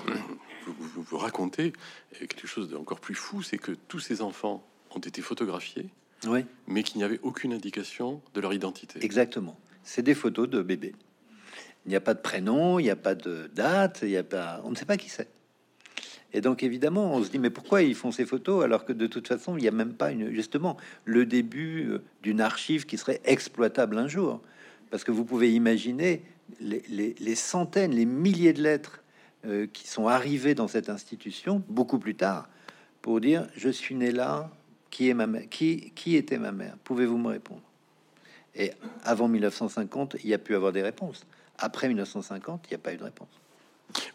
vous, 0.66 0.72
vous- 0.78 1.02
vous 1.02 1.18
racontez 1.18 1.72
quelque 2.18 2.46
chose 2.46 2.68
d'encore 2.70 3.00
plus 3.00 3.14
fou, 3.14 3.42
c'est 3.42 3.58
que 3.58 3.72
tous 3.88 4.00
ces 4.00 4.20
enfants 4.22 4.62
ont 4.94 4.98
été 5.00 5.22
photographiés, 5.22 5.88
Oui, 6.26 6.44
mais 6.66 6.82
qu'il 6.82 6.98
n'y 6.98 7.04
avait 7.04 7.20
aucune 7.22 7.52
indication 7.52 8.20
de 8.34 8.40
leur 8.40 8.52
identité. 8.52 9.02
exactement. 9.04 9.56
C'est 9.84 10.02
des 10.02 10.14
photos 10.14 10.48
de 10.48 10.60
bébés. 10.62 10.94
Il 11.86 11.88
n'y 11.88 11.96
a 11.96 12.00
pas 12.00 12.14
de 12.14 12.20
prénom, 12.20 12.78
il 12.78 12.84
n'y 12.84 12.90
a 12.90 12.96
pas 12.96 13.14
de 13.14 13.50
date, 13.54 14.00
il 14.02 14.08
n'y 14.08 14.16
a 14.16 14.22
pas, 14.24 14.60
on 14.64 14.70
ne 14.70 14.76
sait 14.76 14.84
pas 14.84 14.96
qui 14.96 15.08
c'est. 15.08 15.28
Et 16.34 16.40
donc 16.40 16.62
évidemment, 16.62 17.14
on 17.14 17.22
se 17.22 17.30
dit 17.30 17.38
mais 17.38 17.50
pourquoi 17.50 17.82
ils 17.82 17.94
font 17.94 18.10
ces 18.10 18.24
photos 18.24 18.64
alors 18.64 18.84
que 18.84 18.92
de 18.92 19.06
toute 19.06 19.28
façon 19.28 19.56
il 19.56 19.62
n'y 19.62 19.68
a 19.68 19.72
même 19.72 19.94
pas 19.94 20.12
une 20.12 20.32
justement 20.32 20.76
le 21.04 21.26
début 21.26 21.88
euh, 21.88 22.02
d'une 22.22 22.40
archive 22.40 22.86
qui 22.86 22.96
serait 22.96 23.20
exploitable 23.24 23.98
un 23.98 24.08
jour, 24.08 24.40
parce 24.90 25.04
que 25.04 25.10
vous 25.10 25.24
pouvez 25.24 25.52
imaginer 25.52 26.22
les, 26.60 27.34
centaines, 27.34 27.92
les 27.92 28.06
milliers 28.06 28.52
de 28.52 28.62
lettres 28.62 29.02
euh, 29.46 29.66
qui 29.72 29.88
sont 29.88 30.08
arrivées 30.08 30.54
dans 30.54 30.68
cette 30.68 30.88
institution 30.88 31.62
beaucoup 31.68 31.98
plus 31.98 32.14
tard 32.14 32.48
pour 33.02 33.20
dire 33.20 33.46
je 33.56 33.68
suis 33.68 33.94
né 33.94 34.10
là, 34.10 34.50
qui 34.90 35.12
mère, 35.12 35.48
qui 35.48 36.16
était 36.16 36.38
ma 36.38 36.52
mère, 36.52 36.76
pouvez-vous 36.84 37.18
me 37.18 37.28
répondre? 37.28 37.62
Et 38.54 38.72
avant 39.04 39.28
1950, 39.28 40.16
il 40.22 40.30
y 40.30 40.34
a 40.34 40.38
pu 40.38 40.54
avoir 40.54 40.72
des 40.72 40.82
réponses. 40.82 41.26
Après 41.58 41.88
1950, 41.88 42.66
il 42.66 42.70
n'y 42.70 42.74
a 42.74 42.78
pas 42.78 42.92
eu 42.92 42.96
de 42.96 43.04
réponse. 43.04 43.41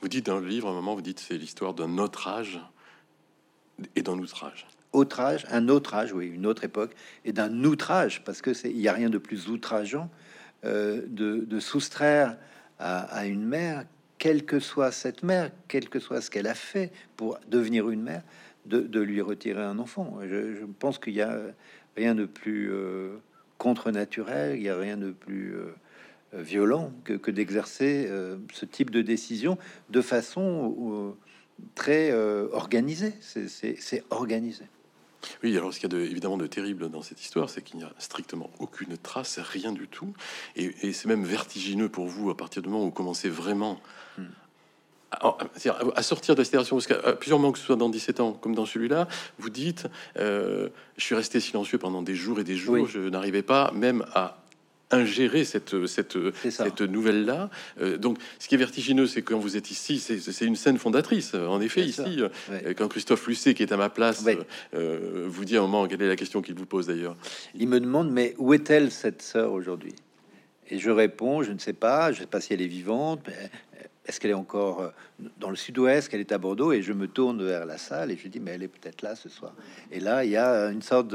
Vous 0.01 0.07
dites 0.07 0.25
dans 0.25 0.39
le 0.39 0.47
livre, 0.47 0.67
à 0.67 0.71
un 0.71 0.73
moment, 0.73 0.95
vous 0.95 1.01
dites 1.01 1.19
c'est 1.19 1.37
l'histoire 1.37 1.73
d'un 1.73 1.97
autre 1.97 2.27
âge 2.27 2.59
et 3.95 4.01
d'un 4.01 4.17
outrage. 4.17 4.67
autre 4.91 5.19
âge, 5.19 5.45
un 5.51 5.67
autre 5.69 5.93
âge, 5.93 6.13
oui, 6.13 6.27
une 6.27 6.45
autre 6.45 6.63
époque, 6.63 6.95
et 7.25 7.33
d'un 7.33 7.63
outrage, 7.63 8.23
parce 8.23 8.41
que 8.41 8.53
c'est, 8.53 8.69
il 8.69 8.77
n'y 8.77 8.87
a 8.87 8.93
rien 8.93 9.09
de 9.09 9.17
plus 9.17 9.49
outrageant 9.49 10.09
euh, 10.65 11.03
de, 11.07 11.59
soustraire 11.59 12.37
à, 12.79 13.25
une 13.25 13.45
mère, 13.45 13.85
quelle 14.17 14.45
que 14.45 14.59
soit 14.59 14.91
cette 14.91 15.23
mère, 15.23 15.51
quel 15.67 15.89
que 15.89 15.99
soit 15.99 16.21
ce 16.21 16.31
qu'elle 16.31 16.47
a 16.47 16.55
fait 16.55 16.91
pour 17.15 17.37
devenir 17.47 17.89
une 17.89 18.01
mère, 18.01 18.23
de, 18.65 18.99
lui 18.99 19.21
retirer 19.21 19.61
un 19.61 19.79
enfant. 19.79 20.19
Je, 20.23 20.65
pense 20.79 20.97
qu'il 20.99 21.13
y 21.13 21.21
a 21.21 21.39
rien 21.95 22.15
de 22.15 22.25
plus 22.25 22.71
euh, 22.71 23.17
contre-naturel, 23.57 24.57
il 24.57 24.63
y 24.63 24.69
a 24.69 24.77
rien 24.77 24.97
de 24.97 25.11
plus 25.11 25.55
euh, 25.55 25.73
violent 26.41 26.91
que, 27.03 27.13
que 27.13 27.31
d'exercer 27.31 28.05
euh, 28.07 28.37
ce 28.53 28.65
type 28.65 28.91
de 28.91 29.01
décision 29.01 29.57
de 29.89 30.01
façon 30.01 30.73
où, 30.77 31.15
très 31.75 32.13
organisé. 32.51 33.13
C'est 33.21 34.03
organisé. 34.09 34.65
Oui, 35.43 35.55
alors 35.57 35.73
ce 35.73 35.79
qu'il 35.79 35.91
y 35.91 35.95
a 35.95 35.97
de, 35.97 36.03
évidemment 36.03 36.37
de 36.37 36.47
terrible 36.47 36.89
dans 36.89 37.01
cette 37.01 37.21
histoire, 37.21 37.49
c'est 37.49 37.61
qu'il 37.61 37.77
n'y 37.77 37.83
a 37.83 37.91
strictement 37.97 38.49
aucune 38.59 38.97
trace, 38.97 39.39
rien 39.39 39.71
du 39.71 39.87
tout. 39.87 40.13
Et, 40.55 40.93
c'est 40.93 41.07
même 41.07 41.23
vertigineux 41.23 41.89
pour 41.89 42.07
vous 42.07 42.29
à 42.29 42.37
partir 42.37 42.61
du 42.61 42.69
moment 42.69 42.83
où 42.83 42.87
vous 42.87 42.91
commencez 42.91 43.29
vraiment 43.29 43.79
hmm. 44.17 44.23
à, 45.11 46.03
sortir 46.03 46.35
de 46.35 46.41
la 46.41 46.45
situation. 46.45 46.77
Parce 46.77 46.87
qu'à 46.87 47.13
plusieurs 47.13 47.39
moments, 47.39 47.51
que 47.51 47.59
ce 47.59 47.65
soit 47.65 47.75
dans 47.75 47.89
17 47.89 48.19
ans 48.19 48.33
comme 48.33 48.55
dans 48.55 48.65
celui-là, 48.65 49.07
vous 49.39 49.49
dites 49.49 49.87
euh, 50.17 50.69
Je 50.97 51.03
suis 51.03 51.15
resté 51.15 51.39
silencieux 51.39 51.77
pendant 51.77 52.01
des 52.01 52.15
jours 52.15 52.39
et 52.39 52.43
des 52.43 52.55
jours, 52.55 52.87
je 52.87 52.99
n'arrivais 52.99 53.43
pas 53.43 53.71
même 53.73 54.05
à 54.13 54.37
ingérer 54.91 55.43
cette, 55.43 55.85
cette, 55.87 56.17
cette 56.49 56.81
nouvelle-là. 56.81 57.49
Euh, 57.81 57.97
donc, 57.97 58.17
ce 58.39 58.47
qui 58.47 58.55
est 58.55 58.57
vertigineux, 58.57 59.07
c'est 59.07 59.21
quand 59.21 59.39
vous 59.39 59.57
êtes 59.57 59.71
ici, 59.71 59.99
c'est 59.99 60.45
une 60.45 60.55
scène 60.55 60.77
fondatrice. 60.77 61.33
En 61.33 61.59
effet, 61.61 61.81
ici, 61.81 62.19
euh, 62.19 62.73
quand 62.75 62.87
Christophe 62.87 63.27
Lucet, 63.27 63.53
qui 63.53 63.63
est 63.63 63.71
à 63.71 63.77
ma 63.77 63.89
place, 63.89 64.25
euh, 64.73 65.25
vous 65.27 65.45
dit 65.45 65.57
à 65.57 65.59
un 65.59 65.63
moment, 65.63 65.87
quelle 65.87 66.01
est 66.01 66.07
la 66.07 66.15
question 66.15 66.41
qu'il 66.41 66.55
vous 66.55 66.65
pose 66.65 66.87
d'ailleurs 66.87 67.15
Il 67.55 67.67
me 67.67 67.79
demande, 67.79 68.11
mais 68.11 68.33
où 68.37 68.53
est-elle, 68.53 68.91
cette 68.91 69.21
sœur, 69.21 69.51
aujourd'hui? 69.51 69.95
Et 70.69 70.79
je 70.79 70.89
réponds, 70.89 71.43
je 71.43 71.51
ne 71.51 71.59
sais 71.59 71.73
pas, 71.73 72.11
je 72.11 72.17
ne 72.17 72.21
sais 72.21 72.29
pas 72.29 72.41
si 72.41 72.53
elle 72.53 72.61
est 72.61 72.67
vivante, 72.67 73.21
est-ce 74.05 74.21
qu'elle 74.21 74.31
est 74.31 74.35
encore 74.35 74.93
dans 75.37 75.49
le 75.49 75.55
sud-ouest, 75.57 76.09
qu'elle 76.09 76.21
est 76.21 76.31
à 76.31 76.37
Bordeaux? 76.37 76.71
Et 76.71 76.81
je 76.81 76.93
me 76.93 77.07
tourne 77.07 77.43
vers 77.43 77.65
la 77.65 77.77
salle 77.77 78.11
et 78.11 78.17
je 78.17 78.27
dis, 78.29 78.39
mais 78.39 78.51
elle 78.51 78.63
est 78.63 78.69
peut-être 78.69 79.01
là 79.01 79.15
ce 79.15 79.27
soir. 79.27 79.53
Et 79.91 79.99
là, 79.99 80.23
il 80.23 80.31
y 80.31 80.37
a 80.37 80.69
une 80.69 80.81
sorte 80.81 81.13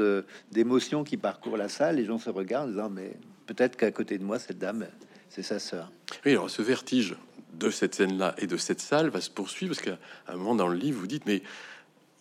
d'émotion 0.51 1.03
qui 1.03 1.17
parcourt 1.17 1.57
la 1.57 1.69
salle. 1.69 1.95
Les 1.95 2.05
gens 2.05 2.19
se 2.19 2.29
regardent 2.29 2.69
en 2.69 2.71
disant, 2.71 2.89
mais 2.89 3.13
peut-être 3.45 3.75
qu'à 3.75 3.91
côté 3.91 4.17
de 4.17 4.23
moi, 4.23 4.39
cette 4.39 4.59
dame, 4.59 4.87
c'est 5.29 5.43
sa 5.43 5.59
sœur. 5.59 5.91
Oui, 6.25 6.31
alors 6.31 6.49
ce 6.49 6.61
vertige 6.61 7.15
de 7.53 7.69
cette 7.69 7.95
scène-là 7.95 8.35
et 8.37 8.47
de 8.47 8.57
cette 8.57 8.79
salle 8.79 9.09
va 9.09 9.21
se 9.21 9.29
poursuivre 9.29 9.75
parce 9.75 9.85
qu'à 9.85 9.97
un 10.27 10.37
moment 10.37 10.55
dans 10.55 10.67
le 10.67 10.77
livre, 10.77 10.99
vous 10.99 11.07
dites, 11.07 11.25
mais 11.25 11.41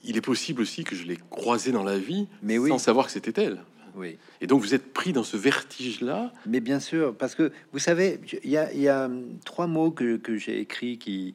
il 0.04 0.16
est 0.16 0.22
possible 0.22 0.62
aussi 0.62 0.84
que 0.84 0.94
je 0.94 1.04
l'ai 1.04 1.18
croisée 1.30 1.72
dans 1.72 1.84
la 1.84 1.98
vie 1.98 2.26
mais 2.42 2.56
sans 2.56 2.78
savoir 2.78 3.06
que 3.06 3.12
c'était 3.12 3.42
elle. 3.42 3.60
Oui. 3.94 4.18
Et 4.40 4.46
donc 4.46 4.62
vous 4.62 4.74
êtes 4.74 4.92
pris 4.92 5.12
dans 5.12 5.22
ce 5.22 5.36
vertige-là. 5.36 6.32
Mais 6.46 6.60
bien 6.60 6.80
sûr, 6.80 7.14
parce 7.14 7.34
que 7.34 7.52
vous 7.72 7.78
savez, 7.78 8.20
il 8.42 8.50
y 8.50 8.88
a, 8.88 9.10
trois 9.44 9.66
mots 9.66 9.90
que, 9.90 10.18
j'ai 10.36 10.60
écrits 10.60 10.98
qui, 10.98 11.34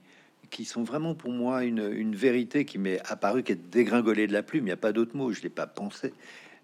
qui 0.50 0.66
sont 0.66 0.84
vraiment 0.84 1.14
pour 1.14 1.32
moi 1.32 1.64
une, 1.64 1.88
une 1.92 2.16
vérité 2.16 2.66
qui 2.66 2.80
m'est 2.80 3.00
apparue, 3.08 3.44
qui 3.44 3.52
est 3.52 3.70
dégringolée 3.72 4.28
de 4.28 4.34
la 4.34 4.42
plume. 4.42 4.64
Il 4.64 4.68
n'y 4.68 4.72
a 4.72 4.78
pas 4.78 4.92
d'autre 4.92 5.16
mot, 5.16 5.32
je 5.32 5.42
l'ai 5.42 5.50
pas 5.50 5.68
pensé. 5.68 6.14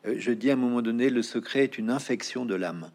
Euh, 0.06 0.16
je 0.18 0.32
dis 0.32 0.50
à 0.50 0.54
un 0.54 0.58
moment 0.58 0.82
donné, 0.82 1.10
le 1.10 1.22
secret 1.22 1.64
est 1.64 1.78
une 1.78 1.90
infection 1.90 2.46
de 2.46 2.56
l'âme. 2.56 2.90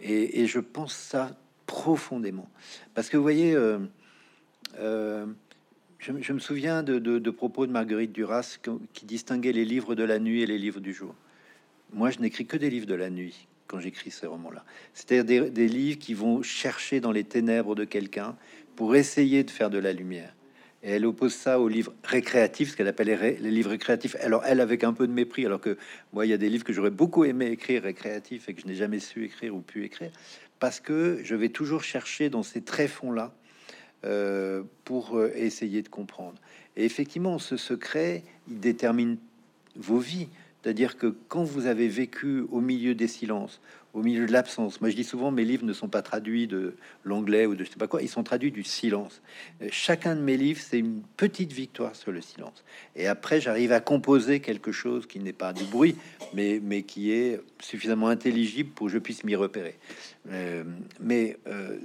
Et, 0.00 0.46
je 0.46 0.60
pense 0.60 0.94
ça 0.94 1.36
profondément. 1.66 2.48
Parce 2.94 3.08
que 3.08 3.16
vous 3.16 3.22
voyez, 3.22 3.54
euh, 3.54 3.78
euh, 4.78 5.26
je, 5.98 6.32
me 6.32 6.38
souviens 6.38 6.82
de, 6.82 7.30
propos 7.30 7.66
de 7.66 7.72
Marguerite 7.72 8.12
Duras 8.12 8.58
qui, 8.92 9.06
distinguait 9.06 9.52
les 9.52 9.64
livres 9.64 9.94
de 9.94 10.04
la 10.04 10.18
nuit 10.18 10.42
et 10.42 10.46
les 10.46 10.58
livres 10.58 10.80
du 10.80 10.92
jour. 10.92 11.14
Moi, 11.92 12.10
je 12.10 12.18
n'écris 12.18 12.46
que 12.46 12.56
des 12.56 12.70
livres 12.70 12.86
de 12.86 12.94
la 12.94 13.10
nuit 13.10 13.46
quand 13.66 13.80
j'écris 13.80 14.10
ces 14.10 14.26
romans-là. 14.26 14.64
C'est-à-dire 14.92 15.50
des, 15.50 15.68
livres 15.68 15.98
qui 15.98 16.12
vont 16.12 16.42
chercher 16.42 17.00
dans 17.00 17.12
les 17.12 17.24
ténèbres 17.24 17.74
de 17.74 17.84
quelqu'un 17.84 18.36
pour 18.76 18.94
essayer 18.94 19.44
de 19.44 19.50
faire 19.50 19.70
de 19.70 19.78
la 19.78 19.92
lumière. 19.92 20.34
Elle 20.86 21.06
oppose 21.06 21.32
ça 21.32 21.58
aux 21.60 21.68
livres 21.68 21.94
récréatifs, 22.04 22.72
ce 22.72 22.76
qu'elle 22.76 22.88
appelle 22.88 23.38
les, 23.40 23.50
livres 23.50 23.70
récréatifs. 23.70 24.16
Alors 24.20 24.42
elle 24.44 24.60
avec 24.60 24.84
un 24.84 24.92
peu 24.92 25.06
de 25.06 25.12
mépris, 25.12 25.46
alors 25.46 25.60
que 25.60 25.78
moi 26.12 26.26
il 26.26 26.28
y 26.28 26.34
a 26.34 26.36
des 26.36 26.50
livres 26.50 26.64
que 26.64 26.74
j'aurais 26.74 26.90
beaucoup 26.90 27.24
aimé 27.24 27.46
écrire 27.46 27.82
récréatifs 27.82 28.48
et 28.48 28.54
que 28.54 28.60
je 28.60 28.66
n'ai 28.66 28.74
jamais 28.74 29.00
su 29.00 29.24
écrire 29.24 29.54
ou 29.54 29.60
pu 29.60 29.84
écrire, 29.84 30.10
parce 30.58 30.80
que 30.80 31.20
je 31.24 31.34
vais 31.34 31.48
toujours 31.48 31.82
chercher 31.82 32.28
dans 32.28 32.42
ces 32.42 32.60
tréfonds-là 32.60 33.34
euh, 34.04 34.62
pour 34.84 35.16
euh, 35.16 35.32
essayer 35.34 35.80
de 35.80 35.88
comprendre. 35.88 36.38
Et 36.76 36.84
effectivement, 36.84 37.38
ce 37.38 37.56
secret, 37.56 38.22
il 38.48 38.60
détermine 38.60 39.16
vos 39.76 39.98
vies. 39.98 40.28
C'est-à-dire 40.64 40.96
que 40.96 41.14
quand 41.28 41.44
vous 41.44 41.66
avez 41.66 41.88
vécu 41.88 42.40
au 42.50 42.62
milieu 42.62 42.94
des 42.94 43.06
silences, 43.06 43.60
au 43.92 44.02
milieu 44.02 44.26
de 44.26 44.32
l'absence. 44.32 44.80
Moi, 44.80 44.90
je 44.90 44.96
dis 44.96 45.04
souvent, 45.04 45.30
mes 45.30 45.44
livres 45.44 45.64
ne 45.64 45.74
sont 45.74 45.88
pas 45.88 46.02
traduits 46.02 46.46
de 46.48 46.74
l'anglais 47.04 47.44
ou 47.46 47.54
de 47.54 47.62
je 47.62 47.70
sais 47.70 47.76
pas 47.76 47.86
quoi, 47.86 48.02
ils 48.02 48.08
sont 48.08 48.24
traduits 48.24 48.50
du 48.50 48.64
silence. 48.64 49.22
Euh, 49.62 49.68
chacun 49.70 50.16
de 50.16 50.20
mes 50.20 50.36
livres, 50.36 50.60
c'est 50.60 50.80
une 50.80 51.02
petite 51.16 51.52
victoire 51.52 51.94
sur 51.94 52.10
le 52.10 52.20
silence. 52.20 52.64
Et 52.96 53.06
après, 53.06 53.40
j'arrive 53.42 53.72
à 53.72 53.80
composer 53.80 54.40
quelque 54.40 54.72
chose 54.72 55.06
qui 55.06 55.20
n'est 55.20 55.34
pas 55.34 55.52
du 55.52 55.64
bruit, 55.64 55.96
mais, 56.32 56.60
mais 56.62 56.82
qui 56.82 57.12
est 57.12 57.40
suffisamment 57.60 58.08
intelligible 58.08 58.70
pour 58.70 58.88
que 58.88 58.92
je 58.94 58.98
puisse 58.98 59.22
m'y 59.22 59.36
repérer. 59.36 59.76
Euh, 60.30 60.64
mais 60.98 61.36
euh, 61.46 61.76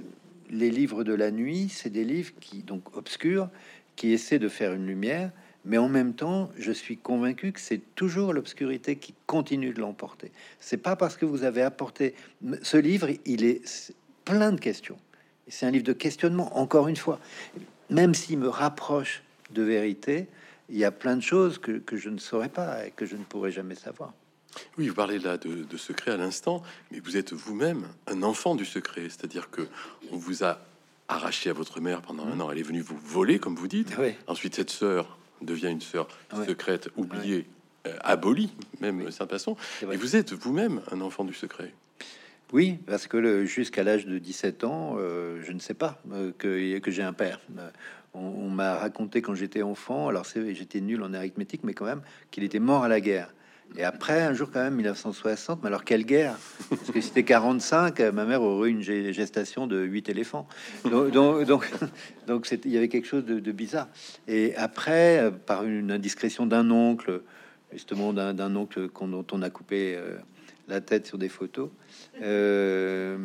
les 0.50 0.70
livres 0.70 1.04
de 1.04 1.14
la 1.14 1.30
nuit, 1.30 1.68
c'est 1.68 1.90
des 1.90 2.04
livres 2.04 2.32
qui, 2.40 2.62
donc, 2.62 2.96
obscurs, 2.96 3.50
qui 3.94 4.12
essaient 4.12 4.40
de 4.40 4.48
faire 4.48 4.72
une 4.72 4.86
lumière 4.86 5.30
mais 5.64 5.78
en 5.78 5.88
même 5.88 6.14
temps, 6.14 6.50
je 6.56 6.72
suis 6.72 6.96
convaincu 6.96 7.52
que 7.52 7.60
c'est 7.60 7.82
toujours 7.94 8.32
l'obscurité 8.32 8.96
qui 8.96 9.14
continue 9.26 9.72
de 9.72 9.80
l'emporter. 9.80 10.32
C'est 10.58 10.78
pas 10.78 10.96
parce 10.96 11.16
que 11.16 11.26
vous 11.26 11.44
avez 11.44 11.62
apporté 11.62 12.14
ce 12.62 12.76
livre, 12.76 13.08
il 13.26 13.44
est 13.44 13.92
plein 14.24 14.52
de 14.52 14.60
questions. 14.60 14.98
C'est 15.48 15.66
un 15.66 15.70
livre 15.70 15.84
de 15.84 15.92
questionnement. 15.92 16.56
Encore 16.58 16.88
une 16.88 16.96
fois, 16.96 17.18
même 17.90 18.14
s'il 18.14 18.38
me 18.38 18.48
rapproche 18.48 19.22
de 19.50 19.62
vérité, 19.62 20.28
il 20.70 20.78
y 20.78 20.84
a 20.84 20.92
plein 20.92 21.16
de 21.16 21.22
choses 21.22 21.58
que, 21.58 21.82
je 21.92 22.08
ne 22.08 22.18
saurais 22.18 22.48
pas 22.48 22.86
et 22.86 22.92
que 22.92 23.04
je 23.04 23.16
ne 23.16 23.24
pourrai 23.24 23.50
jamais 23.50 23.74
savoir. 23.74 24.12
Oui, 24.78 24.88
vous 24.88 24.94
parlez 24.94 25.18
là 25.18 25.36
de, 25.36 25.76
secret 25.76 26.12
à 26.12 26.16
l'instant, 26.16 26.62
mais 26.90 27.00
vous 27.00 27.16
êtes 27.16 27.32
vous-même 27.32 27.86
un 28.06 28.22
enfant 28.22 28.54
du 28.54 28.64
secret, 28.64 29.02
c'est-à-dire 29.02 29.50
que 29.50 29.68
on 30.10 30.16
vous 30.16 30.42
a 30.42 30.60
arraché 31.08 31.50
à 31.50 31.52
votre 31.52 31.80
mère 31.80 32.02
pendant 32.02 32.24
un 32.24 32.36
mmh. 32.36 32.40
an, 32.40 32.50
elle 32.52 32.58
est 32.58 32.62
venue 32.62 32.80
vous 32.80 32.98
voler, 32.98 33.38
comme 33.38 33.56
vous 33.56 33.68
dites. 33.68 33.96
Ensuite, 34.28 34.54
cette 34.54 34.70
sœur 34.70 35.18
devient 35.42 35.70
une 35.70 35.80
sœur 35.80 36.08
secrète, 36.46 36.88
oubliée, 36.96 37.46
euh, 37.86 37.96
abolie, 38.00 38.50
même 38.80 39.02
oui. 39.02 39.12
saint 39.12 39.26
façon. 39.26 39.56
Et 39.90 39.96
vous 39.96 40.16
êtes 40.16 40.32
vous-même 40.32 40.82
un 40.92 41.00
enfant 41.00 41.24
du 41.24 41.32
secret. 41.32 41.72
Oui, 42.52 42.78
parce 42.86 43.06
que 43.06 43.44
jusqu'à 43.44 43.84
l'âge 43.84 44.06
de 44.06 44.18
17 44.18 44.64
ans, 44.64 44.96
euh, 44.98 45.40
je 45.42 45.52
ne 45.52 45.60
sais 45.60 45.74
pas 45.74 46.02
euh, 46.12 46.32
que, 46.36 46.78
que 46.78 46.90
j'ai 46.90 47.02
un 47.02 47.12
père. 47.12 47.40
on, 48.12 48.48
m'a 48.50 48.74
raconté 48.74 49.22
quand 49.22 49.34
j'étais 49.34 49.62
enfant, 49.62 50.08
alors 50.08 50.26
j'étais 50.26 50.80
nul 50.80 51.02
en 51.02 51.14
arithmétique, 51.14 51.62
mais 51.64 51.74
quand 51.74 51.84
même, 51.84 52.02
qu'il 52.30 52.42
était 52.42 52.58
mort 52.58 52.84
à 52.84 52.88
la 52.88 53.00
guerre. 53.00 53.32
Et 53.76 53.84
après, 53.84 54.22
un 54.22 54.34
jour 54.34 54.50
quand 54.52 54.60
même, 54.60 54.74
1960, 54.74 55.62
mais 55.62 55.68
alors 55.68 55.84
quelle 55.84 56.04
guerre? 56.04 56.36
Parce 56.70 56.90
que 56.90 57.00
c'était 57.00 57.22
45, 57.22 58.00
ma 58.12 58.24
mère 58.24 58.42
aurait 58.42 58.70
une 58.70 58.82
gestation 58.82 59.66
de 59.66 59.80
8 59.80 60.08
éléphants. 60.08 60.48
Donc, 60.84 61.12
donc, 61.12 61.66
donc, 62.26 62.50
il 62.64 62.70
y 62.70 62.76
avait 62.76 62.88
quelque 62.88 63.06
chose 63.06 63.24
de, 63.24 63.52
bizarre. 63.52 63.88
Et 64.26 64.56
après, 64.56 65.18
euh, 65.18 65.30
par 65.30 65.64
une 65.64 65.92
indiscrétion 65.92 66.46
d'un 66.46 66.70
oncle, 66.70 67.22
justement 67.72 68.12
d'un 68.12 68.56
oncle 68.56 68.88
dont 69.02 69.26
on 69.32 69.42
a 69.42 69.50
coupé 69.50 69.94
euh, 69.94 70.16
la 70.66 70.80
tête 70.80 71.06
sur 71.06 71.18
des 71.18 71.28
photos, 71.28 71.70
euh, 72.22 73.18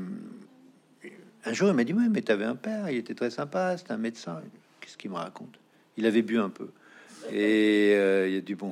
un 1.43 1.54
jour, 1.54 1.70
il 1.70 1.74
m'a 1.76 1.84
dit, 1.84 1.93
ouais, 1.93 2.10
mais 2.10 2.22
tu 2.22 2.32
avais 2.32 2.46
un 2.46 2.56
père, 2.56 2.89
il 2.89 2.98
était 2.98 3.16
très 3.16 3.32
sympa, 3.32 3.78
c'était 3.78 3.93
un 3.93 3.98
médecin. 3.98 4.41
Qu'est-ce 4.80 4.98
qu'il 4.98 5.10
me 5.10 5.16
raconte? 5.16 5.60
Il 5.98 6.06
avait 6.06 6.22
bu 6.22 6.38
un 6.38 6.50
peu. 6.50 6.70
Et 7.32 7.91
il 8.28 8.34
y 8.34 8.38
a 8.38 8.41
du 8.41 8.56
bon 8.56 8.72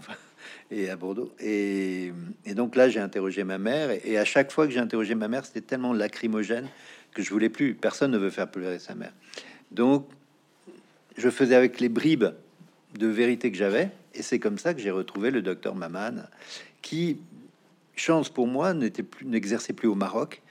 et 0.72 0.90
à 0.90 0.96
Bordeaux. 0.96 1.32
Et, 1.40 2.12
donc 2.48 2.76
là, 2.76 2.90
j'ai 2.90 3.00
interrogé 3.00 3.44
ma 3.44 3.58
mère, 3.58 3.90
et, 3.92 4.18
à 4.18 4.26
chaque 4.26 4.52
fois 4.52 4.68
que 4.68 4.74
j'ai 4.74 4.80
interrogé 4.80 5.16
ma 5.16 5.28
mère, 5.28 5.46
c'était 5.46 5.62
tellement 5.62 5.94
lacrymogène 5.94 6.68
que 7.14 7.22
je 7.22 7.30
voulais 7.30 7.50
plus. 7.50 7.76
Personne 7.76 8.12
ne 8.12 8.18
veut 8.18 8.30
faire 8.30 8.50
pleurer 8.50 8.80
sa 8.80 8.96
mère. 8.96 9.14
Donc, 9.72 10.08
je 11.18 11.30
faisais 11.30 11.56
avec 11.56 11.80
les 11.80 11.90
bribes 11.90 12.34
de 12.98 13.08
vérité 13.08 13.52
que 13.52 13.58
j'avais, 13.58 13.90
et 14.14 14.22
c'est 14.22 14.40
comme 14.40 14.58
ça 14.58 14.74
que 14.74 14.82
j'ai 14.82 14.92
retrouvé 14.92 15.32
le 15.32 15.42
docteur 15.42 15.76
Maman, 15.76 16.24
qui, 16.82 17.20
chance 17.96 18.30
pour 18.30 18.48
moi, 18.48 18.74
n'était 18.74 19.04
plus, 19.04 19.26
n'exerçait 19.26 19.74
plus 19.74 19.88
au 19.88 19.96
Maroc. 19.96 20.42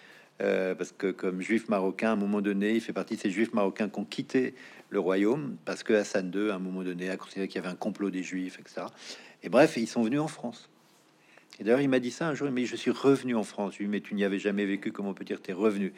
Euh, 0.41 0.75
parce 0.75 0.93
que 0.93 1.13
comme 1.13 1.41
juif 1.41 1.69
marocain, 1.69 2.09
à 2.09 2.13
un 2.13 2.17
moment 2.17 2.41
donné, 2.41 2.75
il 2.75 2.81
fait 2.81 2.93
partie 2.93 3.15
de 3.17 3.21
ces 3.21 3.31
juifs 3.31 3.53
marocains 3.53 3.89
qui 3.89 4.01
ont 4.01 4.05
quitté 4.05 4.55
le 4.91 4.99
royaume 4.99 5.57
parce 5.65 5.83
que 5.83 5.93
Hassan 5.93 6.33
II, 6.35 6.51
à 6.51 6.57
un 6.57 6.59
moment 6.59 6.83
donné, 6.83 7.11
a 7.11 7.17
considéré 7.17 7.47
qu'il 7.47 7.61
y 7.61 7.65
avait 7.65 7.73
un 7.73 7.77
complot 7.77 8.11
des 8.11 8.23
juifs, 8.23 8.59
etc. 8.59 8.87
Et 9.43 9.49
bref, 9.49 9.77
ils 9.77 9.87
sont 9.87 10.03
venus 10.03 10.21
en 10.21 10.29
France. 10.29 10.69
Et 11.59 11.65
d'ailleurs, 11.65 11.81
il 11.81 11.89
m'a 11.89 12.01
dit 12.01 12.11
ça 12.11 12.29
un 12.29 12.35
jour, 12.35 12.51
mais 12.51 12.65
je 12.67 12.77
suis 12.77 12.91
revenu 12.91 13.37
en 13.37 13.45
France. 13.45 13.75
Je 13.79 13.87
mais 13.87 14.01
tu 14.01 14.15
n'y 14.15 14.25
avais 14.25 14.39
jamais 14.39 14.65
vécu, 14.65 14.93
comment 14.93 15.15
peut 15.15 15.25
dire 15.25 15.41
t'es 15.41 15.53
revenu 15.53 15.93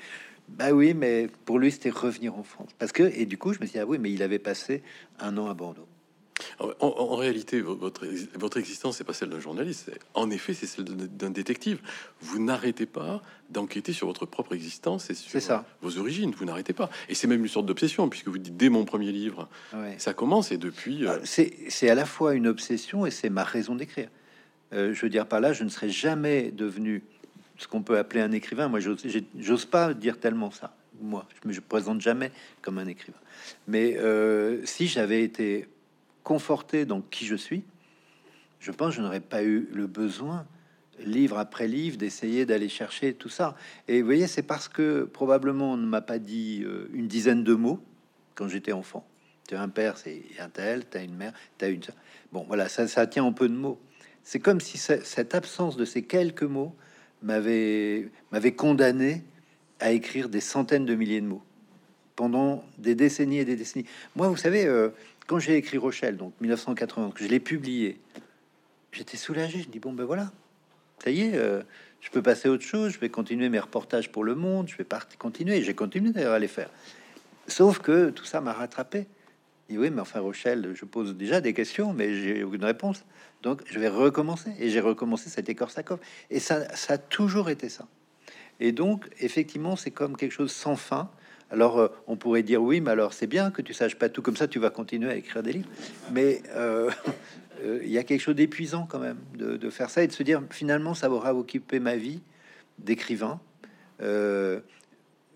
Bah 0.49 0.72
oui, 0.72 0.95
mais 0.95 1.28
pour 1.45 1.59
lui, 1.59 1.70
c'était 1.70 1.90
revenir 1.90 2.36
en 2.36 2.42
France. 2.42 2.70
Parce 2.78 2.92
que, 2.92 3.03
et 3.03 3.26
du 3.26 3.38
coup, 3.38 3.53
je 3.53 3.61
me 3.61 3.66
suis 3.66 3.74
dit, 3.74 3.78
ah 3.78 3.86
oui, 3.86 3.99
mais 3.99 4.12
il 4.12 4.22
avait 4.22 4.38
passé 4.38 4.82
un 5.18 5.36
an 5.38 5.49
à 5.49 5.55
Bordeaux. 5.55 5.86
En, 6.59 7.16
réalité, 7.16 7.61
votre, 7.61 8.07
votre 8.35 8.57
existence, 8.57 8.97
c'est 8.97 9.05
pas 9.05 9.12
celle 9.12 9.30
d'un 9.30 9.41
journaliste. 9.41 9.91
En 10.14 10.30
effet, 10.30 10.53
c'est 10.53 10.66
celle 10.66 10.85
d'un 10.85 11.30
détective. 11.30 11.78
Vous 12.20 12.43
n'arrêtez 12.43 12.87
pas 12.87 13.22
d'enquêter 13.51 13.93
sur 13.93 14.09
votre 14.09 14.26
propre 14.26 14.55
existence 14.55 15.11
et 15.11 15.14
sur 15.14 15.41
ça. 15.41 15.64
vos 15.80 15.99
origines. 15.99 16.35
Vous 16.37 16.45
n'arrêtez 16.45 16.72
pas. 16.72 16.91
Et 17.09 17.14
c'est 17.14 17.28
même 17.28 17.43
une 17.43 17.49
sorte 17.49 17.66
d'obsession, 17.66 18.09
puisque 18.09 18.28
vous 18.28 18.39
dites 18.39 18.57
dès 18.57 18.68
mon 18.68 18.85
premier 18.85 19.12
livre, 19.12 19.49
ça 19.99 20.12
commence 20.12 20.51
et 20.51 20.59
depuis. 20.59 21.07
Euh, 21.07 21.18
c'est 21.24 21.89
à 21.89 21.95
la 21.95 22.07
fois 22.07 22.35
une 22.35 22.49
obsession 22.49 23.07
et 23.07 23.11
c'est 23.11 23.30
ma 23.30 23.45
raison 23.45 23.76
d'écrire. 23.76 24.09
Euh, 24.72 24.93
je 24.93 25.03
veux 25.03 25.11
dire 25.11 25.26
par 25.26 25.41
là, 25.41 25.53
je 25.53 25.62
ne 25.62 25.68
serais 25.68 25.91
jamais 25.91 26.51
devenu 26.51 27.03
ce 27.59 27.68
qu'on 27.68 27.82
peut 27.82 27.99
appeler 27.99 28.20
un 28.20 28.32
écrivain. 28.32 28.68
Moi, 28.68 28.80
j'ose 28.80 29.66
pas 29.66 29.95
dire 29.95 30.18
tellement 30.18 30.51
ça. 30.51 30.74
Moi, 31.01 31.26
je 31.45 31.49
me 31.49 31.61
présente 31.61 32.01
jamais 32.01 32.32
comme 32.62 32.78
un 32.78 32.87
écrivain. 32.87 33.18
Mais 33.68 33.97
euh, 33.99 34.64
si 34.64 34.87
j'avais 34.87 35.22
été 35.22 35.68
conforté 36.25 36.85
dans 36.87 37.01
qui 37.01 37.27
je 37.27 37.37
suis, 37.37 37.62
je 38.59 38.72
pense 38.72 38.91
que 38.91 38.97
je 38.97 39.03
n'aurais 39.03 39.20
pas 39.20 39.45
eu 39.45 39.68
le 39.72 39.87
besoin, 39.87 40.47
livre 40.99 41.39
après 41.39 41.68
livre, 41.68 41.99
d'essayer 41.99 42.47
d'aller 42.47 42.68
chercher 42.68 43.12
tout 43.14 43.29
ça. 43.29 43.57
Et 43.89 44.01
vous 44.01 44.07
voyez, 44.07 44.27
c'est 44.27 44.43
parce 44.43 44.68
que 44.68 45.05
probablement 45.05 45.72
on 45.72 45.77
ne 45.77 45.87
m'a 45.87 46.01
pas 46.01 46.18
dit 46.18 46.62
euh, 46.64 46.89
une 46.95 47.07
dizaine 47.07 47.45
de 47.45 47.55
mots 47.55 47.81
quand 48.35 48.49
j'étais 48.49 48.72
enfant. 48.72 49.07
Tu 49.47 49.55
as 49.55 49.61
un 49.61 49.68
père, 49.68 49.99
c'est 49.99 50.22
un 50.39 50.49
tel, 50.49 50.89
tu 50.89 50.97
as 50.97 51.03
une 51.03 51.14
mère, 51.14 51.35
tu 51.59 51.64
as 51.66 51.68
une... 51.68 51.83
Bon, 52.33 52.45
voilà, 52.49 52.68
ça, 52.68 52.89
ça 52.89 53.07
tient 53.07 53.25
en 53.25 53.33
peu 53.33 53.49
de 53.49 53.55
mots. 53.55 53.79
C'est 54.22 54.41
comme 54.41 54.61
si 54.61 54.79
cette 54.79 55.35
absence 55.35 55.77
de 55.77 55.85
ces 55.85 56.03
quelques 56.03 56.45
mots 56.45 56.75
m'avait 57.20 58.11
m'avait 58.33 58.55
condamné 58.55 59.22
à 59.81 59.93
écrire 59.93 60.31
des 60.31 60.41
centaines 60.41 60.87
de 60.87 60.95
milliers 60.95 61.20
de 61.20 61.27
mots 61.27 61.43
pendant 62.16 62.64
des 62.78 62.94
décennies 62.94 63.38
et 63.38 63.44
des 63.44 63.56
décennies. 63.56 63.86
Moi, 64.16 64.28
vous 64.28 64.36
savez, 64.36 64.66
euh, 64.66 64.90
quand 65.26 65.38
j'ai 65.38 65.56
écrit 65.56 65.78
Rochelle, 65.78 66.16
donc 66.16 66.32
1980, 66.40 67.12
que 67.14 67.24
je 67.24 67.28
l'ai 67.28 67.40
publié, 67.40 67.98
j'étais 68.92 69.16
soulagé. 69.16 69.60
Je 69.60 69.68
dis 69.68 69.80
bon 69.80 69.92
ben 69.92 70.04
voilà, 70.04 70.30
ça 71.02 71.10
y 71.10 71.22
est, 71.22 71.34
euh, 71.34 71.62
je 72.00 72.10
peux 72.10 72.22
passer 72.22 72.48
à 72.48 72.50
autre 72.52 72.64
chose. 72.64 72.92
Je 72.92 72.98
vais 72.98 73.08
continuer 73.08 73.48
mes 73.48 73.58
reportages 73.58 74.12
pour 74.12 74.24
Le 74.24 74.34
Monde. 74.34 74.68
Je 74.68 74.76
vais 74.76 74.84
partir 74.84 75.18
continuer. 75.18 75.62
J'ai 75.62 75.74
continué 75.74 76.12
d'ailleurs 76.12 76.34
à 76.34 76.38
les 76.38 76.48
faire. 76.48 76.70
Sauf 77.46 77.78
que 77.78 78.10
tout 78.10 78.24
ça 78.24 78.40
m'a 78.40 78.52
rattrapé. 78.52 79.06
Et 79.70 79.78
oui, 79.78 79.90
mais 79.90 80.02
enfin 80.02 80.20
Rochelle, 80.20 80.72
je 80.74 80.84
pose 80.84 81.16
déjà 81.16 81.40
des 81.40 81.54
questions, 81.54 81.94
mais 81.94 82.14
j'ai 82.14 82.44
aucune 82.44 82.64
réponse. 82.64 83.04
Donc 83.42 83.62
je 83.66 83.78
vais 83.78 83.88
recommencer. 83.88 84.50
Et 84.58 84.68
j'ai 84.68 84.80
recommencé 84.80 85.30
cet 85.30 85.54
Korsakov. 85.56 85.98
Et 86.30 86.40
ça, 86.40 86.74
ça 86.76 86.94
a 86.94 86.98
toujours 86.98 87.48
été 87.48 87.70
ça. 87.70 87.86
Et 88.60 88.72
donc 88.72 89.08
effectivement, 89.20 89.74
c'est 89.74 89.90
comme 89.90 90.16
quelque 90.16 90.32
chose 90.32 90.52
sans 90.52 90.76
fin. 90.76 91.10
Alors, 91.55 91.78
euh, 91.78 91.88
on 92.09 92.16
pourrait 92.16 92.42
dire 92.42 92.61
oui, 92.61 92.80
mais 92.80 92.90
alors 92.90 93.12
c'est 93.12 93.28
bien 93.28 93.52
que 93.52 93.62
tu 93.62 93.72
saches 93.72 93.94
pas 93.94 94.09
tout 94.09 94.22
comme 94.22 94.36
ça, 94.36 94.48
tu 94.48 94.59
vas 94.59 94.70
continuer 94.70 95.09
à 95.09 95.14
écrire 95.14 95.40
des 95.40 95.52
livres. 95.52 95.68
Mais 96.11 96.42
euh, 96.57 96.90
euh, 97.62 97.78
il 97.84 97.92
y 97.92 97.98
a 97.98 98.02
quelque 98.02 98.20
chose 98.20 98.34
d'épuisant 98.34 98.88
quand 98.90 98.98
même 98.98 99.18
de, 99.36 99.70
faire 99.70 99.88
ça 99.88 100.02
et 100.02 100.09
de 100.09 100.12
se 100.12 100.24
dire 100.24 100.42
finalement 100.50 100.94
ça 100.94 101.09
aura 101.09 101.32
occupé 101.32 101.78
ma 101.78 101.94
vie 101.94 102.20
d'écrivain. 102.80 103.38
je 104.00 104.59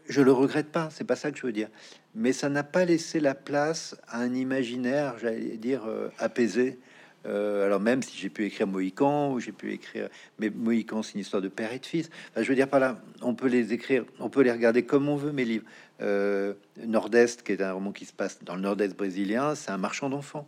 le 0.08 0.32
regrette 0.32 0.72
pas, 0.72 0.88
c'est 0.90 1.04
pas 1.04 1.14
ça 1.14 1.30
que 1.30 1.38
je 1.38 1.46
veux 1.46 1.52
dire. 1.52 1.68
Mais 2.16 2.32
ça 2.32 2.48
n'a 2.48 2.64
pas 2.64 2.84
laissé 2.84 3.20
la 3.20 3.36
place 3.36 3.96
à 4.08 4.18
un 4.20 4.34
imaginaire, 4.34 5.18
j'allais 5.20 5.56
dire, 5.56 5.82
apaisé 6.18 6.80
alors 7.24 7.80
même 7.80 8.02
si 8.02 8.16
j'ai 8.16 8.30
pu 8.30 8.46
écrire 8.46 8.66
Mohican 8.66 9.32
ou 9.32 9.40
j'ai 9.40 9.52
pu 9.52 9.72
écrire, 9.72 10.08
mais 10.38 10.48
Mohican 10.48 11.02
c'est 11.02 11.14
une 11.14 11.20
histoire 11.20 11.42
de 11.42 11.48
père 11.48 11.72
et 11.74 11.78
de 11.78 11.84
fils. 11.84 12.08
je 12.34 12.42
veux 12.42 12.54
dire 12.54 12.68
par 12.68 12.80
là, 12.80 13.02
on 13.20 13.34
peut 13.34 13.48
les 13.48 13.74
écrire, 13.74 14.04
on 14.18 14.30
peut 14.30 14.40
les 14.40 14.52
regarder 14.52 14.82
comme 14.82 15.08
on 15.10 15.16
veut. 15.16 15.32
Mes 15.32 15.44
livres, 15.44 15.64
euh, 16.00 16.54
Nord-Est, 16.76 17.42
qui 17.42 17.52
est 17.52 17.62
un 17.62 17.72
roman 17.72 17.92
qui 17.92 18.04
se 18.04 18.12
passe 18.12 18.38
dans 18.42 18.54
le 18.54 18.62
Nord-Est 18.62 18.96
brésilien, 18.96 19.54
c'est 19.54 19.70
un 19.70 19.78
marchand 19.78 20.08
d'enfants. 20.08 20.46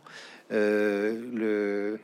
Euh, 0.51 1.19
le, 1.33 1.99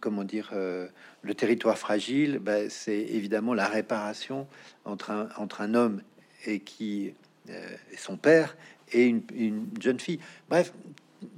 comment 0.00 0.24
dire, 0.24 0.52
le 0.52 1.34
territoire 1.34 1.78
fragile, 1.78 2.38
bah, 2.40 2.68
c'est 2.68 2.98
évidemment 2.98 3.54
la 3.54 3.68
réparation 3.68 4.46
entre 4.84 5.10
un, 5.10 5.28
entre 5.36 5.60
un 5.60 5.74
homme 5.74 6.02
et 6.46 6.60
qui 6.60 7.14
son 7.96 8.16
père 8.16 8.56
et 8.92 9.04
une, 9.04 9.22
une 9.34 9.66
jeune 9.80 10.00
fille. 10.00 10.20
Bref, 10.48 10.72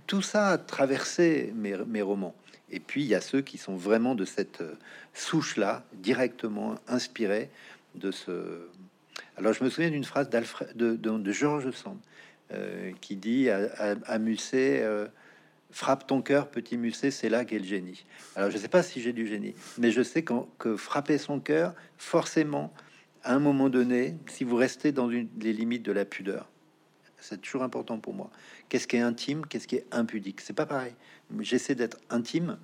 tout 0.07 0.22
ça 0.22 0.51
a 0.51 0.59
traversé 0.59 1.53
mes, 1.55 2.03
romans. 2.03 2.35
Et 2.70 2.81
puis, 2.81 3.03
il 3.03 3.09
y 3.09 3.14
a 3.14 3.20
ceux 3.20 3.43
qui 3.43 3.59
sont 3.59 3.77
vraiment 3.77 4.14
de 4.14 4.25
cette 4.25 4.61
euh, 4.61 4.75
souche-là, 5.12 5.85
directement 5.95 6.77
inspirés 6.89 7.51
de 7.95 8.11
ce... 8.11 8.66
Alors, 9.37 9.53
je 9.53 9.64
me 9.64 9.70
souviens 9.70 9.91
d'une 9.91 10.05
phrase 10.05 10.28
d'Alfred, 10.28 10.76
de, 10.76 11.32
Georges 11.32 11.70
Sand, 11.72 11.99
euh, 12.53 12.93
qui 13.01 13.16
dit 13.16 13.49
à, 13.51 14.18
Musset, 14.18 14.80
euh, 14.82 15.07
frappe 15.70 16.07
ton 16.07 16.22
cœur, 16.22 16.49
petit 16.49 16.76
Musset, 16.76 17.11
c'est 17.11 17.28
là 17.28 17.45
qu'est 17.45 17.59
le 17.59 17.64
génie. 17.64 18.05
Alors, 18.37 18.51
je 18.51 18.57
ne 18.57 18.62
sais 18.62 18.68
pas 18.68 18.82
si 18.82 19.01
j'ai 19.01 19.12
du 19.12 19.26
génie, 19.26 19.55
mais 19.78 19.91
je 19.91 20.03
sais 20.03 20.22
que 20.22 20.76
frapper 20.76 21.18
son 21.18 21.41
cœur, 21.41 21.74
forcément, 21.99 22.72
à 23.24 23.35
un 23.35 23.39
moment 23.41 23.70
donné, 23.70 24.16
si 24.26 24.45
vous 24.45 24.57
restez 24.57 24.93
dans 24.93 25.09
les 25.09 25.53
limites 25.53 25.82
de 25.82 25.93
la 25.93 26.05
pudeur, 26.05 26.49
c'est 27.18 27.41
toujours 27.41 27.62
important 27.62 27.99
pour 27.99 28.12
moi. 28.12 28.30
Qu'est-ce 28.68 28.87
qui 28.87 28.97
est 28.97 29.01
intime, 29.01 29.47
qu'est-ce 29.47 29.66
qui 29.66 29.76
est 29.76 29.87
impudique? 29.93 30.43
C'est 30.43 30.53
pas 30.53 30.66
pareil. 30.66 30.93
J'essaie 31.41 31.74
d'être 31.74 31.97
intime 32.11 32.59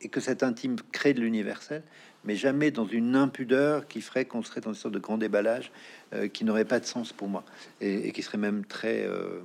et 0.00 0.08
que 0.08 0.20
cet 0.20 0.42
intime 0.42 0.76
crée 0.92 1.14
de 1.14 1.20
l'universel, 1.20 1.82
mais 2.24 2.36
jamais 2.36 2.70
dans 2.70 2.86
une 2.86 3.16
impudeur 3.16 3.86
qui 3.86 4.00
ferait 4.00 4.24
qu'on 4.24 4.42
serait 4.42 4.60
dans 4.60 4.70
une 4.70 4.76
sorte 4.76 4.94
de 4.94 4.98
grand 4.98 5.18
déballage 5.18 5.70
euh, 6.12 6.28
qui 6.28 6.44
n'aurait 6.44 6.64
pas 6.64 6.80
de 6.80 6.84
sens 6.84 7.12
pour 7.12 7.28
moi 7.28 7.44
et, 7.80 8.12
qui 8.12 8.22
serait 8.22 8.38
même 8.38 8.64
très, 8.64 9.06
euh, 9.06 9.40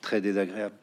très 0.00 0.20
désagréable. 0.20 0.74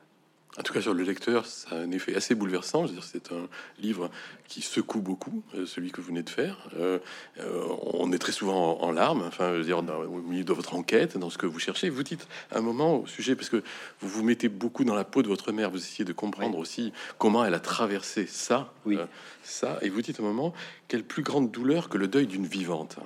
En 0.59 0.61
tout 0.61 0.71
cas, 0.71 0.81
sur 0.81 0.93
le 0.93 1.03
lecteur, 1.03 1.47
ça 1.47 1.75
a 1.75 1.79
un 1.79 1.89
effet 1.89 2.15
assez 2.15 2.35
bouleversant. 2.35 2.85
C'est 3.01 3.31
un 3.31 3.47
livre 3.79 4.11
qui 4.47 4.61
secoue 4.61 5.01
beaucoup, 5.01 5.41
euh, 5.55 5.65
celui 5.65 5.91
que 5.91 5.99
vous 5.99 6.09
venez 6.09 6.21
de 6.21 6.29
faire. 6.29 6.69
Euh, 6.77 6.99
euh, 7.39 7.65
on 7.93 8.11
est 8.11 8.19
très 8.19 8.31
souvent 8.31 8.79
en, 8.79 8.91
larmes, 8.91 9.23
enfin, 9.25 9.53
je 9.53 9.57
veux 9.57 9.63
dire, 9.63 9.79
au 9.79 10.21
milieu 10.21 10.43
de 10.43 10.53
votre 10.53 10.75
enquête, 10.75 11.17
dans 11.17 11.31
ce 11.31 11.39
que 11.39 11.47
vous 11.47 11.57
cherchez. 11.57 11.89
Vous 11.89 12.03
dites 12.03 12.27
un 12.51 12.61
moment 12.61 12.97
au 12.97 13.07
sujet, 13.07 13.35
parce 13.35 13.49
que 13.49 13.63
vous 13.99 14.09
vous 14.09 14.23
mettez 14.23 14.47
beaucoup 14.47 14.83
dans 14.83 14.93
la 14.93 15.05
peau 15.05 15.23
de 15.23 15.27
votre 15.27 15.51
mère, 15.51 15.71
vous 15.71 15.77
essayez 15.77 16.05
de 16.05 16.13
comprendre 16.13 16.59
aussi 16.59 16.93
comment 17.17 17.43
elle 17.43 17.55
a 17.55 17.59
traversé 17.59 18.27
ça, 18.27 18.73
oui. 18.85 18.99
ça, 19.41 19.79
et 19.81 19.89
vous 19.89 20.03
dites 20.03 20.19
un 20.19 20.23
moment, 20.23 20.53
quelle 20.87 21.03
plus 21.03 21.23
grande 21.23 21.49
douleur 21.49 21.89
que 21.89 21.97
le 21.97 22.07
deuil 22.07 22.27
d'une 22.27 22.45
vivante. 22.45 22.97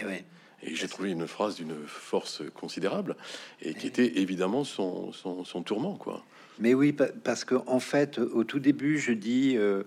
Et 0.00 0.04
eh. 0.08 0.24
Et 0.62 0.74
j'ai 0.74 0.88
trouvé 0.88 1.10
une 1.10 1.26
phrase 1.26 1.56
d'une 1.56 1.76
force 1.86 2.42
considérable 2.54 3.16
et 3.60 3.74
qui 3.74 3.86
était 3.86 4.18
évidemment 4.18 4.64
son, 4.64 5.12
son, 5.12 5.44
son 5.44 5.62
tourment, 5.62 5.94
quoi. 5.94 6.24
Mais 6.58 6.74
oui, 6.74 6.92
parce 6.92 7.44
que 7.44 7.54
en 7.66 7.80
fait, 7.80 8.18
au 8.18 8.44
tout 8.44 8.58
début, 8.58 8.98
je 8.98 9.12
dis, 9.12 9.56
euh, 9.56 9.82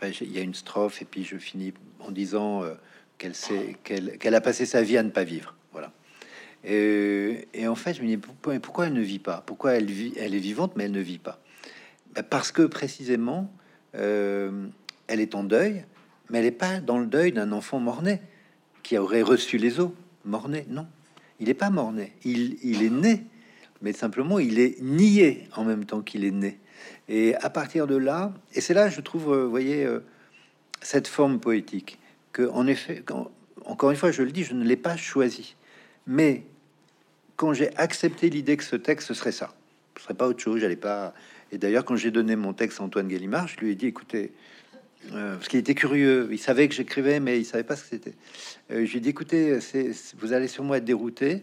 ben, 0.00 0.12
il 0.20 0.32
y 0.32 0.38
a 0.38 0.42
une 0.42 0.54
strophe 0.54 1.02
et 1.02 1.04
puis 1.04 1.24
je 1.24 1.36
finis 1.36 1.72
en 2.00 2.10
disant 2.10 2.64
euh, 2.64 2.74
qu'elle 3.18 3.34
sait 3.34 3.76
qu'elle 3.84 4.34
a 4.34 4.40
passé 4.40 4.66
sa 4.66 4.82
vie 4.82 4.96
à 4.96 5.02
ne 5.02 5.10
pas 5.10 5.24
vivre. 5.24 5.54
Voilà. 5.72 5.92
Et, 6.64 7.66
en 7.66 7.74
fait, 7.74 7.94
je 7.94 8.02
me 8.02 8.06
dis 8.08 8.16
pourquoi, 8.16 8.86
elle 8.86 8.92
ne 8.92 9.00
vit 9.00 9.18
pas? 9.18 9.42
Pourquoi 9.46 9.74
elle 9.74 9.86
vit 9.86 10.12
Elle 10.16 10.34
est 10.34 10.40
vivante, 10.40 10.72
mais 10.76 10.84
elle 10.84 10.92
ne 10.92 11.00
vit 11.00 11.18
pas? 11.18 11.40
Ben, 12.14 12.22
parce 12.22 12.50
que 12.50 12.62
précisément, 12.62 13.52
euh, 13.94 14.66
elle 15.06 15.20
est 15.20 15.34
en 15.36 15.44
deuil, 15.44 15.84
mais 16.28 16.38
elle 16.38 16.44
n'est 16.44 16.50
pas 16.50 16.80
dans 16.80 16.98
le 16.98 17.06
deuil 17.06 17.32
d'un 17.32 17.52
enfant 17.52 17.78
mort-né 17.78 18.20
qui 18.82 18.98
aurait 18.98 19.22
reçu 19.22 19.58
les 19.58 19.78
os. 19.78 19.90
Mort-né, 20.24 20.66
non. 20.68 20.86
Il 21.38 21.46
n'est 21.46 21.54
pas 21.54 21.70
mort-né. 21.70 22.12
Il 22.24 22.82
est 22.82 22.90
né 22.90 23.24
mais 23.82 23.92
simplement 23.92 24.38
il 24.38 24.58
est 24.58 24.80
nié 24.80 25.48
en 25.56 25.64
même 25.64 25.84
temps 25.84 26.02
qu'il 26.02 26.24
est 26.24 26.30
né. 26.30 26.58
Et 27.08 27.34
à 27.36 27.50
partir 27.50 27.86
de 27.86 27.96
là, 27.96 28.32
et 28.54 28.60
c'est 28.60 28.74
là, 28.74 28.88
je 28.88 29.00
trouve, 29.00 29.32
euh, 29.32 29.44
vous 29.44 29.50
voyez, 29.50 29.84
euh, 29.84 30.00
cette 30.80 31.08
forme 31.08 31.40
poétique, 31.40 31.98
que 32.32 32.48
en 32.48 32.66
effet, 32.66 33.02
quand, 33.04 33.30
encore 33.64 33.90
une 33.90 33.96
fois, 33.96 34.12
je 34.12 34.22
le 34.22 34.30
dis, 34.30 34.44
je 34.44 34.54
ne 34.54 34.64
l'ai 34.64 34.76
pas 34.76 34.96
choisi. 34.96 35.56
Mais 36.06 36.44
quand 37.36 37.52
j'ai 37.52 37.76
accepté 37.76 38.30
l'idée 38.30 38.56
que 38.56 38.64
ce 38.64 38.76
texte 38.76 39.12
serait 39.12 39.32
ça, 39.32 39.54
ce 39.96 40.04
serait 40.04 40.14
pas 40.14 40.28
autre 40.28 40.40
chose, 40.40 40.60
j'allais 40.60 40.76
pas. 40.76 41.14
Et 41.52 41.58
d'ailleurs, 41.58 41.84
quand 41.84 41.96
j'ai 41.96 42.10
donné 42.10 42.36
mon 42.36 42.52
texte 42.52 42.80
à 42.80 42.84
Antoine 42.84 43.08
Gallimard, 43.08 43.48
je 43.48 43.56
lui 43.56 43.72
ai 43.72 43.74
dit, 43.74 43.86
écoutez, 43.86 44.32
euh, 45.12 45.34
parce 45.34 45.48
qu'il 45.48 45.58
était 45.58 45.74
curieux, 45.74 46.28
il 46.30 46.38
savait 46.38 46.68
que 46.68 46.74
j'écrivais, 46.74 47.18
mais 47.18 47.40
il 47.40 47.44
savait 47.44 47.64
pas 47.64 47.74
ce 47.74 47.82
que 47.82 47.88
c'était. 47.88 48.14
j'ai 48.70 49.00
dit, 49.00 49.08
écoutez, 49.08 49.58
vous 50.18 50.32
allez 50.32 50.48
sûrement 50.48 50.74
être 50.74 50.84
dérouté 50.84 51.42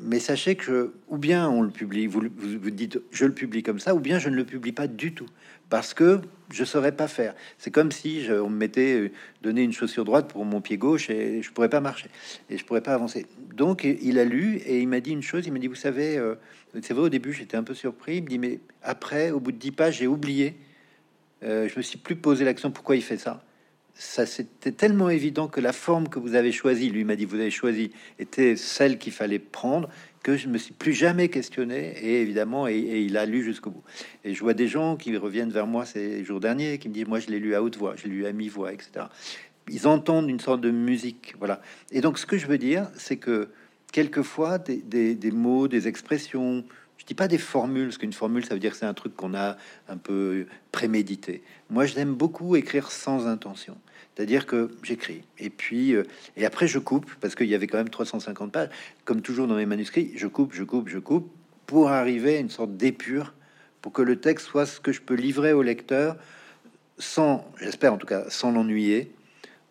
mais 0.00 0.20
sachez 0.20 0.54
que 0.54 0.92
ou 1.08 1.18
bien 1.18 1.48
on 1.48 1.62
le 1.62 1.70
publie, 1.70 2.06
vous, 2.06 2.22
vous, 2.36 2.70
dites 2.70 3.00
je 3.10 3.24
le 3.24 3.32
publie 3.32 3.62
comme 3.62 3.78
ça, 3.78 3.94
ou 3.94 4.00
bien 4.00 4.18
je 4.18 4.28
ne 4.28 4.36
le 4.36 4.44
publie 4.44 4.72
pas 4.72 4.86
du 4.86 5.12
tout 5.12 5.26
parce 5.70 5.92
que 5.92 6.20
je 6.50 6.64
saurais 6.64 6.92
pas 6.92 7.08
faire. 7.08 7.34
C'est 7.58 7.70
comme 7.70 7.92
si 7.92 8.22
je, 8.22 8.32
on 8.32 8.48
me 8.48 8.56
mettait 8.56 8.94
euh, 8.94 9.10
donné 9.42 9.62
une 9.62 9.72
chaussure 9.72 10.04
droite 10.04 10.28
pour 10.28 10.44
mon 10.44 10.60
pied 10.60 10.78
gauche 10.78 11.10
et 11.10 11.42
je 11.42 11.50
pourrais 11.50 11.68
pas 11.68 11.80
marcher 11.80 12.08
et 12.48 12.56
je 12.56 12.64
pourrais 12.64 12.80
pas 12.80 12.94
avancer. 12.94 13.26
Donc 13.54 13.84
il 13.84 14.18
a 14.18 14.24
lu 14.24 14.56
et 14.56 14.80
il 14.80 14.88
m'a 14.88 15.00
dit 15.00 15.10
une 15.10 15.22
chose. 15.22 15.46
Il 15.46 15.52
m'a 15.52 15.58
dit 15.58 15.66
vous 15.66 15.74
savez, 15.74 16.16
euh, 16.16 16.36
c'est 16.82 16.94
vrai 16.94 17.04
au 17.04 17.08
début 17.08 17.32
j'étais 17.32 17.56
un 17.56 17.64
peu 17.64 17.74
surpris. 17.74 18.16
Il 18.16 18.24
me 18.24 18.28
dit 18.28 18.38
mais 18.38 18.60
après 18.82 19.30
au 19.30 19.40
bout 19.40 19.52
de 19.52 19.58
dix 19.58 19.72
pages 19.72 19.98
j'ai 19.98 20.06
oublié. 20.06 20.56
Euh, 21.42 21.68
je 21.68 21.76
me 21.76 21.82
suis 21.82 21.98
plus 21.98 22.16
posé 22.16 22.44
l'action 22.44 22.70
pourquoi 22.70 22.96
il 22.96 23.02
fait 23.02 23.18
ça? 23.18 23.42
Ça 23.98 24.26
c'était 24.26 24.70
tellement 24.70 25.10
évident 25.10 25.48
que 25.48 25.60
la 25.60 25.72
forme 25.72 26.08
que 26.08 26.20
vous 26.20 26.36
avez 26.36 26.52
choisie, 26.52 26.88
lui 26.88 27.02
m'a 27.02 27.16
dit 27.16 27.24
vous 27.24 27.40
avez 27.40 27.50
choisi, 27.50 27.90
était 28.20 28.54
celle 28.54 28.96
qu'il 28.96 29.12
fallait 29.12 29.40
prendre, 29.40 29.88
que 30.22 30.36
je 30.36 30.46
me 30.46 30.56
suis 30.56 30.72
plus 30.72 30.92
jamais 30.92 31.28
questionné. 31.28 31.98
Et 32.00 32.22
évidemment, 32.22 32.68
et, 32.68 32.76
il 32.76 33.16
a 33.16 33.26
lu 33.26 33.42
jusqu'au 33.42 33.70
bout. 33.70 33.82
Et 34.24 34.34
je 34.34 34.40
vois 34.40 34.54
des 34.54 34.68
gens 34.68 34.96
qui 34.96 35.16
reviennent 35.16 35.50
vers 35.50 35.66
moi 35.66 35.84
ces 35.84 36.24
jours 36.24 36.38
derniers, 36.38 36.78
qui 36.78 36.88
me 36.88 36.94
disent 36.94 37.08
moi 37.08 37.18
je 37.18 37.26
l'ai 37.26 37.40
lu 37.40 37.56
à 37.56 37.62
haute 37.62 37.76
voix, 37.76 37.96
je 37.96 38.04
l'ai 38.04 38.10
lu 38.10 38.26
à 38.26 38.32
mi-voix, 38.32 38.72
etc. 38.72 39.06
Ils 39.68 39.88
entendent 39.88 40.30
une 40.30 40.40
sorte 40.40 40.60
de 40.60 40.70
musique, 40.70 41.34
voilà. 41.38 41.60
Et 41.90 42.00
donc 42.00 42.18
ce 42.18 42.26
que 42.26 42.38
je 42.38 42.46
veux 42.46 42.58
dire, 42.58 42.88
c'est 42.94 43.16
que 43.16 43.48
quelquefois 43.92 44.58
des, 44.58 44.76
des, 44.76 45.16
des 45.16 45.32
mots, 45.32 45.66
des 45.66 45.88
expressions, 45.88 46.64
je 46.98 47.04
dis 47.04 47.14
pas 47.14 47.26
des 47.26 47.38
formules, 47.38 47.86
parce 47.86 47.98
qu'une 47.98 48.12
formule, 48.12 48.44
ça 48.44 48.54
veut 48.54 48.60
dire 48.60 48.70
que 48.70 48.76
c'est 48.76 48.86
un 48.86 48.94
truc 48.94 49.16
qu'on 49.16 49.34
a 49.34 49.56
un 49.88 49.96
peu 49.96 50.46
prémédité. 50.70 51.42
Moi, 51.68 51.86
j'aime 51.86 52.14
beaucoup 52.14 52.54
écrire 52.54 52.92
sans 52.92 53.26
intention. 53.26 53.76
C'est-à-dire 54.18 54.46
que 54.46 54.68
j'écris 54.82 55.22
et 55.38 55.48
puis 55.48 55.94
euh, 55.94 56.02
et 56.36 56.44
après 56.44 56.66
je 56.66 56.80
coupe 56.80 57.08
parce 57.20 57.36
qu'il 57.36 57.46
y 57.46 57.54
avait 57.54 57.68
quand 57.68 57.78
même 57.78 57.88
350 57.88 58.50
pages. 58.50 58.68
Comme 59.04 59.22
toujours 59.22 59.46
dans 59.46 59.54
mes 59.54 59.64
manuscrits, 59.64 60.10
je 60.16 60.26
coupe, 60.26 60.54
je 60.54 60.64
coupe, 60.64 60.88
je 60.88 60.98
coupe 60.98 61.30
pour 61.66 61.90
arriver 61.90 62.38
à 62.38 62.40
une 62.40 62.50
sorte 62.50 62.76
d'épure 62.76 63.32
pour 63.80 63.92
que 63.92 64.02
le 64.02 64.16
texte 64.16 64.48
soit 64.48 64.66
ce 64.66 64.80
que 64.80 64.90
je 64.90 65.00
peux 65.00 65.14
livrer 65.14 65.52
au 65.52 65.62
lecteur 65.62 66.16
sans, 66.98 67.48
j'espère 67.60 67.92
en 67.92 67.96
tout 67.96 68.08
cas, 68.08 68.24
sans 68.28 68.50
l'ennuyer, 68.50 69.12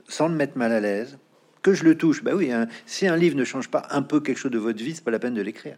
sans 0.08 0.30
le 0.30 0.36
mettre 0.36 0.58
mal 0.58 0.72
à 0.72 0.80
l'aise, 0.80 1.18
que 1.62 1.74
je 1.74 1.84
le 1.84 1.98
touche. 1.98 2.24
Bah 2.24 2.32
oui, 2.34 2.50
hein, 2.54 2.70
si 2.86 3.06
un 3.06 3.18
livre 3.18 3.36
ne 3.36 3.44
change 3.44 3.68
pas 3.68 3.86
un 3.90 4.02
peu 4.02 4.22
quelque 4.22 4.38
chose 4.38 4.52
de 4.52 4.60
votre 4.60 4.82
vie, 4.82 4.96
c'est 4.96 5.04
pas 5.04 5.12
la 5.12 5.20
peine 5.20 5.34
de 5.34 5.42
l'écrire. 5.42 5.76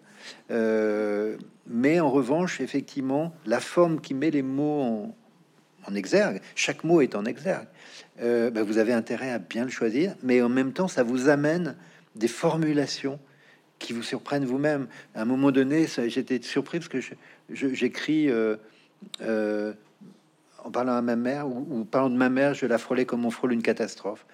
Euh, 0.51 1.37
mais 1.65 1.99
en 1.99 2.11
revanche, 2.11 2.61
effectivement, 2.61 3.33
la 3.47 3.59
forme 3.59 3.99
qui 3.99 4.13
met 4.13 4.29
les 4.29 4.43
mots 4.43 5.15
en, 5.87 5.95
exergue, 5.95 6.41
chaque 6.55 6.83
mot 6.83 7.01
est 7.01 7.15
en 7.15 7.25
exergue, 7.25 7.67
euh, 8.21 8.51
bah 8.51 8.63
vous 8.63 8.77
avez 8.77 8.93
intérêt 8.93 9.31
à 9.31 9.39
bien 9.39 9.65
le 9.65 9.71
choisir, 9.71 10.15
mais 10.23 10.41
en 10.41 10.49
même 10.49 10.73
temps, 10.73 10.87
ça 10.87 11.03
vous 11.03 11.29
amène 11.29 11.75
des 12.15 12.27
formulations 12.27 13.19
qui 13.79 13.93
vous 13.93 14.03
surprennent 14.03 14.45
vous-même. 14.45 14.87
À 15.15 15.21
un 15.21 15.25
moment 15.25 15.51
donné, 15.51 15.87
j'étais 16.07 16.41
surpris 16.41 16.79
parce 16.79 16.89
que 16.89 16.99
j'écris 17.49 18.29
euh, 18.29 18.57
euh, 19.21 19.73
en 20.63 20.69
parlant 20.69 20.93
à 20.93 21.01
ma 21.01 21.15
mère 21.15 21.47
ou, 21.47 21.85
parlant 21.85 22.09
de 22.09 22.17
ma 22.17 22.29
mère, 22.29 22.53
je 22.53 22.65
la 22.65 22.77
frôlais 22.77 23.05
comme 23.05 23.25
on 23.25 23.31
frôle 23.31 23.53
une 23.53 23.61
catastrophe. 23.61 24.25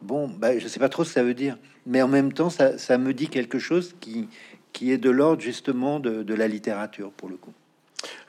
Bon, 0.00 0.28
bah, 0.28 0.58
je 0.58 0.68
sais 0.68 0.80
pas 0.80 0.88
trop 0.88 1.04
ce 1.04 1.10
que 1.10 1.14
ça 1.14 1.24
veut 1.24 1.34
dire, 1.34 1.58
mais 1.86 2.02
en 2.02 2.08
même 2.08 2.32
temps, 2.32 2.50
ça, 2.50 2.98
me 2.98 3.12
dit 3.12 3.28
quelque 3.28 3.58
chose 3.58 3.94
qui, 4.00 4.28
qui 4.72 4.92
est 4.92 4.98
de 4.98 5.10
l'ordre 5.10 5.42
justement 5.42 5.98
de, 5.98 6.22
de 6.22 6.34
la 6.34 6.46
littérature 6.46 7.10
pour 7.12 7.28
le 7.28 7.36
coup. 7.36 7.52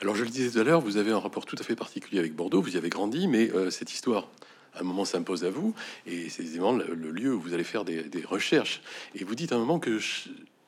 Alors, 0.01 0.15
je 0.15 0.23
le 0.23 0.29
disais 0.29 0.51
tout 0.51 0.59
à 0.59 0.63
l'heure, 0.63 0.81
vous 0.81 0.97
avez 0.97 1.11
un 1.11 1.19
rapport 1.19 1.45
tout 1.45 1.55
à 1.59 1.63
fait 1.63 1.75
particulier 1.75 2.19
avec 2.19 2.35
Bordeaux, 2.35 2.61
vous 2.61 2.75
y 2.75 2.77
avez 2.77 2.89
grandi, 2.89 3.27
mais 3.27 3.49
euh, 3.51 3.69
cette 3.69 3.93
histoire, 3.93 4.27
à 4.73 4.81
un 4.81 4.83
moment, 4.83 5.05
s'impose 5.05 5.45
à 5.45 5.49
vous, 5.49 5.73
et 6.05 6.29
c'est 6.29 6.43
évidemment 6.43 6.73
le, 6.73 7.11
lieu 7.11 7.33
où 7.33 7.39
vous 7.39 7.53
allez 7.53 7.63
faire 7.63 7.85
des, 7.85 8.09
recherches. 8.25 8.81
Et 9.15 9.23
vous 9.23 9.35
dites 9.35 9.51
à 9.51 9.55
un 9.55 9.59
moment 9.59 9.79
que 9.79 9.99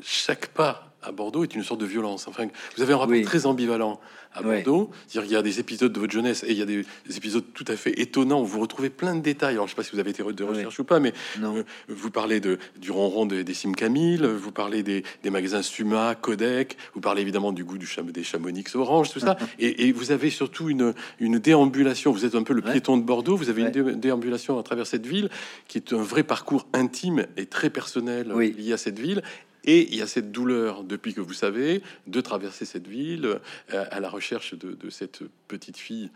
chaque 0.02 0.48
pas 0.48 0.87
à 1.08 1.12
Bordeaux 1.12 1.44
est 1.44 1.56
une 1.56 1.64
sorte 1.64 1.80
de 1.80 1.86
violence. 1.86 2.28
Enfin, 2.28 2.48
vous 2.76 2.84
avez 2.84 2.94
un 2.94 2.98
rapport 2.98 3.22
très 3.24 3.46
ambivalent 3.46 4.00
à 4.34 4.42
Bordeaux. 4.42 4.92
C'est-à-dire 5.08 5.28
qu'il 5.28 5.34
y 5.34 5.40
a 5.40 5.42
des 5.42 5.60
épisodes 5.60 5.92
de 5.92 6.00
votre 6.00 6.12
jeunesse 6.12 6.44
et 6.44 6.52
il 6.52 6.58
y 6.58 6.62
a 6.62 6.66
des, 6.66 6.86
épisodes 7.16 7.46
tout 7.54 7.66
à 7.68 7.76
fait 7.76 8.00
étonnants 8.00 8.42
où 8.42 8.46
vous 8.46 8.60
retrouvez 8.60 8.90
plein 8.90 9.16
de 9.16 9.22
détails. 9.22 9.56
Alors, 9.56 9.68
je 9.68 9.72
sais 9.72 9.76
pas 9.76 9.84
si 9.84 9.92
vous 9.92 10.00
avez 10.00 10.12
été 10.12 10.24
de 10.24 10.44
recherche 10.44 10.80
ou 10.80 10.84
pas, 10.84 11.00
mais 11.00 11.14
euh, 11.42 11.64
vous 11.88 12.12
parlez 12.12 12.40
de, 12.40 12.60
du 12.78 12.92
ronron 12.92 13.26
des, 13.26 13.44
des 13.44 13.54
Sim 13.54 13.72
Camille, 13.72 14.18
vous 14.18 14.52
parlez 14.52 14.84
des, 14.84 15.04
des, 15.24 15.30
magasins 15.30 15.62
Suma, 15.62 16.16
Codec, 16.16 16.78
vous 16.94 17.02
parlez 17.02 17.22
évidemment 17.22 17.52
du 17.52 17.64
goût 17.64 17.78
du 17.78 17.88
cham 17.88 18.12
des 18.12 18.24
Chamonix 18.24 18.66
orange, 18.76 19.12
tout 19.12 19.20
ça. 19.20 19.38
et, 19.60 19.88
et, 19.88 19.92
vous 19.92 20.12
avez 20.12 20.30
surtout 20.30 20.70
une, 20.70 20.94
une 21.20 21.40
déambulation. 21.40 22.12
Vous 22.12 22.26
êtes 22.26 22.36
un 22.36 22.44
peu 22.44 22.54
le 22.54 22.62
piéton 22.62 22.98
de 22.98 23.04
Bordeaux. 23.04 23.38
Vous 23.38 23.50
avez 23.50 23.64
une 23.64 24.00
déambulation 24.00 24.60
à 24.60 24.64
travers 24.64 24.86
cette 24.86 25.08
ville 25.08 25.30
qui 25.68 25.78
est 25.78 25.94
un 25.94 26.02
vrai 26.02 26.24
parcours 26.24 26.68
intime 26.74 27.26
et 27.38 27.46
très 27.46 27.70
personnel 27.70 28.32
lié 28.58 28.74
à 28.74 28.78
cette 28.78 29.00
ville. 29.00 29.24
Et 29.68 29.90
il 29.90 29.96
y 29.96 30.02
a 30.02 30.08
cette 30.08 30.32
douleur, 30.32 30.86
depuis 30.86 31.14
que 31.14 31.20
vous 31.20 31.34
savez, 31.34 31.84
de 32.08 32.22
traverser 32.22 32.64
cette 32.64 32.88
ville 32.88 33.40
euh, 33.74 33.86
à 33.92 34.00
la 34.00 34.10
recherche 34.10 34.56
de, 34.56 34.90
cette 34.90 35.24
petite 35.50 35.78
fille 35.78 36.10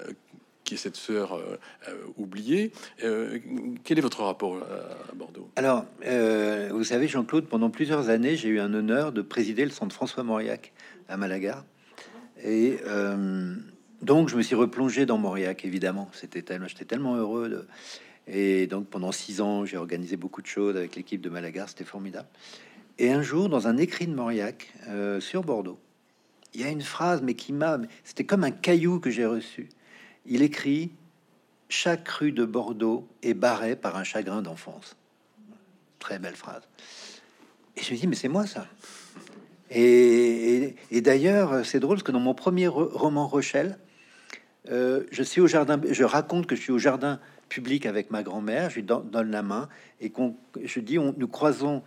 euh, 0.00 0.10
qui 0.64 0.74
est 0.74 0.76
cette 0.76 0.96
sœur 0.96 1.34
euh, 1.34 1.56
oubliée. 2.16 2.72
quel 2.98 3.98
est 3.98 4.00
votre 4.00 4.24
rapport 4.24 4.56
à, 4.56 5.14
Bordeaux? 5.14 5.48
Alors, 5.54 5.86
vous 6.72 6.84
savez, 6.84 7.06
Jean-Claude, 7.06 7.46
pendant 7.46 7.70
plusieurs 7.70 8.08
années, 8.08 8.36
j'ai 8.36 8.48
eu 8.48 8.58
un 8.58 8.74
honneur 8.74 9.12
de 9.12 9.22
présider 9.22 9.64
le 9.64 9.70
centre 9.70 9.94
François 9.94 10.24
Mauriac 10.24 10.72
à 11.08 11.16
Malaga. 11.16 11.64
Et 12.44 12.78
donc, 14.02 14.28
je 14.28 14.36
me 14.36 14.42
suis 14.42 14.56
replongé 14.56 15.06
dans 15.06 15.18
Mauriac, 15.18 15.64
évidemment. 15.64 16.10
C'était 16.12 16.42
tellement, 16.42 16.66
j'étais 16.66 16.84
tellement 16.84 17.14
heureux. 17.14 17.68
Et 18.26 18.66
donc, 18.66 18.88
pendant 18.88 19.12
six 19.12 19.40
ans, 19.40 19.64
j'ai 19.64 19.76
organisé 19.76 20.16
beaucoup 20.16 20.42
de 20.42 20.48
choses 20.48 20.76
avec 20.76 20.96
l'équipe 20.96 21.20
de 21.20 21.30
Malaga. 21.30 21.66
C'était 21.68 21.84
formidable. 21.84 22.26
Et 22.98 23.12
un 23.12 23.22
jour, 23.22 23.48
dans 23.48 23.66
un 23.68 23.76
écrit 23.76 24.06
de 24.06 24.14
Mauriac 24.14 24.72
euh, 24.88 25.20
sur 25.20 25.42
Bordeaux, 25.42 25.78
il 26.54 26.62
y 26.62 26.64
a 26.64 26.70
une 26.70 26.82
phrase, 26.82 27.20
mais 27.22 27.34
qui 27.34 27.52
m'a. 27.52 27.78
C'était 28.04 28.24
comme 28.24 28.44
un 28.44 28.50
caillou 28.50 28.98
que 28.98 29.10
j'ai 29.10 29.26
reçu. 29.26 29.68
Il 30.24 30.42
écrit 30.42 30.90
Chaque 31.68 32.08
rue 32.08 32.32
de 32.32 32.44
Bordeaux 32.44 33.06
est 33.22 33.34
barrée 33.34 33.76
par 33.76 33.96
un 33.96 34.04
chagrin 34.04 34.40
d'enfance. 34.40 34.96
Très 35.98 36.18
belle 36.18 36.36
phrase. 36.36 36.62
Et 37.76 37.82
je 37.82 37.92
me 37.92 37.98
dis, 37.98 38.06
mais 38.06 38.16
c'est 38.16 38.28
moi 38.28 38.46
ça. 38.46 38.66
Et, 39.70 40.76
d'ailleurs, 40.92 41.66
c'est 41.66 41.80
drôle 41.80 41.96
parce 41.96 42.04
que 42.04 42.12
dans 42.12 42.20
mon 42.20 42.34
premier 42.34 42.68
roman 42.68 43.26
Rochelle, 43.26 43.78
euh, 44.70 45.04
je 45.10 45.22
suis 45.22 45.40
au 45.40 45.46
jardin, 45.46 45.80
je 45.90 46.04
raconte 46.04 46.46
que 46.46 46.56
je 46.56 46.60
suis 46.62 46.72
au 46.72 46.78
jardin 46.78 47.20
public 47.48 47.84
avec 47.84 48.10
ma 48.10 48.22
grand-mère, 48.22 48.70
je 48.70 48.76
lui 48.76 48.82
donne 48.82 49.30
la 49.30 49.42
main 49.42 49.68
et 50.00 50.10
qu'on, 50.10 50.36
je 50.62 50.80
dis, 50.80 50.98
on, 50.98 51.14
nous 51.16 51.28
croisons 51.28 51.82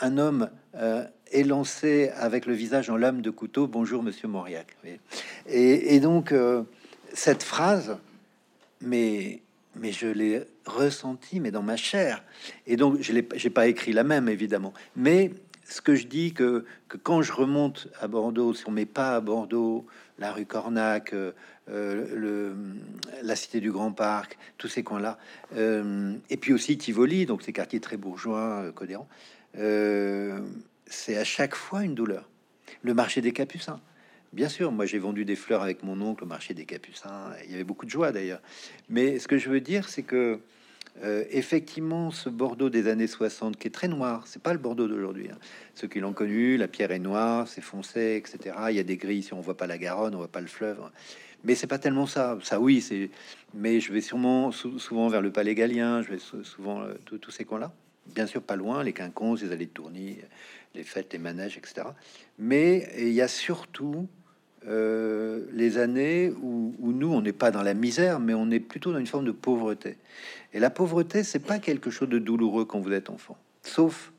un 0.00 0.18
homme 0.18 0.50
euh, 0.74 1.04
élancé 1.30 2.10
avec 2.16 2.46
le 2.46 2.54
visage 2.54 2.90
en 2.90 2.96
lame 2.96 3.22
de 3.22 3.30
couteau. 3.30 3.66
Bonjour, 3.66 4.02
monsieur 4.02 4.28
Mauriac. 4.28 4.76
Et, 5.46 6.00
donc, 6.00 6.32
euh, 6.32 6.62
cette 7.12 7.42
phrase, 7.42 7.96
mais, 8.80 9.42
mais 9.76 9.92
je 9.92 10.06
l'ai 10.08 10.42
ressenti, 10.66 11.40
mais 11.40 11.50
dans 11.50 11.62
ma 11.62 11.76
chair. 11.76 12.24
Et 12.66 12.76
donc, 12.76 13.00
je 13.00 13.12
n'ai 13.12 13.22
pas 13.22 13.66
écrit 13.66 13.92
la 13.92 14.04
même, 14.04 14.28
évidemment. 14.28 14.72
Mais 14.96 15.32
ce 15.64 15.80
que 15.80 15.94
je 15.94 16.06
dis, 16.06 16.32
que, 16.32 16.64
quand 17.02 17.22
je 17.22 17.32
remonte 17.32 17.88
à 18.00 18.08
Bordeaux, 18.08 18.54
on 18.66 18.70
met 18.70 18.86
pas 18.86 19.16
à 19.16 19.20
Bordeaux, 19.20 19.86
la 20.18 20.32
rue 20.32 20.46
Cornac, 20.46 21.14
euh, 21.14 21.32
le, 21.68 22.54
la 23.22 23.36
cité 23.36 23.60
du 23.60 23.70
Grand 23.70 23.92
Parc, 23.92 24.36
tous 24.58 24.68
ces 24.68 24.82
coins-là, 24.82 25.18
et 25.56 26.36
puis 26.36 26.52
aussi 26.52 26.76
Tivoli, 26.76 27.26
donc 27.26 27.42
ces 27.42 27.52
quartiers 27.52 27.80
très 27.80 27.96
bourgeois, 27.96 28.64
euh, 28.64 28.72
euh, 28.72 28.98
c'est 29.54 31.16
à 31.16 31.24
chaque 31.24 31.54
fois 31.54 31.84
une 31.84 31.94
douleur. 31.94 32.28
Le 32.82 32.94
marché 32.94 33.20
des 33.20 33.32
Capucins. 33.32 33.80
Bien 34.32 34.48
sûr, 34.48 34.70
moi 34.70 34.86
j'ai 34.86 34.98
vendu 34.98 35.24
des 35.24 35.34
fleurs 35.34 35.62
avec 35.62 35.82
mon 35.82 36.00
oncle 36.00 36.22
au 36.22 36.26
marché 36.26 36.54
des 36.54 36.64
Capucins. 36.64 37.32
Il 37.44 37.50
y 37.50 37.54
avait 37.54 37.64
beaucoup 37.64 37.84
de 37.84 37.90
joie 37.90 38.12
d'ailleurs. 38.12 38.40
Mais 38.88 39.18
ce 39.18 39.26
que 39.26 39.38
je 39.38 39.50
veux 39.50 39.60
dire, 39.60 39.88
c'est 39.88 40.04
que 40.04 40.40
euh, 41.02 41.24
effectivement, 41.30 42.10
ce 42.10 42.28
Bordeaux 42.28 42.70
des 42.70 42.88
années 42.88 43.06
60 43.06 43.56
qui 43.56 43.68
est 43.68 43.72
très 43.72 43.88
noir, 43.88 44.26
c'est 44.26 44.42
pas 44.42 44.52
le 44.52 44.58
Bordeaux 44.58 44.86
d'aujourd'hui. 44.86 45.30
Hein. 45.32 45.38
Ceux 45.74 45.88
qui 45.88 45.98
l'ont 45.98 46.12
connu, 46.12 46.56
la 46.56 46.68
pierre 46.68 46.92
est 46.92 46.98
noire, 46.98 47.48
c'est 47.48 47.60
foncé, 47.60 48.16
etc. 48.16 48.56
Il 48.70 48.76
y 48.76 48.80
a 48.80 48.84
des 48.84 48.96
grilles 48.96 49.22
si 49.22 49.32
on 49.32 49.40
voit 49.40 49.56
pas 49.56 49.66
la 49.66 49.78
Garonne, 49.78 50.14
on 50.14 50.18
voit 50.18 50.28
pas 50.28 50.40
le 50.40 50.46
fleuve. 50.46 50.78
Mais 51.42 51.54
c'est 51.54 51.66
pas 51.66 51.78
tellement 51.78 52.06
ça. 52.06 52.38
Ça, 52.42 52.60
oui, 52.60 52.80
c'est. 52.82 53.10
Mais 53.54 53.80
je 53.80 53.92
vais 53.92 54.00
sûrement 54.00 54.52
souvent 54.52 55.08
vers 55.08 55.22
le 55.22 55.32
Palais 55.32 55.54
Gallien, 55.54 56.02
je 56.02 56.10
vais 56.10 56.18
souvent 56.18 56.82
euh, 56.82 56.94
tous 57.04 57.30
ces 57.30 57.44
coins-là 57.44 57.72
bien 58.14 58.26
sûr 58.26 58.42
pas 58.42 58.56
loin, 58.56 58.82
les 58.82 58.92
quinconces, 58.92 59.42
les 59.42 59.52
allées 59.52 59.66
de 59.66 59.70
tournis, 59.70 60.18
les 60.74 60.84
fêtes, 60.84 61.12
les 61.12 61.18
manèges, 61.18 61.56
etc. 61.56 61.88
Mais 62.38 62.88
il 62.98 63.12
y 63.12 63.20
a 63.20 63.28
surtout 63.28 64.08
euh, 64.66 65.46
les 65.52 65.78
années 65.78 66.32
où, 66.42 66.74
nous, 66.80 67.12
on 67.12 67.22
n'est 67.22 67.32
pas 67.32 67.50
dans 67.50 67.62
la 67.62 67.74
misère, 67.74 68.20
mais 68.20 68.34
on 68.34 68.50
est 68.50 68.60
plutôt 68.60 68.92
dans 68.92 68.98
une 68.98 69.06
forme 69.06 69.24
de 69.24 69.32
pauvreté. 69.32 69.96
Et 70.52 70.58
la 70.58 70.70
pauvreté, 70.70 71.22
c'est 71.24 71.38
pas 71.38 71.58
quelque 71.58 71.90
chose 71.90 72.08
de 72.08 72.18
douloureux 72.18 72.64
quand 72.64 72.80
vous 72.80 72.92
êtes 72.92 73.10
enfant, 73.10 73.36
sauf 73.62 74.12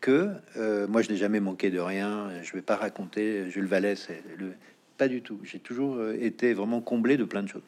que 0.00 0.30
euh, 0.56 0.86
moi, 0.86 1.02
je 1.02 1.10
n'ai 1.10 1.16
jamais 1.16 1.40
manqué 1.40 1.70
de 1.70 1.80
rien. 1.80 2.30
Je 2.42 2.52
vais 2.52 2.62
pas 2.62 2.76
raconter 2.76 3.50
Jules 3.50 3.66
Vallée, 3.66 3.96
c'est 3.96 4.22
le 4.36 4.52
pas 4.96 5.08
du 5.08 5.22
tout. 5.22 5.38
J'ai 5.44 5.58
toujours 5.58 5.96
euh, 5.96 6.16
été 6.20 6.54
vraiment 6.54 6.80
comblé 6.80 7.16
de 7.16 7.24
plein 7.24 7.42
de 7.42 7.48
choses. 7.48 7.62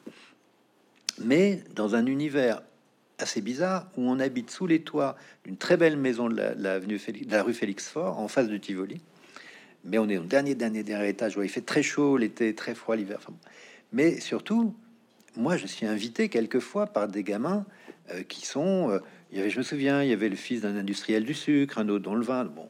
Mais 1.23 1.61
dans 1.75 1.95
un 1.95 2.05
univers 2.05 2.61
assez 3.21 3.41
bizarre 3.41 3.89
où 3.97 4.09
on 4.09 4.19
habite 4.19 4.51
sous 4.51 4.67
les 4.67 4.81
toits 4.81 5.15
d'une 5.45 5.57
très 5.57 5.77
belle 5.77 5.97
maison 5.97 6.29
de 6.29 6.35
la, 6.35 6.55
de 6.55 7.31
la 7.31 7.43
rue 7.43 7.53
Félix 7.53 7.87
Fort 7.87 8.19
en 8.19 8.27
face 8.27 8.47
de 8.47 8.57
Tivoli. 8.57 9.01
Mais 9.85 9.97
on 9.97 10.09
est 10.09 10.17
au 10.17 10.23
dernier, 10.23 10.55
dernier, 10.55 10.83
dernier 10.83 11.09
étage 11.09 11.37
où 11.37 11.43
il 11.43 11.49
fait 11.49 11.61
très 11.61 11.83
chaud 11.83 12.17
l'été, 12.17 12.53
très 12.53 12.75
froid 12.75 12.95
l'hiver. 12.95 13.19
mais 13.93 14.19
surtout, 14.19 14.75
moi, 15.35 15.57
je 15.57 15.67
suis 15.67 15.85
invité 15.85 16.27
quelquefois 16.29 16.87
par 16.87 17.07
des 17.07 17.23
gamins 17.23 17.65
euh, 18.11 18.23
qui 18.23 18.45
sont. 18.45 18.89
Euh, 18.89 18.99
je 19.31 19.57
me 19.57 19.63
souviens, 19.63 20.03
il 20.03 20.09
y 20.09 20.13
avait 20.13 20.29
le 20.29 20.35
fils 20.35 20.61
d'un 20.61 20.75
industriel 20.75 21.23
du 21.23 21.33
sucre, 21.33 21.77
un 21.77 21.87
autre 21.89 22.03
dans 22.03 22.15
le 22.15 22.25
vin. 22.25 22.45
Bon. 22.45 22.67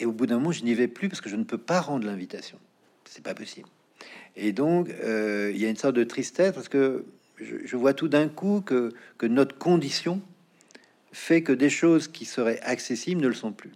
Et 0.00 0.06
au 0.06 0.12
bout 0.12 0.26
d'un 0.26 0.36
moment, 0.36 0.52
je 0.52 0.64
n'y 0.64 0.74
vais 0.74 0.88
plus 0.88 1.08
parce 1.08 1.20
que 1.20 1.30
je 1.30 1.36
ne 1.36 1.44
peux 1.44 1.58
pas 1.58 1.80
rendre 1.80 2.06
l'invitation. 2.06 2.58
C'est 3.04 3.22
pas 3.22 3.34
possible. 3.34 3.68
Et 4.36 4.52
donc, 4.52 4.90
euh, 4.90 5.50
il 5.54 5.60
y 5.60 5.66
a 5.66 5.70
une 5.70 5.76
sorte 5.76 5.96
de 5.96 6.04
tristesse 6.04 6.52
parce 6.52 6.68
que 6.68 7.04
je, 7.40 7.76
vois 7.76 7.94
tout 7.94 8.08
d'un 8.08 8.28
coup 8.28 8.60
que, 8.60 8.92
notre 9.22 9.56
condition 9.56 10.20
fait 11.12 11.42
que 11.42 11.52
des 11.52 11.70
choses 11.70 12.08
qui 12.08 12.24
seraient 12.24 12.60
accessibles 12.60 13.20
ne 13.20 13.28
le 13.28 13.34
sont 13.34 13.52
plus. 13.52 13.72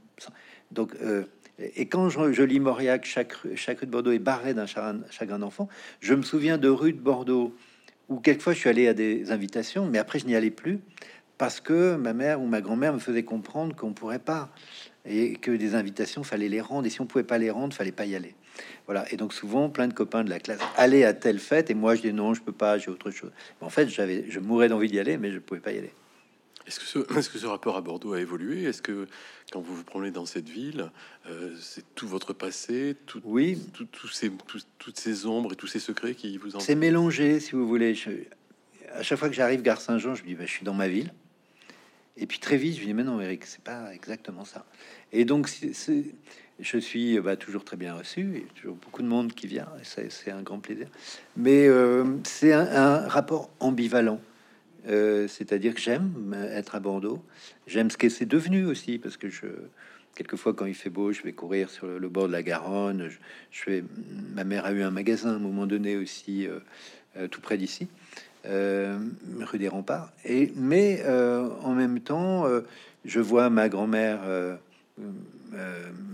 Donc, 0.70 0.94
euh, 1.02 1.24
et 1.58 1.86
quand 1.86 2.08
je, 2.08 2.42
lis 2.42 2.60
Mauriac, 2.60 3.04
chaque, 3.04 3.34
chaque 3.54 3.80
rue 3.80 3.86
de 3.86 3.90
Bordeaux 3.90 4.12
est 4.12 4.18
barrée 4.18 4.54
d'un 4.54 4.66
chagrin, 4.66 5.38
d'enfant, 5.38 5.68
je 6.00 6.14
me 6.14 6.22
souviens 6.22 6.58
de 6.58 6.68
rues 6.68 6.92
de 6.92 7.00
Bordeaux 7.00 7.54
où 8.08 8.20
quelquefois 8.20 8.52
je 8.52 8.58
suis 8.58 8.68
allé 8.68 8.88
à 8.88 8.94
des 8.94 9.30
invitations, 9.30 9.86
mais 9.86 9.98
après 9.98 10.18
je 10.18 10.26
n'y 10.26 10.34
allais 10.34 10.50
plus 10.50 10.80
parce 11.38 11.60
que 11.60 11.96
ma 11.96 12.12
mère 12.12 12.40
ou 12.40 12.46
ma 12.46 12.60
grand-mère 12.60 12.92
me 12.92 12.98
faisait 12.98 13.22
comprendre 13.22 13.74
qu'on 13.74 13.92
pourrait 13.92 14.18
pas 14.18 14.50
et 15.04 15.34
que 15.34 15.50
des 15.50 15.74
invitations 15.74 16.22
fallait 16.22 16.48
les 16.48 16.60
rendre 16.60 16.86
et 16.86 16.90
si 16.90 17.00
on 17.00 17.06
pouvait 17.06 17.24
pas 17.24 17.38
les 17.38 17.50
rendre, 17.50 17.74
fallait 17.74 17.92
pas 17.92 18.06
y 18.06 18.14
aller. 18.14 18.34
Voilà. 18.86 19.10
Et 19.12 19.16
donc 19.16 19.32
souvent, 19.32 19.68
plein 19.68 19.88
de 19.88 19.94
copains 19.94 20.24
de 20.24 20.30
la 20.30 20.40
classe 20.40 20.60
allaient 20.76 21.04
à 21.04 21.14
telle 21.14 21.38
fête 21.38 21.70
et 21.70 21.74
moi 21.74 21.94
je 21.94 22.02
dis 22.02 22.12
non, 22.12 22.34
je 22.34 22.42
peux 22.42 22.52
pas, 22.52 22.78
j'ai 22.78 22.90
autre 22.90 23.10
chose. 23.10 23.30
En 23.60 23.70
fait, 23.70 23.88
j'avais, 23.88 24.24
je 24.28 24.40
mourais 24.40 24.68
d'envie 24.68 24.88
d'y 24.88 24.98
aller, 24.98 25.16
mais 25.16 25.30
je 25.30 25.38
pouvais 25.38 25.60
pas 25.60 25.72
y 25.72 25.78
aller. 25.78 25.92
Est-ce 26.66 26.78
que, 26.78 26.86
ce, 26.86 26.98
est-ce 27.18 27.28
que 27.30 27.38
ce 27.38 27.46
rapport 27.46 27.76
à 27.76 27.80
Bordeaux 27.80 28.12
a 28.12 28.20
évolué? 28.20 28.64
Est-ce 28.64 28.82
que 28.82 29.06
quand 29.52 29.60
vous 29.60 29.74
vous 29.74 29.84
promenez 29.84 30.10
dans 30.10 30.26
cette 30.26 30.48
ville, 30.48 30.90
euh, 31.26 31.54
c'est 31.60 31.84
tout 31.94 32.08
votre 32.08 32.32
passé, 32.32 32.96
tout, 33.06 33.20
oui, 33.24 33.58
tout, 33.72 33.84
tout 33.84 34.08
ces, 34.08 34.30
toutes 34.78 34.98
ces 34.98 35.26
ombres 35.26 35.52
et 35.52 35.56
tous 35.56 35.66
ces 35.66 35.80
secrets 35.80 36.14
qui 36.14 36.38
vous 36.38 36.56
en 36.56 36.60
C'est 36.60 36.74
mélangé, 36.74 37.40
si 37.40 37.52
vous 37.52 37.66
voulez. 37.66 37.94
Je, 37.94 38.10
à 38.94 39.02
chaque 39.02 39.18
fois 39.18 39.28
que 39.28 39.34
j'arrive 39.34 39.62
gare 39.62 39.80
Saint-Jean, 39.80 40.14
je 40.14 40.22
me 40.22 40.28
dis, 40.28 40.34
bah, 40.34 40.46
je 40.46 40.50
suis 40.50 40.64
dans 40.64 40.74
ma 40.74 40.88
ville. 40.88 41.12
Et 42.16 42.26
puis 42.26 42.38
très 42.38 42.56
vite, 42.56 42.78
je 42.78 42.84
dis, 42.84 42.94
mais 42.94 43.04
non, 43.04 43.20
Eric, 43.20 43.46
c'est 43.46 43.62
pas 43.62 43.92
exactement 43.94 44.44
ça. 44.44 44.66
Et 45.12 45.24
donc, 45.24 45.48
c'est, 45.48 46.04
je 46.62 46.78
suis 46.78 47.20
bah, 47.20 47.36
toujours 47.36 47.64
très 47.64 47.76
bien 47.76 47.94
reçu, 47.94 48.44
a 48.48 48.60
toujours 48.60 48.76
beaucoup 48.76 49.02
de 49.02 49.08
monde 49.08 49.32
qui 49.32 49.46
vient, 49.46 49.68
et 49.80 50.08
c'est 50.08 50.30
un 50.30 50.42
grand 50.42 50.60
plaisir. 50.60 50.86
Mais 51.36 51.66
euh, 51.66 52.04
c'est 52.24 52.52
un, 52.52 53.08
rapport 53.08 53.50
ambivalent. 53.60 54.20
Euh, 54.88 55.28
c'est-à-dire 55.28 55.74
que 55.74 55.80
j'aime 55.80 56.34
être 56.50 56.74
à 56.74 56.80
Bordeaux, 56.80 57.22
j'aime 57.66 57.90
ce 57.90 57.96
que 57.96 58.08
c'est 58.08 58.26
devenu 58.26 58.64
aussi, 58.64 58.98
parce 58.98 59.16
que 59.16 59.28
je, 59.28 59.46
quelquefois 60.14 60.54
quand 60.54 60.66
il 60.66 60.74
fait 60.74 60.90
beau, 60.90 61.12
je 61.12 61.22
vais 61.22 61.32
courir 61.32 61.68
sur 61.68 61.86
le, 61.86 62.08
bord 62.08 62.28
de 62.28 62.32
la 62.32 62.42
Garonne. 62.42 63.08
Je, 63.50 63.62
fais, 63.62 63.84
ma 64.34 64.44
mère 64.44 64.64
a 64.64 64.72
eu 64.72 64.82
un 64.82 64.90
magasin 64.90 65.30
à 65.30 65.34
un 65.34 65.38
moment 65.38 65.66
donné 65.66 65.96
aussi, 65.96 66.46
euh, 66.46 66.58
euh, 67.16 67.28
tout 67.28 67.40
près 67.40 67.58
d'ici, 67.58 67.88
rue 68.44 69.58
des 69.58 69.68
Remparts. 69.68 70.12
Et 70.24 70.52
mais 70.56 71.04
en 71.06 71.74
même 71.74 72.00
temps, 72.00 72.46
je 73.04 73.20
vois 73.20 73.50
ma 73.50 73.68
grand-mère. 73.68 74.20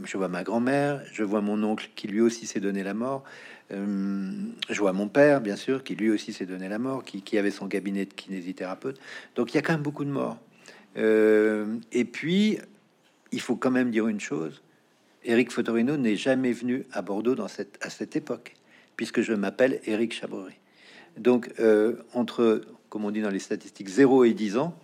Je 0.04 0.16
vois 0.16 0.28
ma 0.28 0.42
grand-mère, 0.42 1.02
je 1.12 1.22
vois 1.22 1.40
mon 1.40 1.62
oncle 1.62 1.90
qui 1.94 2.08
lui 2.08 2.20
aussi 2.20 2.46
s'est 2.46 2.60
donné 2.60 2.82
la 2.82 2.94
mort. 2.94 3.24
Euh, 3.70 4.30
je 4.70 4.78
vois 4.78 4.92
mon 4.92 5.08
père, 5.08 5.40
bien 5.40 5.56
sûr, 5.56 5.84
qui 5.84 5.94
lui 5.94 6.10
aussi 6.10 6.32
s'est 6.32 6.46
donné 6.46 6.68
la 6.68 6.78
mort, 6.78 7.04
qui, 7.04 7.38
avait 7.38 7.50
son 7.50 7.68
cabinet 7.68 8.06
de 8.06 8.14
kinésithérapeute. 8.14 8.98
Donc 9.34 9.52
il 9.52 9.56
y 9.56 9.58
a 9.58 9.62
quand 9.62 9.74
même 9.74 9.82
beaucoup 9.82 10.04
de 10.04 10.10
morts. 10.10 10.38
Euh, 10.96 11.76
et 11.92 12.04
puis, 12.04 12.58
il 13.30 13.40
faut 13.40 13.56
quand 13.56 13.70
même 13.70 13.90
dire 13.90 14.08
une 14.08 14.20
chose. 14.20 14.62
Éric 15.24 15.52
Fotorino 15.52 15.96
n'est 15.96 16.16
jamais 16.16 16.52
venu 16.52 16.86
à 16.92 17.02
Bordeaux 17.02 17.34
dans 17.34 17.48
cette, 17.48 17.78
à 17.82 17.90
cette 17.90 18.16
époque, 18.16 18.54
puisque 18.96 19.20
je 19.20 19.34
m'appelle 19.34 19.80
Éric 19.84 20.14
Chabory. 20.14 20.54
Donc, 21.18 21.52
euh, 21.60 21.96
entre, 22.14 22.62
comme 22.88 23.04
on 23.04 23.10
dit 23.10 23.20
dans 23.20 23.30
les 23.30 23.38
statistiques, 23.38 23.88
0 23.88 24.24
et 24.24 24.32
10 24.32 24.56
ans, 24.56 24.78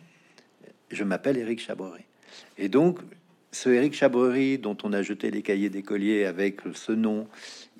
je 0.90 1.05
m'appelle 1.05 1.38
Éric 1.38 1.61
Chabory. 1.61 2.02
Et 2.59 2.68
donc, 2.68 2.98
ce 3.55 3.68
Éric 3.68 3.94
Chabrery 3.94 4.59
dont 4.59 4.76
on 4.82 4.92
a 4.92 5.02
jeté 5.02 5.30
les 5.30 5.42
cahiers 5.42 5.70
d'écoliers 5.70 6.24
avec 6.24 6.61
ce 6.74 6.92
nom. 6.92 7.28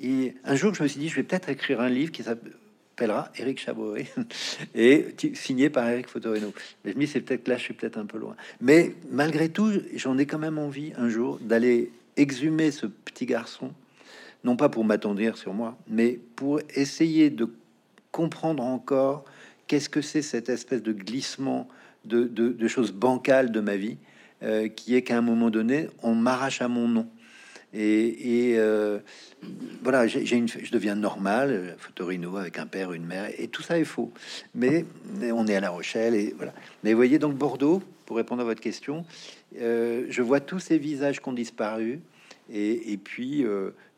Et 0.00 0.34
un 0.44 0.54
jour, 0.54 0.72
je 0.74 0.82
me 0.82 0.88
suis 0.88 1.00
dit, 1.00 1.08
je 1.08 1.16
vais 1.16 1.24
peut-être 1.24 1.48
écrire 1.48 1.80
un 1.80 1.88
livre 1.88 2.12
qui 2.12 2.22
s'appellera 2.22 3.30
Éric 3.36 3.60
Chabrery 3.60 4.06
et 4.74 5.06
signé 5.34 5.70
par 5.70 5.88
Éric 5.88 6.08
Fotorino. 6.08 6.54
Mais 6.84 6.92
je 6.92 6.96
me 6.96 7.00
dis, 7.02 7.10
c'est 7.10 7.20
peut-être 7.20 7.48
là, 7.48 7.56
je 7.56 7.62
suis 7.62 7.74
peut-être 7.74 7.98
un 7.98 8.06
peu 8.06 8.18
loin. 8.18 8.36
Mais 8.60 8.94
malgré 9.10 9.48
tout, 9.48 9.72
j'en 9.96 10.16
ai 10.16 10.26
quand 10.26 10.38
même 10.38 10.58
envie 10.58 10.92
un 10.96 11.08
jour 11.08 11.38
d'aller 11.42 11.90
exhumer 12.16 12.70
ce 12.70 12.86
petit 12.86 13.26
garçon, 13.26 13.72
non 14.44 14.56
pas 14.56 14.68
pour 14.68 14.84
m'attendrir 14.84 15.36
sur 15.36 15.54
moi, 15.54 15.76
mais 15.88 16.20
pour 16.36 16.60
essayer 16.74 17.30
de 17.30 17.48
comprendre 18.12 18.62
encore 18.62 19.24
qu'est-ce 19.66 19.88
que 19.88 20.02
c'est 20.02 20.22
cette 20.22 20.48
espèce 20.48 20.84
de 20.84 20.92
glissement 20.92 21.68
de 22.04 22.68
choses 22.68 22.92
bancales 22.92 23.50
de 23.50 23.60
ma 23.60 23.76
vie 23.76 23.96
euh, 24.45 24.68
qui 24.68 24.95
est 24.95 25.01
qu'à 25.01 25.16
un 25.16 25.22
moment 25.22 25.49
donné, 25.49 25.88
on 26.03 26.14
m'arrache 26.14 26.61
à 26.61 26.68
mon 26.68 26.86
nom. 26.86 27.09
Et, 27.72 28.55
euh, 28.59 29.01
voilà, 29.82 30.07
j'ai 30.07 30.36
une, 30.36 30.49
je 30.49 30.70
deviens 30.70 30.95
normal, 30.95 31.74
Fotorino 31.78 32.36
avec 32.36 32.59
un 32.59 32.66
père, 32.66 32.92
une 32.92 33.07
mère, 33.07 33.30
et 33.38 33.49
tout 33.49 33.62
ça 33.62 33.78
est 33.78 33.84
faux. 33.84 34.12
Mais, 34.55 34.84
on 35.32 35.47
est 35.47 35.57
à 35.57 35.61
La 35.61 35.70
Rochelle, 35.70 36.14
et 36.14 36.34
voilà. 36.36 36.53
Mais 36.82 36.92
vous 36.92 36.97
voyez, 36.97 37.18
donc 37.18 37.36
Bordeaux, 37.36 37.82
pour 38.05 38.18
répondre 38.18 38.42
à 38.42 38.45
votre 38.45 38.61
question, 38.61 39.07
euh, 39.61 40.07
je 40.11 40.22
vois 40.22 40.40
tous 40.40 40.61
ces 40.61 40.78
visages 40.78 41.20
qui 41.20 41.28
ont 41.28 41.32
disparu, 41.32 42.01
et, 42.53 42.99
puis 43.03 43.47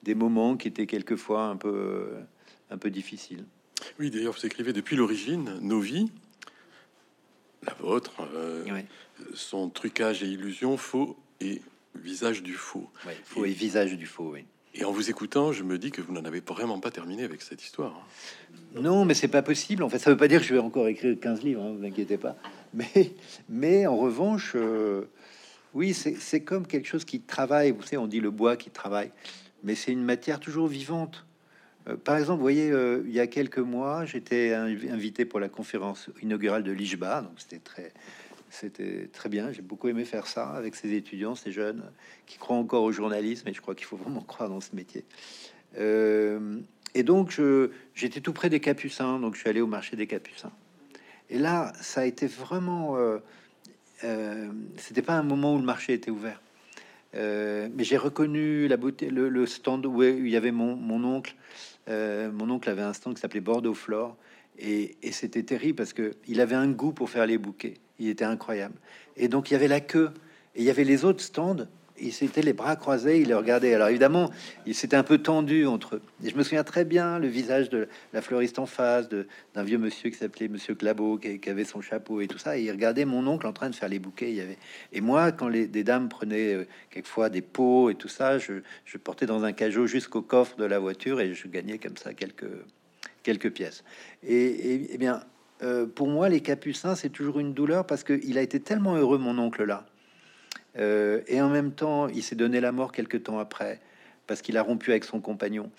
des 0.05 0.14
moments 0.14 0.57
qui 0.57 0.68
étaient 0.68 0.86
quelquefois 0.86 1.47
un 1.47 1.57
peu, 1.57 2.07
un 2.70 2.78
peu 2.78 2.90
difficiles. 2.90 3.44
Oui, 3.99 4.11
d'ailleurs, 4.11 4.32
vous 4.32 4.47
écrivez 4.47 4.72
depuis 4.72 4.94
l'origine 4.94 5.59
nos 5.61 5.80
vies, 5.80 6.07
la 7.66 7.74
vôtre, 7.74 8.12
son 9.34 9.68
trucage 9.68 10.22
et 10.22 10.26
illusion 10.26 10.76
faux 10.76 11.16
et 11.40 11.62
visage 11.94 12.42
du 12.42 12.54
faux. 12.54 12.88
faux 13.24 13.44
et, 13.44 13.50
visage 13.50 13.96
du 13.96 14.06
faux, 14.06 14.32
oui. 14.34 14.44
Et 14.74 14.84
en 14.84 14.92
vous 14.92 15.08
écoutant, 15.08 15.52
je 15.52 15.62
me 15.62 15.78
dis 15.78 15.90
que 15.90 16.02
vous 16.02 16.12
n'en 16.12 16.24
avez 16.24 16.40
vraiment 16.40 16.78
pas 16.80 16.90
terminé 16.90 17.24
avec 17.24 17.40
cette 17.40 17.62
histoire. 17.62 18.06
Non, 18.74 19.06
mais 19.06 19.14
c'est 19.14 19.28
pas 19.28 19.40
possible. 19.40 19.82
En 19.82 19.88
fait, 19.88 19.98
ça 19.98 20.10
veut 20.10 20.18
pas 20.18 20.28
dire 20.28 20.40
que 20.40 20.46
je 20.46 20.52
vais 20.52 20.60
encore 20.60 20.86
écrire 20.86 21.18
15 21.18 21.42
livres, 21.42 21.62
hein, 21.62 21.74
vous 21.78 21.84
inquiétez 21.84 22.18
pas. 22.18 22.36
Mais, 22.74 23.14
mais 23.48 23.86
en 23.86 23.96
revanche, 23.96 24.52
euh, 24.54 25.06
oui, 25.72 25.94
c'est 25.94 26.40
comme 26.42 26.66
quelque 26.66 26.86
chose 26.86 27.06
qui 27.06 27.20
travaille. 27.20 27.70
Vous 27.70 27.82
savez, 27.82 27.96
on 27.96 28.06
dit 28.06 28.20
le 28.20 28.30
bois 28.30 28.56
qui 28.56 28.68
travaille, 28.68 29.12
mais 29.62 29.74
c'est 29.74 29.92
une 29.92 30.04
matière 30.04 30.40
toujours 30.40 30.66
vivante. 30.66 31.24
Euh, 31.88 31.96
par 31.96 32.18
exemple, 32.18 32.38
vous 32.38 32.44
voyez, 32.44 32.70
euh, 32.70 33.02
il 33.06 33.12
y 33.12 33.20
a 33.20 33.26
quelques 33.26 33.58
mois, 33.58 34.04
j'étais 34.04 34.52
invité 34.52 35.24
pour 35.24 35.40
la 35.40 35.48
conférence 35.48 36.10
inaugurale 36.20 36.64
de 36.64 36.72
l'IJBA, 36.72 37.22
donc 37.22 37.32
c'était 37.38 37.60
très, 37.60 37.92
c'était 38.51 39.09
très 39.12 39.28
bien. 39.28 39.53
J'ai 39.53 39.62
beaucoup 39.62 39.88
aimé 39.88 40.05
faire 40.05 40.26
ça 40.26 40.51
avec 40.51 40.74
ces 40.74 40.94
étudiants, 40.94 41.34
ces 41.34 41.53
jeunes 41.53 41.90
qui 42.26 42.38
croient 42.38 42.57
encore 42.57 42.82
au 42.82 42.92
journalisme. 42.92 43.49
Et 43.49 43.55
je 43.55 43.61
crois 43.61 43.74
qu'il 43.74 43.86
faut 43.86 43.97
vraiment 43.97 44.20
croire 44.20 44.49
dans 44.49 44.61
ce 44.61 44.74
métier. 44.74 45.05
Euh, 45.78 46.61
et 46.94 47.03
donc, 47.03 47.40
j'étais 47.94 48.20
tout 48.20 48.32
près 48.32 48.49
des 48.49 48.61
Capucins. 48.61 49.18
Donc, 49.18 49.34
je 49.34 49.40
suis 49.40 49.51
allé 49.51 49.61
au 49.61 49.66
marché 49.66 49.97
des 49.97 50.07
Capucins. 50.07 50.53
Et 51.28 51.38
là, 51.38 51.72
ça 51.80 52.03
a 52.03 52.05
été 52.05 52.26
vraiment. 52.26 52.97
Euh, 52.97 53.18
euh, 54.05 54.49
c'était 54.76 55.03
pas 55.03 55.14
un 55.14 55.22
moment 55.22 55.55
où 55.55 55.59
le 55.59 55.64
marché 55.64 55.92
était 55.92 56.11
ouvert. 56.11 56.40
mais 57.14 57.84
j'ai 57.84 57.97
reconnu 57.97 58.68
la 58.68 58.76
beauté, 58.76 59.09
le, 59.11 59.47
stand 59.47 59.86
où 59.86 60.03
il 60.03 60.28
y 60.28 60.36
avait 60.36 60.53
mon, 60.53 60.76
mon 60.76 61.03
oncle. 61.05 61.34
mon 61.88 62.51
oncle 62.51 62.68
avait 62.68 62.82
un 62.82 62.92
stand 62.92 63.14
qui 63.14 63.20
s'appelait 63.20 63.40
Bordeaux 63.40 63.74
Flore. 63.74 64.16
Et, 64.59 64.97
et 65.03 65.12
c'était 65.12 65.42
terrible 65.42 65.76
parce 65.76 65.92
que 65.92 66.14
il 66.26 66.40
avait 66.40 66.55
un 66.55 66.70
goût 66.70 66.92
pour 66.92 67.11
faire 67.11 67.26
les 67.26 67.36
bouquets. 67.36 67.74
Il 67.99 68.09
était 68.09 68.24
incroyable. 68.24 68.74
Et 69.16 69.28
donc 69.28 69.51
il 69.51 69.55
y 69.55 69.57
avait 69.57 69.68
la 69.68 69.80
queue 69.80 70.11
et 70.55 70.61
il 70.61 70.64
y 70.64 70.70
avait 70.70 70.84
les 70.84 71.05
autres 71.05 71.22
stands. 71.22 71.66
Ils 71.99 72.12
s'étaient 72.12 72.42
les 72.42 72.53
bras 72.53 72.76
croisés, 72.76 73.20
ils 73.20 73.28
les 73.28 73.34
regardaient. 73.34 73.72
Alors 73.72 73.88
évidemment, 73.88 74.30
il 74.66 74.74
s'était 74.74 74.97
un 74.97 75.03
peu 75.03 75.18
tendu 75.18 75.66
entre 75.66 75.97
eux. 75.97 76.03
Et 76.22 76.28
je 76.28 76.36
me 76.36 76.42
souviens 76.42 76.64
très 76.64 76.84
bien 76.84 77.18
le 77.18 77.26
visage 77.26 77.70
de 77.70 77.88
la 78.12 78.20
fleuriste 78.20 78.59
en 78.59 78.66
face, 78.66 79.09
d'un 79.09 79.62
vieux 79.62 79.78
monsieur 79.78 80.11
qui 80.11 80.16
s'appelait 80.16 80.49
Monsieur 80.49 80.74
Clabot, 80.74 81.18
qui, 81.18 81.49
avait 81.49 81.64
son 81.64 81.80
chapeau 81.80 82.20
et 82.20 82.26
tout 82.26 82.38
ça. 82.38 82.59
Et 82.59 82.64
il 82.64 82.70
regardait 82.70 83.07
mon 83.07 83.26
oncle 83.26 83.47
en 83.47 83.53
train 83.53 83.70
de 83.70 83.74
faire 83.74 83.88
les 83.88 83.99
bouquets. 83.99 84.30
Il 84.30 84.36
y 84.36 84.40
avait... 84.42 84.59
Et 84.92 85.01
moi, 85.01 85.32
quand 85.32 85.49
les, 85.49 85.66
des 85.66 85.84
dames 85.84 86.11
prenaient 86.11 86.55
euh, 86.55 86.66
quelquefois 86.90 87.30
des 87.30 87.42
pots 87.42 87.88
et 87.88 87.94
tout 87.94 88.09
ça, 88.09 88.38
je, 88.38 88.55
je 88.84 88.99
portais 88.99 89.26
dans 89.26 89.44
un 89.44 89.53
cajot 89.53 89.86
jusqu'au 89.86 90.20
coffre 90.20 90.57
de 90.57 90.64
la 90.64 90.78
voiture 90.78 91.20
et 91.20 91.32
je 91.32 91.49
gagnais 91.49 91.78
comme 91.78 91.97
ça 91.97 92.12
quelques, 92.12 92.51
quelques 93.22 93.51
pièces. 93.51 93.84
Et, 94.22 94.34
et, 94.34 94.94
et 94.94 94.99
bien, 94.99 95.22
euh, 95.62 95.86
pour 95.86 96.09
moi, 96.09 96.28
les 96.28 96.40
capucins, 96.40 96.94
c'est 96.94 97.09
toujours 97.09 97.40
une 97.40 97.54
douleur 97.54 97.86
parce 97.86 98.04
qu'il 98.04 98.38
a 98.38 98.42
été 98.42 98.61
tellement 98.61 98.96
heureux, 98.96 99.18
mon 99.18 99.38
oncle 99.38 99.64
là. 99.64 99.86
Euh, 100.78 101.22
et 101.26 101.40
en 101.40 101.48
même 101.48 101.72
temps, 101.72 102.09
il 102.09 102.22
s'est 102.22 102.36
donné 102.36 102.61
la 102.61 102.72
mort 102.72 102.92
quelques 102.92 103.22
temps 103.24 103.38
après 103.38 103.80
parce 104.26 104.42
qu'il 104.42 104.59
a 104.59 104.62
rompu 104.62 104.90
avec 104.90 105.04
son 105.04 105.20
compagnon. 105.20 105.70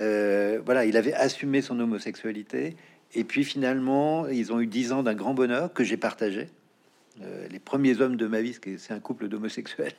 Euh, 0.00 0.60
voilà, 0.64 0.86
il 0.86 0.96
avait 0.96 1.12
assumé 1.12 1.60
son 1.60 1.78
homosexualité. 1.80 2.76
Et 3.14 3.24
puis 3.24 3.44
finalement, 3.44 4.26
ils 4.28 4.52
ont 4.52 4.60
eu 4.60 4.66
dix 4.66 4.92
ans 4.92 5.02
d'un 5.02 5.14
grand 5.14 5.34
bonheur 5.34 5.72
que 5.72 5.84
j'ai 5.84 5.96
partagé. 5.96 6.48
les 7.50 7.58
premiers 7.58 8.00
hommes 8.00 8.16
de 8.16 8.26
ma 8.26 8.40
vie, 8.40 8.58
c'est 8.78 8.92
un 8.92 9.00
couple 9.00 9.28
d'homosexuels. 9.28 9.94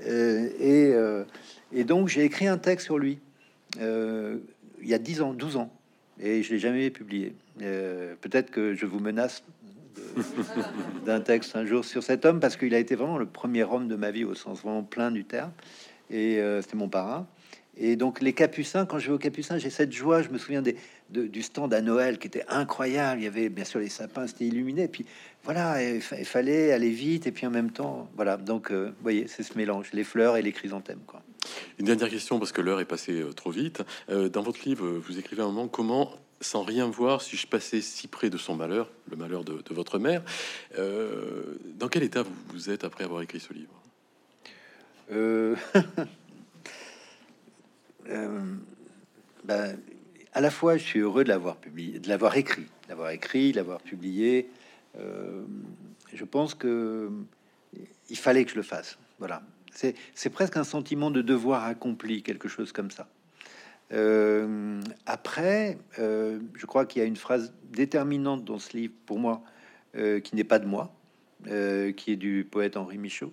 Et, 0.00 0.94
donc, 1.84 2.08
j'ai 2.08 2.24
écrit 2.24 2.46
un 2.46 2.58
texte 2.58 2.86
sur 2.86 2.98
lui 2.98 3.18
il 4.82 4.88
y 4.88 4.94
a 4.94 4.98
dix 4.98 5.20
ans, 5.20 5.32
12 5.32 5.56
ans 5.56 5.70
et 6.22 6.42
je 6.42 6.52
l'ai 6.52 6.58
jamais 6.58 6.90
publié. 6.90 7.34
Euh, 7.62 8.14
peut-être 8.20 8.50
que 8.50 8.74
je 8.74 8.86
vous 8.86 9.00
menace 9.00 9.42
d'un 11.06 11.20
texte 11.20 11.56
un 11.56 11.66
jour 11.66 11.84
sur 11.84 12.02
cet 12.02 12.24
homme 12.24 12.40
parce 12.40 12.56
qu'il 12.56 12.74
a 12.74 12.78
été 12.78 12.94
vraiment 12.94 13.18
le 13.18 13.26
premier 13.26 13.64
homme 13.64 13.88
de 13.88 13.96
ma 13.96 14.10
vie 14.10 14.24
au 14.24 14.34
sens 14.34 14.62
vraiment 14.62 14.82
plein 14.82 15.10
du 15.10 15.24
terme 15.24 15.52
et 16.10 16.38
euh, 16.38 16.62
c'était 16.62 16.76
mon 16.76 16.88
parrain. 16.88 17.26
Et 17.76 17.96
donc 17.96 18.20
les 18.20 18.32
Capucins, 18.32 18.84
quand 18.84 18.98
je 18.98 19.08
vais 19.08 19.14
aux 19.14 19.18
Capucins, 19.18 19.56
j'ai 19.58 19.70
cette 19.70 19.92
joie. 19.92 20.22
Je 20.22 20.28
me 20.28 20.38
souviens 20.38 20.60
des, 20.60 20.76
du 21.08 21.42
stand 21.42 21.72
à 21.72 21.80
Noël 21.80 22.18
qui 22.18 22.26
était 22.26 22.44
incroyable. 22.48 23.20
Il 23.20 23.24
y 23.24 23.28
avait 23.28 23.48
bien 23.48 23.64
sûr 23.64 23.80
les 23.80 23.88
sapins, 23.88 24.26
c'était 24.26 24.46
illuminé. 24.46 24.86
Puis 24.88 25.06
voilà, 25.44 25.82
il, 25.82 26.02
fallait 26.02 26.72
aller 26.72 26.90
vite. 26.90 27.26
Et 27.26 27.32
puis 27.32 27.46
en 27.46 27.50
même 27.50 27.70
temps, 27.70 28.10
voilà. 28.16 28.36
Donc 28.36 28.70
euh, 28.70 28.92
voyez, 29.02 29.26
c'est 29.28 29.42
ce 29.42 29.56
mélange, 29.56 29.92
les 29.92 30.04
fleurs 30.04 30.36
et 30.36 30.42
les 30.42 30.52
chrysanthèmes, 30.52 31.00
quoi. 31.06 31.22
Une 31.78 31.86
dernière 31.86 32.10
question, 32.10 32.38
parce 32.38 32.52
que 32.52 32.60
l'heure 32.60 32.80
est 32.80 32.84
passée 32.86 33.20
euh, 33.20 33.32
trop 33.32 33.50
vite. 33.50 33.82
Euh, 34.10 34.28
dans 34.28 34.42
votre 34.42 34.68
livre, 34.68 34.86
vous 34.86 35.18
écrivez 35.18 35.42
un 35.42 35.46
moment 35.46 35.68
comment, 35.68 36.14
sans 36.40 36.62
rien 36.62 36.86
voir, 36.86 37.22
si 37.22 37.36
je 37.36 37.46
passais 37.46 37.80
si 37.80 38.08
près 38.08 38.30
de 38.30 38.36
son 38.36 38.54
malheur, 38.54 38.90
le 39.10 39.16
malheur 39.16 39.44
de, 39.44 39.62
votre 39.70 39.98
mère, 39.98 40.22
euh, 40.78 41.42
dans 41.76 41.88
quel 41.88 42.02
état 42.02 42.24
vous, 42.48 42.70
êtes 42.70 42.84
après 42.84 43.04
avoir 43.04 43.22
écrit 43.22 43.40
ce 43.40 43.52
livre? 43.52 43.72
Ben, 49.42 49.78
À 50.34 50.40
la 50.40 50.50
fois, 50.50 50.76
je 50.76 50.84
suis 50.84 51.00
heureux 51.00 51.24
de 51.24 51.28
l'avoir 51.28 51.56
publié, 51.56 51.98
de 51.98 52.08
l'avoir 52.08 52.36
écrit, 52.36 52.66
d'avoir 52.88 53.10
écrit, 53.10 53.52
l'avoir 53.52 53.80
publié. 53.80 54.48
je 54.94 56.24
pense 56.24 56.54
que 56.54 57.10
il 58.10 58.18
fallait 58.18 58.44
que 58.44 58.50
je 58.50 58.56
le 58.56 58.62
fasse. 58.62 58.98
Voilà. 59.18 59.42
C'est 59.72 60.30
presque 60.30 60.56
un 60.56 60.64
sentiment 60.64 61.10
de 61.10 61.22
devoir 61.22 61.64
accompli, 61.64 62.22
quelque 62.22 62.48
chose 62.48 62.72
comme 62.72 62.90
ça. 62.90 63.08
Euh, 63.92 64.80
après, 65.06 65.78
euh, 65.98 66.38
je 66.54 66.66
crois 66.66 66.86
qu'il 66.86 67.02
y 67.02 67.04
a 67.04 67.08
une 67.08 67.16
phrase 67.16 67.52
déterminante 67.70 68.44
dans 68.44 68.58
ce 68.58 68.76
livre, 68.76 68.94
pour 69.06 69.18
moi, 69.18 69.42
euh, 69.96 70.20
qui 70.20 70.36
n'est 70.36 70.44
pas 70.44 70.58
de 70.58 70.66
moi, 70.66 70.94
qui 71.44 72.12
est 72.12 72.16
du 72.16 72.46
poète 72.48 72.76
Henri 72.76 72.98
Michaud. 72.98 73.32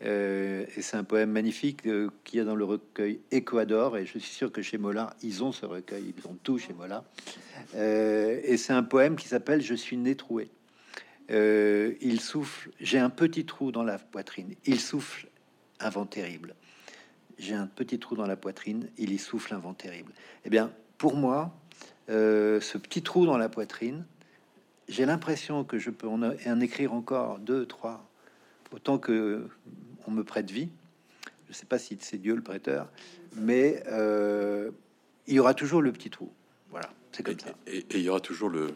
et 0.00 0.66
c'est 0.80 0.96
un 0.96 1.02
poème 1.02 1.32
magnifique 1.32 1.82
qu'il 1.82 2.38
y 2.38 2.40
a 2.40 2.44
dans 2.44 2.54
le 2.54 2.64
recueil 2.64 3.20
Équador. 3.32 3.98
Et 3.98 4.06
je 4.06 4.18
suis 4.18 4.32
sûr 4.32 4.52
que 4.52 4.62
chez 4.62 4.78
Mola, 4.78 5.16
ils 5.22 5.42
ont 5.42 5.50
ce 5.50 5.66
recueil, 5.66 6.14
ils 6.16 6.26
ont 6.28 6.36
tout 6.42 6.58
chez 6.58 6.72
Mola. 6.72 7.04
et 7.74 8.56
c'est 8.56 8.72
un 8.72 8.84
poème 8.84 9.16
qui 9.16 9.26
s'appelle 9.26 9.60
Je 9.60 9.74
suis 9.74 9.96
né 9.96 10.14
troué. 10.14 10.48
il 11.28 12.20
souffle, 12.20 12.70
j'ai 12.80 13.00
un 13.00 13.10
petit 13.10 13.44
trou 13.44 13.72
dans 13.72 13.82
la 13.82 13.98
poitrine. 13.98 14.54
Il 14.64 14.78
souffle 14.78 15.26
un 15.80 15.90
vent 15.90 16.06
terrible 16.06 16.54
j'ai 17.38 17.54
un 17.54 17.66
petit 17.66 17.98
trou 17.98 18.16
dans 18.16 18.26
la 18.26 18.36
poitrine, 18.36 18.88
il 18.98 19.12
y 19.12 19.18
souffle 19.18 19.54
un 19.54 19.58
vent 19.58 19.74
terrible. 19.74 20.12
Eh 20.44 20.50
bien, 20.50 20.72
pour 20.98 21.16
moi, 21.16 21.54
euh, 22.10 22.60
ce 22.60 22.78
petit 22.78 23.02
trou 23.02 23.26
dans 23.26 23.38
la 23.38 23.48
poitrine, 23.48 24.04
j'ai 24.88 25.06
l'impression 25.06 25.64
que 25.64 25.78
je 25.78 25.90
peux 25.90 26.08
en, 26.08 26.60
écrire 26.60 26.92
encore 26.92 27.38
deux, 27.38 27.66
trois, 27.66 28.08
autant 28.72 28.98
que 28.98 29.48
on 30.06 30.10
me 30.10 30.24
prête 30.24 30.50
vie. 30.50 30.68
Je 31.46 31.52
ne 31.52 31.54
sais 31.54 31.66
pas 31.66 31.78
si 31.78 31.96
c'est 32.00 32.18
Dieu 32.18 32.34
le 32.34 32.42
prêteur, 32.42 32.88
mais 33.34 33.82
euh, 33.88 34.70
il 35.26 35.34
y 35.34 35.40
aura 35.40 35.54
toujours 35.54 35.82
le 35.82 35.92
petit 35.92 36.10
trou. 36.10 36.30
Voilà, 36.70 36.90
c'est 37.12 37.22
comme 37.22 37.34
et, 37.34 37.42
ça. 37.42 37.54
Et, 37.66 37.86
il 37.94 38.00
y 38.00 38.08
aura 38.08 38.20
toujours 38.20 38.48
le, 38.48 38.74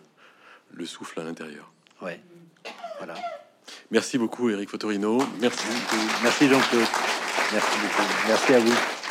le 0.72 0.86
souffle 0.86 1.20
à 1.20 1.24
l'intérieur. 1.24 1.72
Ouais, 2.00 2.20
voilà. 2.98 3.14
Merci 3.92 4.16
beaucoup, 4.16 4.48
Eric 4.48 4.70
Fotorino. 4.70 5.18
Merci. 5.38 5.66
Merci 6.22 6.48
Jean-Claude. 6.48 6.86
Merci 7.52 7.78
beaucoup. 7.82 8.08
Merci 8.26 8.54
à 8.54 8.58
vous. 8.58 9.01